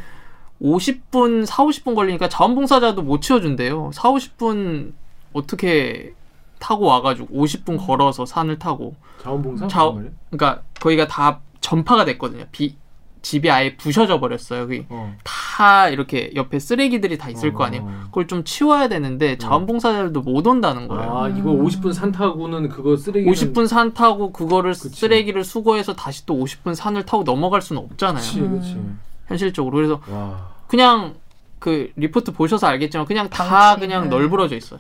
50분, 0.61 1.45
4, 1.45 1.63
50분 1.65 1.95
걸리니까 1.95 2.29
자원봉사자도 2.29 3.01
못 3.01 3.21
치워준대요. 3.21 3.91
4, 3.93 4.09
50분 4.11 4.93
어떻게 5.33 6.13
타고 6.59 6.85
와가지고 6.85 7.27
50분 7.33 7.77
걸어서 7.85 8.25
산을 8.25 8.59
타고 8.59 8.95
자원봉사 9.21 9.67
자- 9.67 9.83
무슨 9.85 9.95
말이야? 9.95 10.11
그러니까 10.31 10.63
거기가 10.79 11.07
다 11.07 11.39
전파가 11.61 12.05
됐거든요. 12.05 12.45
비, 12.51 12.75
집이 13.21 13.51
아예 13.51 13.75
부셔져 13.75 14.19
버렸어요. 14.19 14.67
그게 14.67 14.85
어. 14.89 15.15
다 15.23 15.89
이렇게 15.89 16.31
옆에 16.35 16.57
쓰레기들이 16.59 17.17
다 17.17 17.29
있을 17.29 17.53
거 17.53 17.65
아니에요. 17.65 17.83
어. 17.83 17.99
그걸 18.05 18.27
좀 18.27 18.43
치워야 18.43 18.87
되는데 18.87 19.37
자원봉사자들도 19.37 20.21
못 20.21 20.47
온다는 20.47 20.87
거예요. 20.87 21.17
아 21.17 21.29
이거 21.29 21.51
50분 21.51 21.93
산 21.93 22.11
타고는 22.11 22.69
그거 22.69 22.95
쓰레기 22.95 23.29
50분 23.29 23.67
산 23.67 23.93
타고 23.93 24.31
그거를 24.31 24.71
그치. 24.73 24.89
쓰레기를 24.89 25.43
수거해서 25.43 25.93
다시 25.95 26.25
또 26.25 26.35
50분 26.35 26.75
산을 26.75 27.05
타고 27.05 27.23
넘어갈 27.23 27.61
수는 27.61 27.81
없잖아요. 27.81 28.21
그치 28.21 28.39
그치 28.41 28.79
현실적으로 29.27 29.75
그래서 29.75 30.01
와 30.09 30.49
그냥 30.67 31.15
그 31.59 31.91
리포트 31.97 32.31
보셔서 32.31 32.67
알겠지만 32.67 33.05
그냥 33.05 33.29
다 33.29 33.43
방치, 33.43 33.81
그냥 33.81 34.03
네. 34.03 34.09
널브러져 34.09 34.55
있어요. 34.55 34.79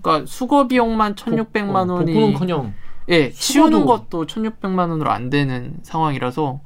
그러니까 0.00 0.26
수거 0.26 0.66
비용만 0.68 1.16
1,600만 1.16 1.90
어, 1.90 1.94
원이 1.94 2.14
복구는커녕 2.14 2.72
예, 3.08 3.30
치우는. 3.30 3.84
것도 3.84 4.26
1,600만 4.26 4.78
원으로 4.88 5.10
안 5.10 5.28
되는 5.28 5.74
상황이라서 5.82 6.60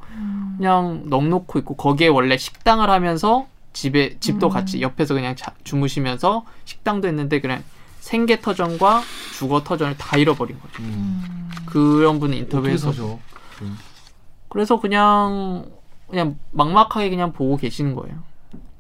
그냥 0.56 1.02
넉놓고 1.06 1.58
있고 1.60 1.76
거기에 1.76 2.08
원래 2.08 2.36
식당을 2.36 2.90
하면서 2.90 3.46
집에 3.72 4.16
집도 4.20 4.48
음. 4.48 4.50
같이 4.50 4.80
옆에서 4.80 5.14
그냥 5.14 5.36
자, 5.36 5.52
주무시면서 5.64 6.44
식당도 6.64 7.08
했는데 7.08 7.40
그냥 7.40 7.62
생계 8.00 8.40
터전과 8.40 9.02
주거 9.36 9.62
터전을 9.62 9.98
다 9.98 10.16
잃어버린 10.16 10.58
거죠. 10.60 10.82
음. 10.82 11.50
그런 11.66 12.16
어떻게 12.16 12.38
인터뷰에서? 12.38 13.18
그래서 14.48 14.80
그냥 14.80 15.66
그냥 16.08 16.38
막막하게 16.52 17.10
그냥 17.10 17.32
보고 17.32 17.56
계시는 17.56 17.94
거예요. 17.94 18.22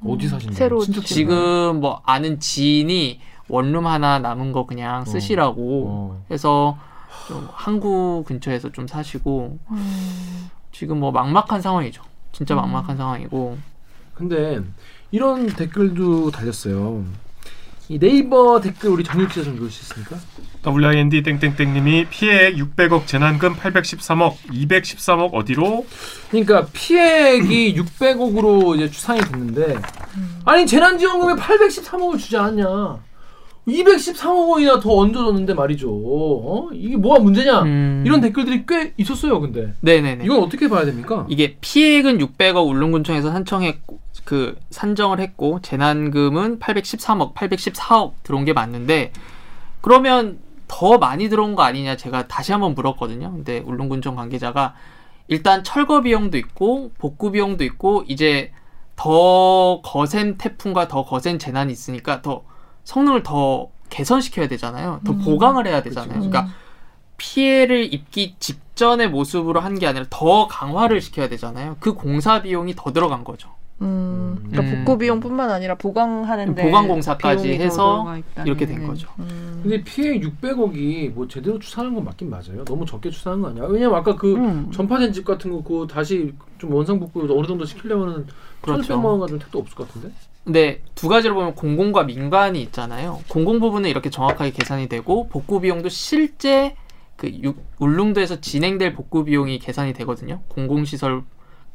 어디 0.04 0.28
사시는 0.28 0.54
새로 0.54 0.76
거예요? 0.76 0.84
친척 0.84 1.04
지금 1.04 1.16
지금 1.16 1.80
뭐 1.80 2.00
아는 2.04 2.38
지인이 2.40 3.20
원룸 3.48 3.86
하나 3.86 4.18
남은 4.18 4.52
거 4.52 4.66
그냥 4.66 5.04
쓰시라고 5.04 5.84
어. 5.88 6.24
해서 6.30 6.78
좀 7.28 7.48
항구 7.52 8.24
근처에서 8.26 8.72
좀 8.72 8.86
사시고 8.86 9.58
음. 9.70 10.50
지금 10.78 11.00
뭐 11.00 11.10
막막한 11.10 11.62
상황이죠. 11.62 12.02
진짜 12.32 12.54
음. 12.54 12.56
막막한 12.56 12.98
상황이고 12.98 13.56
근데 14.14 14.60
이런 15.10 15.46
댓글도 15.46 16.30
달렸어요. 16.30 17.02
이 17.88 17.98
네이버 17.98 18.60
댓글 18.60 18.90
우리 18.90 19.02
정유 19.02 19.26
기자 19.28 19.42
좀 19.42 19.56
읽을 19.56 19.70
수 19.70 19.82
있습니까? 19.82 20.16
WIND 20.66 21.22
땡땡땡님이 21.22 22.06
피해액 22.10 22.56
600억 22.56 23.06
재난금 23.06 23.54
813억 23.54 24.36
213억 24.50 25.32
어디로 25.32 25.86
그러니까 26.30 26.66
피해액이 26.72 27.76
600억으로 27.80 28.76
이제 28.76 28.90
추산이 28.90 29.20
됐는데 29.20 29.78
아니 30.44 30.66
재난지원금에 30.66 31.40
813억을 31.40 32.18
주지 32.18 32.36
않았냐? 32.36 32.98
213억 33.66 34.48
원이나 34.48 34.80
더 34.80 34.96
얹어줬는데 34.96 35.54
말이죠. 35.54 35.90
어? 35.90 36.68
이게 36.72 36.96
뭐가 36.96 37.20
문제냐? 37.20 37.62
음. 37.62 38.04
이런 38.06 38.20
댓글들이 38.20 38.64
꽤 38.66 38.94
있었어요. 38.96 39.40
근데 39.40 39.74
네네네. 39.80 40.24
이건 40.24 40.42
어떻게 40.42 40.68
봐야 40.68 40.84
됩니까? 40.84 41.26
이게 41.28 41.56
피해액은 41.60 42.18
600억 42.18 42.66
울릉군청에서 42.68 43.32
산청했고 43.32 43.98
그 44.24 44.56
산정을 44.70 45.20
했고 45.20 45.60
재난금은 45.62 46.58
813억, 46.58 47.34
814억 47.34 48.12
들어온 48.22 48.44
게 48.44 48.52
맞는데 48.52 49.12
그러면 49.80 50.38
더 50.68 50.98
많이 50.98 51.28
들어온 51.28 51.54
거 51.54 51.62
아니냐 51.62 51.96
제가 51.96 52.28
다시 52.28 52.52
한번 52.52 52.74
물었거든요. 52.74 53.32
근데 53.32 53.58
울릉군청 53.60 54.16
관계자가 54.16 54.74
일단 55.28 55.64
철거 55.64 56.02
비용도 56.02 56.38
있고 56.38 56.92
복구 56.98 57.32
비용도 57.32 57.64
있고 57.64 58.04
이제 58.06 58.52
더 58.94 59.80
거센 59.82 60.38
태풍과 60.38 60.88
더 60.88 61.04
거센 61.04 61.38
재난이 61.38 61.72
있으니까 61.72 62.22
더 62.22 62.44
성능을 62.86 63.22
더 63.22 63.68
개선시켜야 63.90 64.48
되잖아요. 64.48 65.00
더 65.04 65.12
음. 65.12 65.18
보강을 65.18 65.66
해야 65.66 65.82
되잖아요. 65.82 66.18
그치. 66.20 66.28
그러니까 66.30 66.54
피해를 67.18 67.92
입기 67.92 68.34
직전의 68.38 69.10
모습으로 69.10 69.60
한 69.60 69.74
게 69.76 69.86
아니라 69.86 70.06
더 70.08 70.46
강화를 70.48 71.00
시켜야 71.00 71.28
되잖아요. 71.28 71.76
그 71.80 71.92
공사 71.94 72.40
비용이 72.42 72.74
더 72.74 72.92
들어간 72.92 73.24
거죠. 73.24 73.50
음, 73.82 74.46
그러니까 74.50 74.62
음. 74.62 74.84
복구 74.84 74.98
비용뿐만 74.98 75.50
아니라 75.50 75.74
보강하는데 75.74 76.62
보강 76.62 76.88
공사까지 76.88 77.52
해서 77.54 78.06
이렇게 78.44 78.64
된 78.64 78.76
얘기는. 78.76 78.86
거죠. 78.88 79.08
음. 79.18 79.60
근데 79.62 79.82
피해 79.84 80.18
600억이 80.18 81.10
뭐 81.12 81.28
제대로 81.28 81.58
추산한 81.58 81.94
건 81.94 82.04
맞긴 82.04 82.30
맞아요. 82.30 82.64
너무 82.64 82.86
적게 82.86 83.10
추산한 83.10 83.42
거 83.42 83.48
아니야? 83.48 83.64
왜냐면 83.64 83.96
아까 83.98 84.14
그 84.16 84.34
음. 84.34 84.70
전파된 84.72 85.12
집 85.12 85.24
같은 85.26 85.52
거 85.52 85.62
그거 85.62 85.86
다시 85.86 86.32
좀 86.58 86.72
원상복구 86.72 87.26
어느 87.38 87.46
정도 87.46 87.64
시키려면은 87.66 88.26
그렇죠. 88.62 88.94
1,600만 88.94 89.04
원 89.04 89.20
가지고 89.20 89.38
택도 89.40 89.58
없을 89.58 89.76
것 89.76 89.88
같은데? 89.88 90.10
근데 90.44 90.80
두 90.94 91.08
가지로 91.08 91.34
보면 91.34 91.54
공공과 91.54 92.04
민간이 92.04 92.62
있잖아요. 92.62 93.20
공공 93.28 93.58
부분은 93.60 93.90
이렇게 93.90 94.08
정확하게 94.10 94.52
계산이 94.52 94.88
되고 94.88 95.28
복구 95.28 95.60
비용도 95.60 95.88
실제 95.90 96.76
그 97.16 97.28
유- 97.42 97.54
울릉도에서 97.78 98.40
진행될 98.40 98.94
복구 98.94 99.24
비용이 99.24 99.58
계산이 99.58 99.92
되거든요. 99.94 100.40
공공시설 100.48 101.22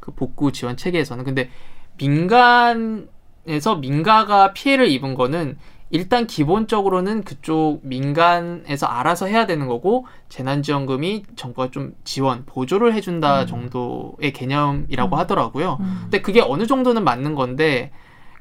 그 0.00 0.10
복구 0.12 0.50
지원 0.52 0.76
체계에서는 0.76 1.24
근데 1.24 1.50
민간에서 1.96 3.76
민가가 3.80 4.52
피해를 4.52 4.88
입은 4.88 5.14
거는 5.14 5.58
일단 5.90 6.26
기본적으로는 6.26 7.22
그쪽 7.22 7.80
민간에서 7.82 8.86
알아서 8.86 9.26
해야 9.26 9.44
되는 9.44 9.68
거고 9.68 10.06
재난지원금이 10.30 11.24
정부가 11.36 11.70
좀 11.70 11.94
지원 12.02 12.46
보조를 12.46 12.94
해준다 12.94 13.44
정도의 13.44 14.32
개념이라고 14.32 15.16
하더라고요. 15.16 15.76
음. 15.80 15.98
근데 16.04 16.22
그게 16.22 16.40
어느 16.40 16.66
정도는 16.66 17.04
맞는 17.04 17.34
건데 17.34 17.90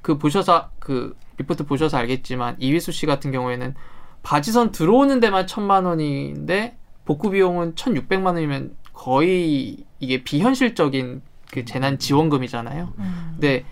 그 0.02 0.18
보셔서 0.18 0.70
그 0.80 1.18
리포트 1.38 1.66
보셔서 1.66 1.98
알겠지만 1.98 2.56
이휘수 2.58 2.94
씨 2.94 3.06
같은 3.06 3.34
경우에는 3.34 3.76
바지선 4.24 4.72
들어오는 4.72 5.20
데만 5.20 5.46
천만 5.46 5.84
원인데 5.84 6.78
복구 7.04 7.32
비용은 7.32 7.76
천육백만 7.76 8.36
원이면 8.36 8.76
거의 8.94 9.78
이게 10.00 10.24
비현실적인 10.24 11.22
그 11.52 11.66
재난 11.66 12.00
지원금이잖아요. 12.00 12.94
음. 12.98 13.30
근데 13.34 13.66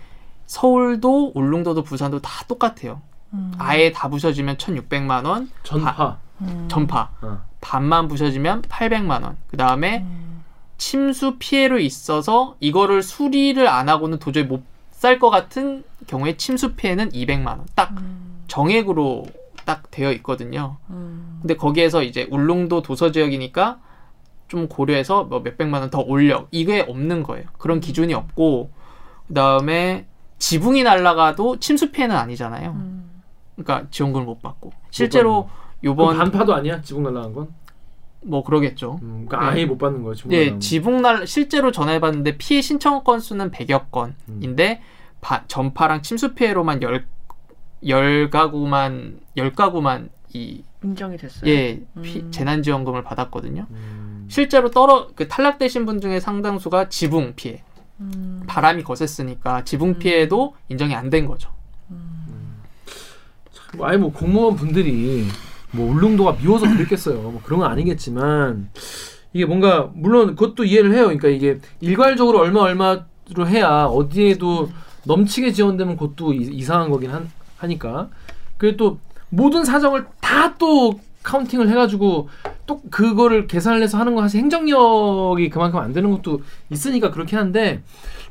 서울도 0.46 1.32
울릉도도 1.34 1.82
부산도 1.84 2.20
다 2.20 2.44
똑같아요. 2.46 3.00
음. 3.32 3.52
아예 3.58 3.92
다 3.92 4.08
부셔지면 4.08 4.58
천육백만 4.58 5.24
원, 5.24 5.50
전파. 5.62 6.18
음. 6.40 6.66
전파. 6.70 7.10
어. 7.22 7.42
반만 7.60 8.08
부셔지면 8.08 8.62
800만 8.62 9.22
원. 9.22 9.36
그 9.48 9.56
다음에 9.56 10.00
음. 10.00 10.42
침수 10.78 11.36
피해로 11.38 11.78
있어서 11.78 12.56
이거를 12.60 13.02
수리를 13.02 13.66
안 13.68 13.88
하고는 13.88 14.18
도저히 14.18 14.44
못 14.44 14.70
살 15.00 15.18
것 15.18 15.30
같은 15.30 15.82
경우에 16.08 16.36
침수 16.36 16.74
피해는 16.74 17.12
200만 17.12 17.46
원. 17.46 17.64
딱 17.74 17.92
음. 17.92 18.42
정액으로 18.48 19.24
딱 19.64 19.90
되어 19.90 20.12
있거든요. 20.12 20.76
음. 20.90 21.38
근데 21.40 21.56
거기에서 21.56 22.02
이제 22.02 22.26
울릉도 22.30 22.82
도서 22.82 23.10
지역이니까 23.10 23.78
좀 24.50 24.66
고려해서 24.68 25.24
뭐 25.24 25.40
몇백만 25.40 25.80
원 25.80 25.90
더 25.90 26.00
올려. 26.00 26.46
이게 26.50 26.80
없는 26.86 27.22
거예요. 27.22 27.46
그런 27.56 27.80
기준이 27.80 28.12
없고 28.14 28.70
그다음에 29.28 30.06
지붕이 30.38 30.82
날아가도 30.82 31.60
침수 31.60 31.92
피해는 31.92 32.14
아니잖아요. 32.16 32.70
음. 32.72 33.10
그러니까 33.56 33.88
지원금을 33.90 34.26
못 34.26 34.42
받고. 34.42 34.72
실제로 34.90 35.44
그 35.44 35.50
요번 35.84 36.16
반파도 36.16 36.54
아니야? 36.54 36.82
지붕 36.82 37.04
날라간 37.04 37.32
건? 37.32 37.48
뭐 38.22 38.42
그러겠죠. 38.44 38.98
음, 39.02 39.24
그러니까 39.28 39.50
아예 39.52 39.64
못 39.64 39.78
받는 39.78 40.02
거야. 40.02 40.14
지붕 40.14 40.32
예. 40.32 40.58
지붕 40.58 41.00
날 41.00 41.26
실제로 41.26 41.70
전화해봤는데 41.72 42.36
피해 42.36 42.60
신청 42.60 43.02
건수는 43.04 43.50
100여 43.50 43.84
건인데 43.90 44.82
바- 45.20 45.44
전파랑 45.46 46.02
침수 46.02 46.34
피해로만 46.34 46.82
열, 46.82 47.06
열 47.86 48.30
가구만 48.30 49.20
열 49.36 49.52
가구만 49.52 50.10
이 50.32 50.62
인정이 50.82 51.16
됐어요. 51.18 51.50
예, 51.50 51.82
피- 52.02 52.20
음. 52.20 52.30
재난지원금을 52.30 53.02
받았거든요. 53.04 53.66
음. 53.70 54.09
실제로 54.30 54.70
떨어 54.70 55.08
그 55.14 55.28
탈락되신 55.28 55.84
분 55.86 56.00
중에 56.00 56.20
상당수가 56.20 56.88
지붕 56.88 57.34
피해, 57.36 57.62
음. 58.00 58.42
바람이 58.46 58.82
거셌으니까 58.84 59.64
지붕 59.64 59.98
피해도 59.98 60.54
인정이 60.68 60.94
안 60.94 61.10
된 61.10 61.26
거죠. 61.26 61.50
뭐 63.76 63.86
아예 63.86 63.96
뭐 63.96 64.12
공무원 64.12 64.56
분들이 64.56 65.26
뭐 65.72 65.88
울릉도가 65.90 66.36
미워서 66.40 66.68
그랬겠어요. 66.68 67.20
뭐 67.20 67.40
그런 67.44 67.60
건 67.60 67.70
아니겠지만 67.70 68.70
이게 69.32 69.44
뭔가 69.46 69.90
물론 69.94 70.34
그것도 70.34 70.64
이해를 70.64 70.92
해요. 70.92 71.04
그러니까 71.04 71.28
이게 71.28 71.60
일괄적으로 71.80 72.38
얼마 72.40 72.60
얼마로 72.62 73.46
해야 73.46 73.84
어디에도 73.84 74.70
넘치게 75.04 75.52
지원되면 75.52 75.96
그것도 75.96 76.32
이- 76.34 76.50
이상한 76.52 76.90
거긴 76.90 77.10
한, 77.10 77.30
하니까 77.58 78.08
그리고 78.58 78.76
또 78.76 78.98
모든 79.28 79.64
사정을 79.64 80.06
다 80.20 80.40
또 80.58 81.00
카운팅을 81.22 81.68
해가지고 81.68 82.28
또 82.66 82.80
그거를 82.90 83.46
계산을 83.46 83.82
해서 83.82 83.98
하는 83.98 84.14
거 84.14 84.22
사실 84.22 84.40
행정력이 84.40 85.50
그만큼 85.50 85.78
안 85.80 85.92
되는 85.92 86.10
것도 86.10 86.40
있으니까 86.70 87.10
그렇긴 87.10 87.38
한데 87.38 87.82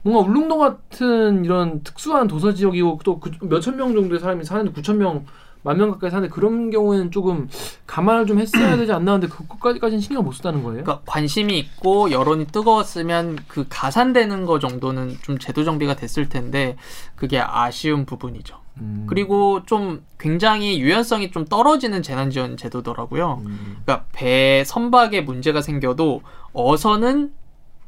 뭔가 0.01 0.21
울릉도 0.27 0.57
같은 0.57 1.45
이런 1.45 1.83
특수한 1.83 2.27
도서 2.27 2.53
지역이고 2.53 2.99
또 3.03 3.19
그 3.19 3.31
몇천 3.41 3.75
명 3.77 3.93
정도의 3.93 4.19
사람이 4.19 4.43
사는데 4.43 4.71
구천 4.71 4.97
명 4.97 5.25
만 5.61 5.77
명 5.77 5.91
가까이 5.91 6.09
사는데 6.09 6.33
그런 6.33 6.69
경우에는 6.69 7.11
조금 7.11 7.49
감안을 7.85 8.25
좀 8.25 8.39
했어야 8.39 8.77
되지 8.77 8.93
않나 8.93 9.11
하는데 9.11 9.27
그것까지까지는 9.27 9.99
신경 9.99 10.23
못 10.23 10.31
쓰다는 10.31 10.63
거예요. 10.63 10.83
그러니까 10.85 11.01
관심이 11.05 11.59
있고 11.59 12.11
여론이 12.11 12.47
뜨거웠으면 12.47 13.37
그 13.49 13.65
가산되는 13.67 14.45
거 14.45 14.59
정도는 14.59 15.17
좀 15.21 15.37
제도 15.37 15.65
정비가 15.65 15.97
됐을 15.97 16.29
텐데 16.29 16.77
그게 17.17 17.41
아쉬운 17.41 18.05
부분이죠. 18.05 18.55
음. 18.79 19.05
그리고 19.07 19.63
좀 19.65 20.03
굉장히 20.17 20.79
유연성이 20.79 21.31
좀 21.31 21.45
떨어지는 21.45 22.01
재난지원 22.03 22.57
제도더라고요. 22.57 23.41
음. 23.45 23.77
그러니까 23.85 24.05
배 24.11 24.63
선박에 24.65 25.21
문제가 25.21 25.61
생겨도 25.61 26.21
어선은 26.53 27.33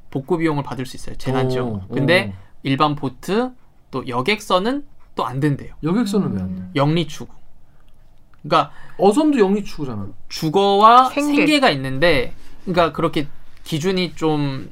복구 0.10 0.38
비용을 0.38 0.64
받을 0.64 0.86
수 0.86 0.98
있어요. 0.98 1.16
재난지원. 1.18 1.68
오, 1.68 1.82
근데 1.94 2.34
오. 2.34 2.38
일반 2.64 2.96
보트 2.96 3.52
또 3.92 4.08
여객선은 4.08 4.86
또 5.16 5.26
안 5.26 5.40
된대요. 5.40 5.74
여객선은 5.84 6.34
왜안 6.34 6.56
돼? 6.56 6.64
영리 6.76 7.08
추구. 7.08 7.34
그러니까 8.44 8.72
어선도 8.98 9.40
영리 9.40 9.64
추구잖아. 9.64 10.08
주거와 10.30 11.10
생계. 11.10 11.36
생계. 11.36 11.60
가 11.60 11.70
있는데 11.72 12.34
그러니까 12.66 12.92
그렇게 12.92 13.28
기준이 13.64 14.16
좀 14.16 14.70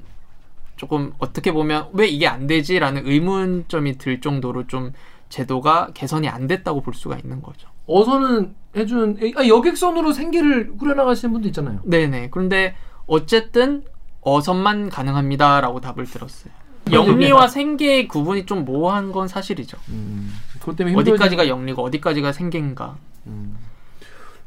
조금 0.76 1.14
어떻게 1.20 1.52
보면 1.52 1.90
왜 1.94 2.08
이게 2.08 2.26
안 2.28 2.48
되지라는 2.48 3.06
의문점이 3.06 3.98
들 3.98 4.22
정도로 4.22 4.68
좀 4.68 4.94
제도가 5.30 5.90
개선이 5.94 6.28
안 6.28 6.48
됐다고 6.48 6.82
볼 6.82 6.94
수가 6.94 7.18
있는 7.18 7.42
거죠. 7.42 7.70
어선은 7.88 8.56
해준 8.76 9.18
아, 9.38 9.48
여객선으로 9.48 10.12
생계를 10.14 10.78
꾸려나가시는 10.78 11.34
분도 11.34 11.48
있잖아요. 11.48 11.80
네네. 11.84 12.30
그런데 12.32 12.76
어쨌든 13.08 13.84
어선만 14.22 14.90
가능합니다라고 14.90 15.82
답을 15.82 16.06
들었어요. 16.06 16.52
영리와 16.92 17.48
생계의 17.48 18.08
구분이 18.08 18.46
좀 18.46 18.66
모호한 18.66 19.12
건 19.12 19.28
사실이죠. 19.28 19.78
음. 19.90 20.34
그것 20.60 20.76
때문에 20.76 20.96
힘들어지- 20.96 21.14
어디까지가 21.14 21.48
영리고 21.48 21.84
어디까지가 21.84 22.32
생계인가. 22.32 22.98
음. 23.28 23.56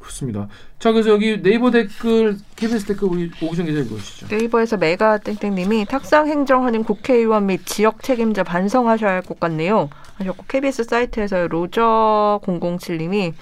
그렇습니다. 0.02 0.48
자 0.80 0.90
그래서 0.92 1.10
여기 1.10 1.40
네이버 1.40 1.70
댓글 1.70 2.36
KBS 2.56 2.86
댓글 2.86 3.08
우리 3.08 3.30
오구정 3.40 3.66
기자 3.66 3.78
읽어주시죠. 3.80 4.26
네이버에서 4.36 4.76
메가 4.76 5.18
땡땡님이 5.18 5.86
탁상 5.86 6.26
행정하는 6.28 6.82
국회의원 6.82 7.46
및 7.46 7.64
지역 7.64 8.02
책임자 8.02 8.42
반성하셔야 8.42 9.12
할 9.12 9.22
것 9.22 9.38
같네요. 9.38 9.88
하셨고 10.16 10.44
KBS 10.48 10.84
사이트에서 10.84 11.46
로저 11.46 12.40
007님이 12.44 13.32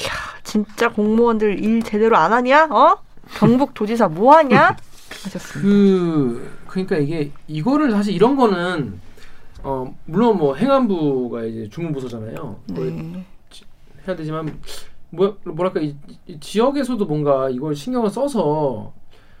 이야 0.00 0.10
진짜 0.42 0.88
공무원들 0.90 1.62
일 1.62 1.82
제대로 1.82 2.16
안 2.16 2.32
하냐? 2.32 2.64
어? 2.70 2.96
경북 3.36 3.74
도지사 3.74 4.08
뭐 4.08 4.34
하냐? 4.36 4.76
하셨습니다. 5.24 5.60
그 5.60 6.50
그러니까 6.68 6.96
이게 6.96 7.30
이거를 7.46 7.90
사실 7.90 8.14
이런 8.14 8.36
거는 8.36 8.98
어 9.62 9.94
물론 10.06 10.38
뭐 10.38 10.54
행안부가 10.56 11.44
이제 11.44 11.68
주무부서잖아요. 11.70 12.60
그걸 12.68 12.86
네. 12.96 13.24
해야 14.08 14.16
되지만 14.16 14.58
뭐 15.10 15.36
뭐랄까 15.44 15.80
이, 15.80 15.94
이 16.26 16.38
지역에서도 16.40 17.04
뭔가 17.06 17.50
이걸 17.50 17.74
신경을 17.74 18.10
써서 18.10 18.92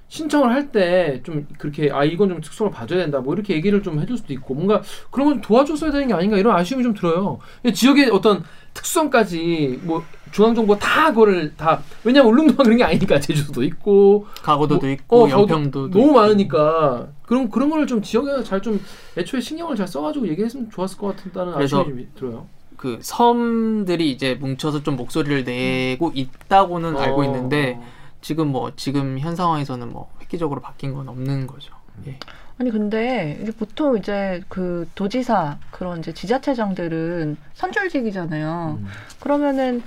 신청을 0.08 0.50
할 0.52 0.72
때 0.72 1.22
좀 1.22 1.46
그렇게 1.58 1.90
아 1.92 2.04
이건 2.04 2.28
좀 2.30 2.40
특성을 2.40 2.70
봐줘야 2.72 2.98
된다 3.02 3.20
뭐 3.20 3.32
이렇게 3.34 3.54
얘기를 3.54 3.80
좀 3.82 4.00
해줄 4.00 4.16
수도 4.18 4.32
있고 4.32 4.54
뭔가 4.54 4.82
그런 5.12 5.28
건 5.28 5.40
도와줬어야 5.40 5.92
되는 5.92 6.08
게 6.08 6.14
아닌가 6.14 6.36
이런 6.36 6.56
아쉬움이 6.56 6.82
좀 6.82 6.94
들어요. 6.94 7.38
지역의 7.72 8.10
어떤 8.10 8.42
특성까지 8.74 9.80
뭐 9.84 10.02
중앙정부 10.32 10.78
다 10.78 11.10
그거를 11.10 11.54
다 11.56 11.82
왜냐면 12.04 12.32
울릉도가 12.32 12.62
그런 12.64 12.76
게 12.78 12.84
아니니까 12.84 13.20
제주도도 13.20 13.62
있고 13.64 14.26
가고도도 14.42 14.80
뭐, 14.80 14.90
있고 14.90 15.24
어, 15.24 15.30
연평도도 15.30 15.90
너무 15.90 16.06
있고. 16.10 16.12
많으니까 16.20 17.08
그런 17.26 17.48
그런 17.50 17.70
거를 17.70 17.86
좀 17.86 18.02
지역에 18.02 18.42
잘 18.44 18.60
좀 18.60 18.80
애초에 19.16 19.40
신경을 19.40 19.76
잘 19.76 19.86
써가지고 19.88 20.26
얘기했으면 20.28 20.70
좋았을 20.70 20.98
것 20.98 21.16
같다는 21.16 21.54
아쉬움이 21.54 21.84
좀 21.86 22.08
들어요. 22.16 22.46
그 22.80 22.98
섬들이 23.02 24.10
이제 24.10 24.36
뭉쳐서 24.36 24.82
좀 24.82 24.96
목소리를 24.96 25.44
내고 25.44 26.12
있다고는 26.14 26.96
알고 26.96 27.20
어. 27.20 27.24
있는데 27.24 27.78
지금 28.22 28.48
뭐 28.48 28.72
지금 28.74 29.18
현 29.18 29.36
상황에서는 29.36 29.92
뭐 29.92 30.10
획기적으로 30.22 30.62
바뀐 30.62 30.94
건 30.94 31.06
없는 31.10 31.46
거죠. 31.46 31.74
예. 32.06 32.16
아니 32.58 32.70
근데 32.70 33.36
이게 33.42 33.52
보통 33.52 33.98
이제 33.98 34.40
그 34.48 34.88
도지사 34.94 35.58
그런 35.70 35.98
이제 35.98 36.14
지자체장들은 36.14 37.36
선출직이잖아요. 37.52 38.78
음. 38.80 38.86
그러면은 39.20 39.82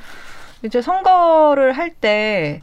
이제 0.64 0.80
선거를 0.80 1.72
할 1.72 1.96
때 2.00 2.62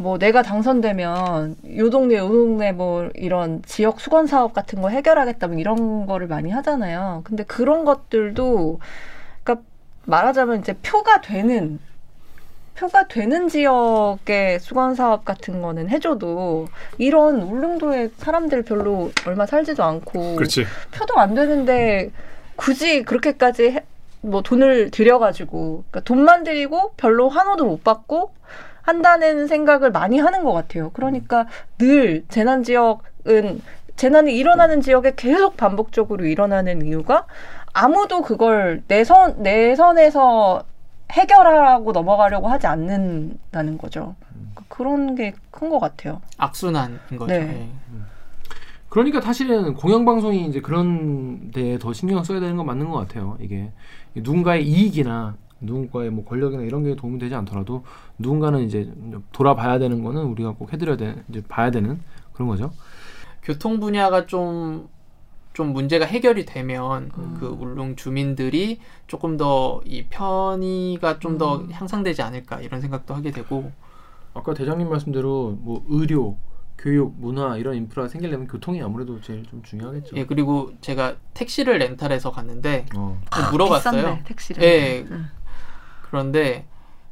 뭐 0.00 0.16
내가 0.16 0.42
당선되면 0.42 1.56
요 1.76 1.90
동네 1.90 2.16
요 2.16 2.28
동네 2.28 2.70
뭐 2.72 3.10
이런 3.14 3.62
지역 3.62 4.00
수건 4.00 4.28
사업 4.28 4.52
같은 4.54 4.80
거 4.80 4.88
해결하겠다 4.88 5.48
뭐 5.48 5.56
이런 5.58 6.06
거를 6.06 6.28
많이 6.28 6.50
하잖아요. 6.50 7.22
근데 7.24 7.42
그런 7.44 7.84
것들도 7.84 8.78
그러니까 8.78 8.86
말하자면 10.12 10.60
이제 10.60 10.72
표가 10.82 11.20
되는 11.20 11.78
표가 12.76 13.08
되는 13.08 13.48
지역의 13.48 14.60
수건 14.60 14.94
사업 14.94 15.24
같은 15.24 15.60
거는 15.60 15.88
해줘도 15.90 16.68
이런 16.96 17.42
울릉도에 17.42 18.10
사람들 18.16 18.62
별로 18.62 19.10
얼마 19.26 19.46
살지도 19.46 19.82
않고 19.82 20.36
그렇지. 20.36 20.64
표도 20.92 21.18
안 21.18 21.34
되는데 21.34 22.10
굳이 22.56 23.02
그렇게까지 23.02 23.70
해- 23.70 23.84
뭐 24.20 24.42
돈을 24.42 24.90
들여가지고 24.90 25.84
그러니까 25.90 26.00
돈만 26.00 26.44
들이고 26.44 26.92
별로 26.96 27.28
환호도 27.28 27.64
못 27.66 27.84
받고 27.84 28.32
한다는 28.82 29.46
생각을 29.48 29.90
많이 29.90 30.18
하는 30.18 30.42
것 30.44 30.52
같아요. 30.52 30.90
그러니까 30.94 31.46
늘 31.78 32.24
재난 32.28 32.62
지역은 32.62 33.60
재난이 33.96 34.34
일어나는 34.36 34.80
지역에 34.80 35.12
계속 35.16 35.56
반복적으로 35.56 36.24
일어나는 36.24 36.86
이유가 36.86 37.26
아무도 37.72 38.22
그걸 38.22 38.82
내선 38.88 39.42
내선에서 39.42 40.64
해결하고 41.12 41.92
넘어가려고 41.92 42.48
하지 42.48 42.66
않는다는 42.66 43.78
거죠. 43.78 44.14
그런 44.68 45.14
게 45.14 45.32
큰 45.50 45.70
것 45.70 45.78
같아요. 45.80 46.20
악순환인 46.36 46.98
거죠. 47.18 47.26
네. 47.26 47.40
예. 47.40 47.68
그러니까 48.88 49.20
사실은 49.20 49.74
공영방송이 49.74 50.46
이제 50.46 50.60
그런 50.60 51.50
데에 51.50 51.78
더 51.78 51.92
신경 51.92 52.22
써야 52.22 52.40
되는 52.40 52.56
건 52.56 52.64
맞는 52.66 52.88
것 52.88 52.96
같아요. 52.96 53.36
이게 53.40 53.70
누군가의 54.14 54.66
이익이나 54.66 55.34
누군가의 55.60 56.10
뭐 56.10 56.24
권력이나 56.24 56.62
이런 56.62 56.84
게 56.84 56.94
도움이 56.94 57.18
되지 57.18 57.34
않더라도 57.34 57.84
누군가는 58.18 58.60
이제 58.60 58.90
돌아봐야 59.32 59.78
되는 59.78 60.02
거는 60.04 60.22
우리가 60.22 60.52
꼭 60.52 60.72
해드려야 60.72 60.96
되 60.96 61.16
이제 61.28 61.42
봐야 61.48 61.70
되는 61.70 62.00
그런 62.32 62.48
거죠. 62.48 62.70
교통 63.42 63.80
분야가 63.80 64.26
좀, 64.26 64.88
좀 65.58 65.72
문제가 65.72 66.04
해결이 66.04 66.44
되면 66.44 67.10
음. 67.18 67.36
그 67.40 67.46
울릉 67.46 67.96
주민들이 67.96 68.78
조금 69.08 69.36
더 69.36 69.82
이 69.84 70.04
편의가 70.08 71.18
좀더 71.18 71.56
음. 71.56 71.72
향상되지 71.72 72.22
않을까 72.22 72.60
이런 72.60 72.80
생각도 72.80 73.12
하게 73.12 73.32
되고 73.32 73.72
아까 74.34 74.54
대장님 74.54 74.88
말씀대로 74.88 75.58
뭐 75.58 75.84
의료, 75.88 76.36
교육, 76.78 77.18
문화 77.18 77.56
이런 77.56 77.74
인프라가 77.74 78.08
생기려면 78.08 78.46
교통이 78.46 78.80
아무래도 78.80 79.20
제일 79.20 79.44
좀 79.46 79.60
중요하겠죠. 79.64 80.16
예 80.16 80.26
그리고 80.26 80.70
제가 80.80 81.16
택시를 81.34 81.78
렌탈해서 81.78 82.30
갔는데 82.30 82.86
어. 82.94 83.20
물어봤어요. 83.50 84.00
비싼데, 84.00 84.24
택시를. 84.26 84.62
예. 84.62 85.06
응. 85.10 85.26
그런데 86.02 86.66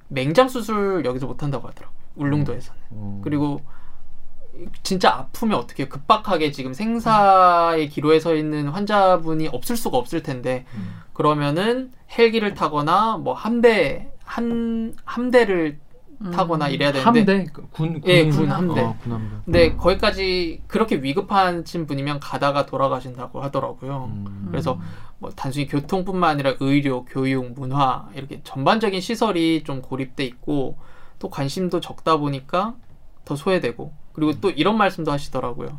맹장 0.07 0.49
수술 0.49 1.05
여기서 1.05 1.27
못 1.27 1.43
한다고 1.43 1.67
하더라고요. 1.67 1.99
울릉도에서는. 2.15 2.81
어. 2.91 3.21
그리고 3.25 3.61
진짜 4.83 5.11
아프면 5.11 5.59
어떻게? 5.59 5.89
급박하게 5.89 6.53
지금 6.53 6.73
생사의 6.73 7.89
기로에 7.89 8.21
서 8.21 8.35
있는 8.35 8.69
환자분이 8.69 9.49
없을 9.49 9.77
수가 9.77 9.99
없을 9.99 10.23
텐데 10.23 10.65
음. 10.75 11.01
그러면은 11.13 11.93
헬기를 12.17 12.55
타거나 12.55 13.17
뭐 13.17 13.35
함대 13.35 14.11
한 14.25 14.95
함대를 15.05 15.79
음. 16.21 16.31
타거나 16.31 16.69
이래야 16.69 16.93
되는데 16.93 17.21
함대 17.21 17.47
그 17.53 17.69
군, 17.71 18.01
예, 18.07 18.25
군군 18.25 18.51
함대. 18.51 18.81
어, 18.81 18.97
군 19.03 19.13
함대. 19.13 19.37
근데 19.45 19.77
거기까지 19.77 20.63
그렇게 20.67 20.97
위급하신 20.97 21.87
분이면 21.87 22.21
가다가 22.21 22.67
돌아가신다고 22.67 23.43
하더라고요. 23.43 24.11
음. 24.11 24.49
그래서 24.51 24.81
뭐 25.19 25.31
단순히 25.31 25.67
교통뿐만 25.67 26.31
아니라 26.31 26.55
의료, 26.61 27.05
교육, 27.05 27.53
문화 27.53 28.09
이렇게 28.15 28.41
전반적인 28.45 29.01
시설이 29.01 29.65
좀 29.65 29.83
고립돼 29.83 30.25
있고 30.25 30.77
또 31.19 31.31
관심도 31.31 31.81
적다 31.81 32.17
보니까 32.17 32.75
더 33.25 33.37
소외되고 33.37 33.93
그리고 34.17 34.33
또 34.41 34.51
이런 34.51 34.77
말씀도 34.77 35.13
하시더라고요. 35.13 35.79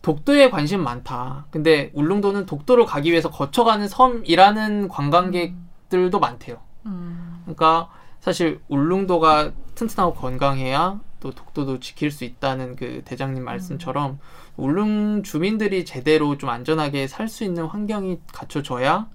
독도에 0.00 0.50
관심 0.50 0.82
많다. 0.82 1.46
근데 1.50 1.90
울릉도는 1.94 2.46
독도를 2.46 2.86
가기 2.86 3.10
위해서 3.10 3.30
거쳐가는 3.30 3.86
섬이라는 3.86 4.88
관광객들도 4.88 6.18
많대요. 6.18 6.60
음. 6.86 7.40
그러니까 7.44 7.90
사실 8.20 8.60
울릉도가 8.68 9.52
튼튼하고 9.74 10.14
건강해야 10.14 11.00
또 11.20 11.30
독도도 11.32 11.80
지킬 11.80 12.10
수 12.10 12.24
있다는 12.24 12.76
그 12.76 13.02
대장님 13.04 13.44
말씀처럼 13.44 14.18
울릉 14.56 15.22
주민들이 15.22 15.84
제대로 15.84 16.38
좀 16.38 16.50
안전하게 16.50 17.06
살 17.08 17.28
수 17.28 17.44
있는 17.44 17.64
환경이 17.64 18.20
갖춰져야 18.32 19.08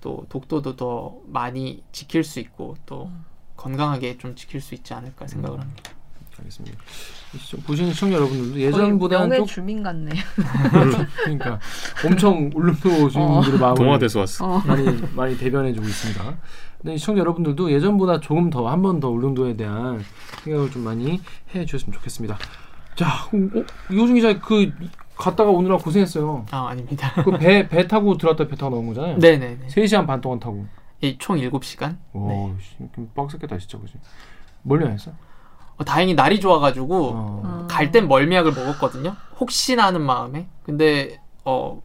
또 0.00 0.26
독도도 0.28 0.76
더 0.76 1.16
많이 1.26 1.82
지킬 1.92 2.22
수 2.22 2.38
있고 2.40 2.76
또 2.86 3.10
건강하게 3.56 4.18
좀 4.18 4.34
지킬 4.36 4.60
수 4.60 4.74
있지 4.74 4.94
않을까 4.94 5.26
생각을 5.26 5.60
합니다. 5.60 5.97
알겠습니다. 6.38 6.78
보시는 7.66 7.92
시청자 7.92 8.16
여러분들도 8.16 8.52
거의 8.54 8.64
예전보다는 8.64 9.28
명예 9.28 9.38
좀 9.38 9.46
주민 9.46 9.82
같네. 9.82 10.10
그러니까 11.24 11.58
엄청 12.06 12.50
울릉도 12.54 13.08
주민들의 13.10 13.58
마음을 13.58 13.76
동화돼서 13.76 14.20
왔어. 14.20 14.46
어. 14.46 14.58
많이 14.66 14.84
많이 15.14 15.36
대변해주고 15.38 15.86
있습니다. 15.86 16.38
근데 16.80 16.96
시청자 16.96 17.20
여러분들도 17.20 17.70
예전보다 17.72 18.20
조금 18.20 18.50
더 18.50 18.68
한 18.68 18.82
번 18.82 19.00
더 19.00 19.08
울릉도에 19.10 19.56
대한 19.56 20.02
생각을 20.44 20.70
좀 20.70 20.82
많이 20.84 21.20
해주셨으면 21.54 21.92
좋겠습니다. 21.94 22.38
자, 22.94 23.06
어, 23.08 23.64
이호준 23.92 24.14
기자 24.14 24.38
그 24.40 24.72
갔다가 25.16 25.50
오느라 25.50 25.76
고생했어요. 25.76 26.46
아 26.50 26.68
아닙니다. 26.68 27.12
그 27.24 27.32
배 27.32 27.68
배 27.68 27.86
타고 27.88 28.16
들어왔다 28.16 28.46
배 28.46 28.56
타고 28.56 28.76
나온 28.76 28.86
거잖아요. 28.86 29.18
네네네. 29.18 29.66
3시간 29.68 30.06
반 30.06 30.20
동안 30.20 30.38
타고. 30.38 30.66
이총 31.00 31.38
7 31.38 31.50
시간? 31.62 31.96
와, 32.12 32.50
네. 32.78 32.88
빡셌겠다 33.14 33.56
진짜 33.58 33.78
그지. 33.78 33.94
멀리 34.62 34.84
안 34.84 34.92
했어? 34.92 35.12
어, 35.78 35.84
다행히 35.84 36.14
날이 36.14 36.40
좋아가지고 36.40 37.10
어. 37.14 37.66
갈땐 37.70 38.08
멀미약을 38.08 38.52
먹었거든요. 38.52 39.14
혹시나 39.40 39.86
하는 39.86 40.02
마음에. 40.02 40.46
근데 40.64 41.20
어 41.44 41.80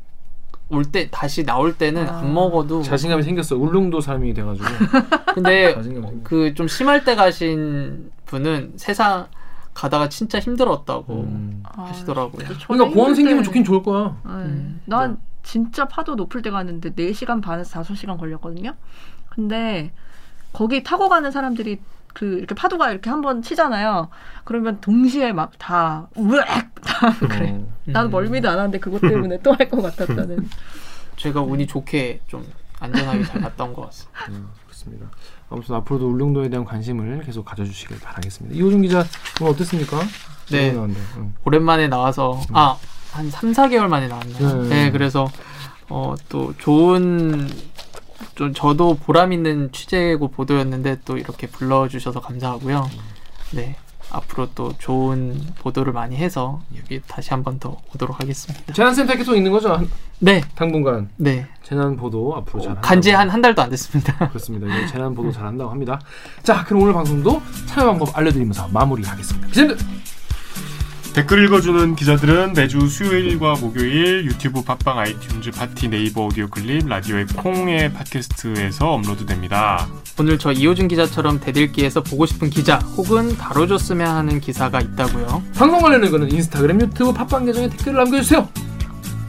올 0.69 0.85
때 0.85 1.09
다시 1.11 1.43
나올 1.45 1.77
때는 1.77 2.09
아. 2.09 2.19
안 2.19 2.33
먹어도 2.33 2.81
자신감이 2.81 3.21
생겼어. 3.21 3.55
울릉도 3.57 4.01
사람이 4.01 4.33
돼가지고. 4.33 4.65
근데. 5.35 5.75
그 6.23 6.53
좀 6.55 6.67
심할 6.67 7.03
때 7.03 7.15
가신 7.15 8.11
분은 8.25 8.73
세상 8.77 9.27
가다가 9.75 10.09
진짜 10.09 10.39
힘들었다고 10.39 11.13
음. 11.13 11.61
하시더라고요. 11.75 12.47
그러니까 12.67 12.89
공항 12.91 13.13
생기면 13.13 13.43
좋긴 13.43 13.63
좋을 13.63 13.83
거야. 13.83 14.17
음. 14.25 14.81
난 14.85 15.19
진짜 15.43 15.85
파도 15.87 16.15
높을 16.15 16.41
때 16.41 16.49
갔는데 16.49 16.91
4시간 16.91 17.41
반에서 17.43 17.81
5시간 17.81 18.17
걸렸거든요. 18.17 18.73
근데 19.29 19.91
거기 20.53 20.81
타고 20.81 21.09
가는 21.09 21.29
사람들이 21.29 21.79
그 22.13 22.37
이렇게 22.37 22.53
파도가 22.55 22.91
이렇게 22.91 23.09
한번 23.09 23.41
치잖아요. 23.41 24.09
그러면 24.43 24.79
동시에 24.81 25.33
막 25.33 25.51
다 25.57 26.07
우엑 26.15 26.45
다 26.83 27.11
그래. 27.19 27.49
어. 27.51 27.67
나도 27.85 28.09
음. 28.09 28.11
멀미도 28.11 28.49
안 28.49 28.59
하는데 28.59 28.79
그것 28.79 29.01
때문에 29.01 29.39
또 29.41 29.53
할 29.53 29.69
것 29.69 29.81
같았다는. 29.81 30.47
제가 31.17 31.41
운이 31.41 31.67
좋게 31.67 32.21
좀 32.27 32.45
안전하게 32.79 33.23
잘 33.23 33.41
갔다 33.41 33.63
온 33.63 33.73
것 33.73 33.83
같습니다. 33.85 34.25
음, 34.29 34.47
그렇습니다. 34.65 35.07
아무튼 35.49 35.75
앞으로도 35.75 36.07
울릉도에 36.09 36.49
대한 36.49 36.65
관심을 36.65 37.21
계속 37.23 37.45
가져주시길 37.45 37.99
바라겠습니다. 37.99 38.55
이호준 38.57 38.81
기자 38.81 39.03
오늘 39.41 39.53
어땠습니까? 39.53 39.99
네. 40.51 40.71
응. 40.75 41.33
오랜만에 41.45 41.87
나와서 41.87 42.41
아한 42.51 43.29
3, 43.29 43.51
4개월 43.51 43.87
만에 43.87 44.07
나왔나요? 44.07 44.63
네. 44.63 44.69
네, 44.69 44.91
그래서 44.91 45.27
어, 45.89 46.15
또 46.29 46.53
좋은 46.57 47.47
좀 48.35 48.53
저도 48.53 48.95
보람 48.95 49.33
있는 49.33 49.71
취재고 49.71 50.29
보도였는데 50.29 50.99
또 51.05 51.17
이렇게 51.17 51.47
불러주셔서 51.47 52.19
감사하고요. 52.21 52.89
네, 53.51 53.75
앞으로 54.11 54.49
또 54.55 54.73
좋은 54.79 55.39
보도를 55.59 55.93
많이 55.93 56.15
해서 56.15 56.61
여기 56.77 57.01
다시 57.07 57.29
한 57.29 57.43
번 57.43 57.59
더 57.59 57.77
오도록 57.93 58.19
하겠습니다. 58.19 58.73
재난센터 58.73 59.15
계속 59.15 59.35
있는 59.35 59.51
거죠? 59.51 59.73
한- 59.73 59.89
네, 60.19 60.41
당분간 60.55 61.09
네. 61.17 61.47
재난 61.63 61.95
보도 61.97 62.35
앞으로 62.37 62.61
잘 62.63 62.75
간지. 62.81 63.11
한 63.11 63.29
한 63.29 63.41
달도 63.41 63.61
안 63.61 63.69
됐습니다. 63.69 64.17
그렇습니다. 64.29 64.67
재난 64.87 65.13
보도 65.13 65.31
잘 65.31 65.45
한다고 65.45 65.69
합니다. 65.69 65.99
자, 66.43 66.63
그럼 66.63 66.83
오늘 66.83 66.93
방송도 66.93 67.41
참여 67.67 67.87
방법 67.87 68.17
알려드리면서 68.17 68.69
마무리하겠습니다. 68.69 69.47
기자님들 69.47 69.77
댓글 71.13 71.45
읽어주는 71.45 71.95
기자들은 71.95 72.53
매주 72.53 72.87
수요일과 72.87 73.57
목요일 73.61 74.25
유튜브 74.25 74.63
팟빵 74.63 74.97
아이튠즈 74.97 75.55
팟티 75.55 75.87
네이버 75.87 76.25
오디오 76.25 76.47
클립 76.47 76.87
라디오의 76.87 77.27
콩의 77.37 77.93
팟캐스트에서 77.93 78.93
업로드됩니다. 78.93 79.87
오늘 80.19 80.39
저 80.39 80.51
이호준 80.51 80.87
기자처럼 80.87 81.39
댓읽기에서 81.39 82.01
보고 82.01 82.25
싶은 82.25 82.49
기자 82.49 82.79
혹은 82.97 83.37
다뤄줬으면 83.37 84.07
하는 84.07 84.41
기사가 84.41 84.81
있다고요. 84.81 85.43
방송 85.55 85.81
관련 85.81 86.03
의견은 86.03 86.31
인스타그램, 86.31 86.81
유튜브, 86.81 87.13
팟빵 87.13 87.45
계정에 87.45 87.69
댓글을 87.69 87.93
남겨주세요. 87.93 88.49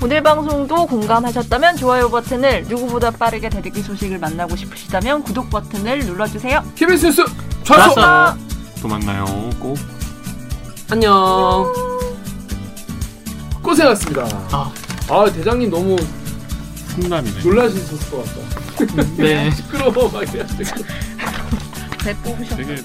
오늘 0.02 0.22
방송도 0.22 0.86
공감하셨다면 0.86 1.76
좋아요 1.76 2.08
버튼을 2.08 2.64
누구보다 2.64 3.10
빠르게 3.10 3.50
대들기 3.50 3.82
소식을 3.82 4.18
만나고 4.18 4.56
싶으시다면 4.56 5.22
구독 5.22 5.50
버튼을 5.50 5.98
눌러주세요. 5.98 6.64
KBS 6.76 7.06
뉴스. 7.06 7.24
좋았어. 7.62 8.34
또 8.80 8.88
만나요. 8.88 9.26
꼭. 9.60 9.76
안녕. 10.94 11.72
고생하셨습니다. 13.64 14.28
아. 14.52 14.72
아 15.10 15.24
대장님 15.28 15.68
너무 15.68 15.96
훈남이네. 16.94 17.42
놀라셨을 17.42 18.10
것 18.12 18.24
같다. 18.24 19.04
네. 19.16 19.50
시끄러워 19.56 20.08
막 20.08 20.22
이래가지고. 20.22 20.84
배 21.98 22.14
뽑으셨어. 22.22 22.56
되게 22.56 22.76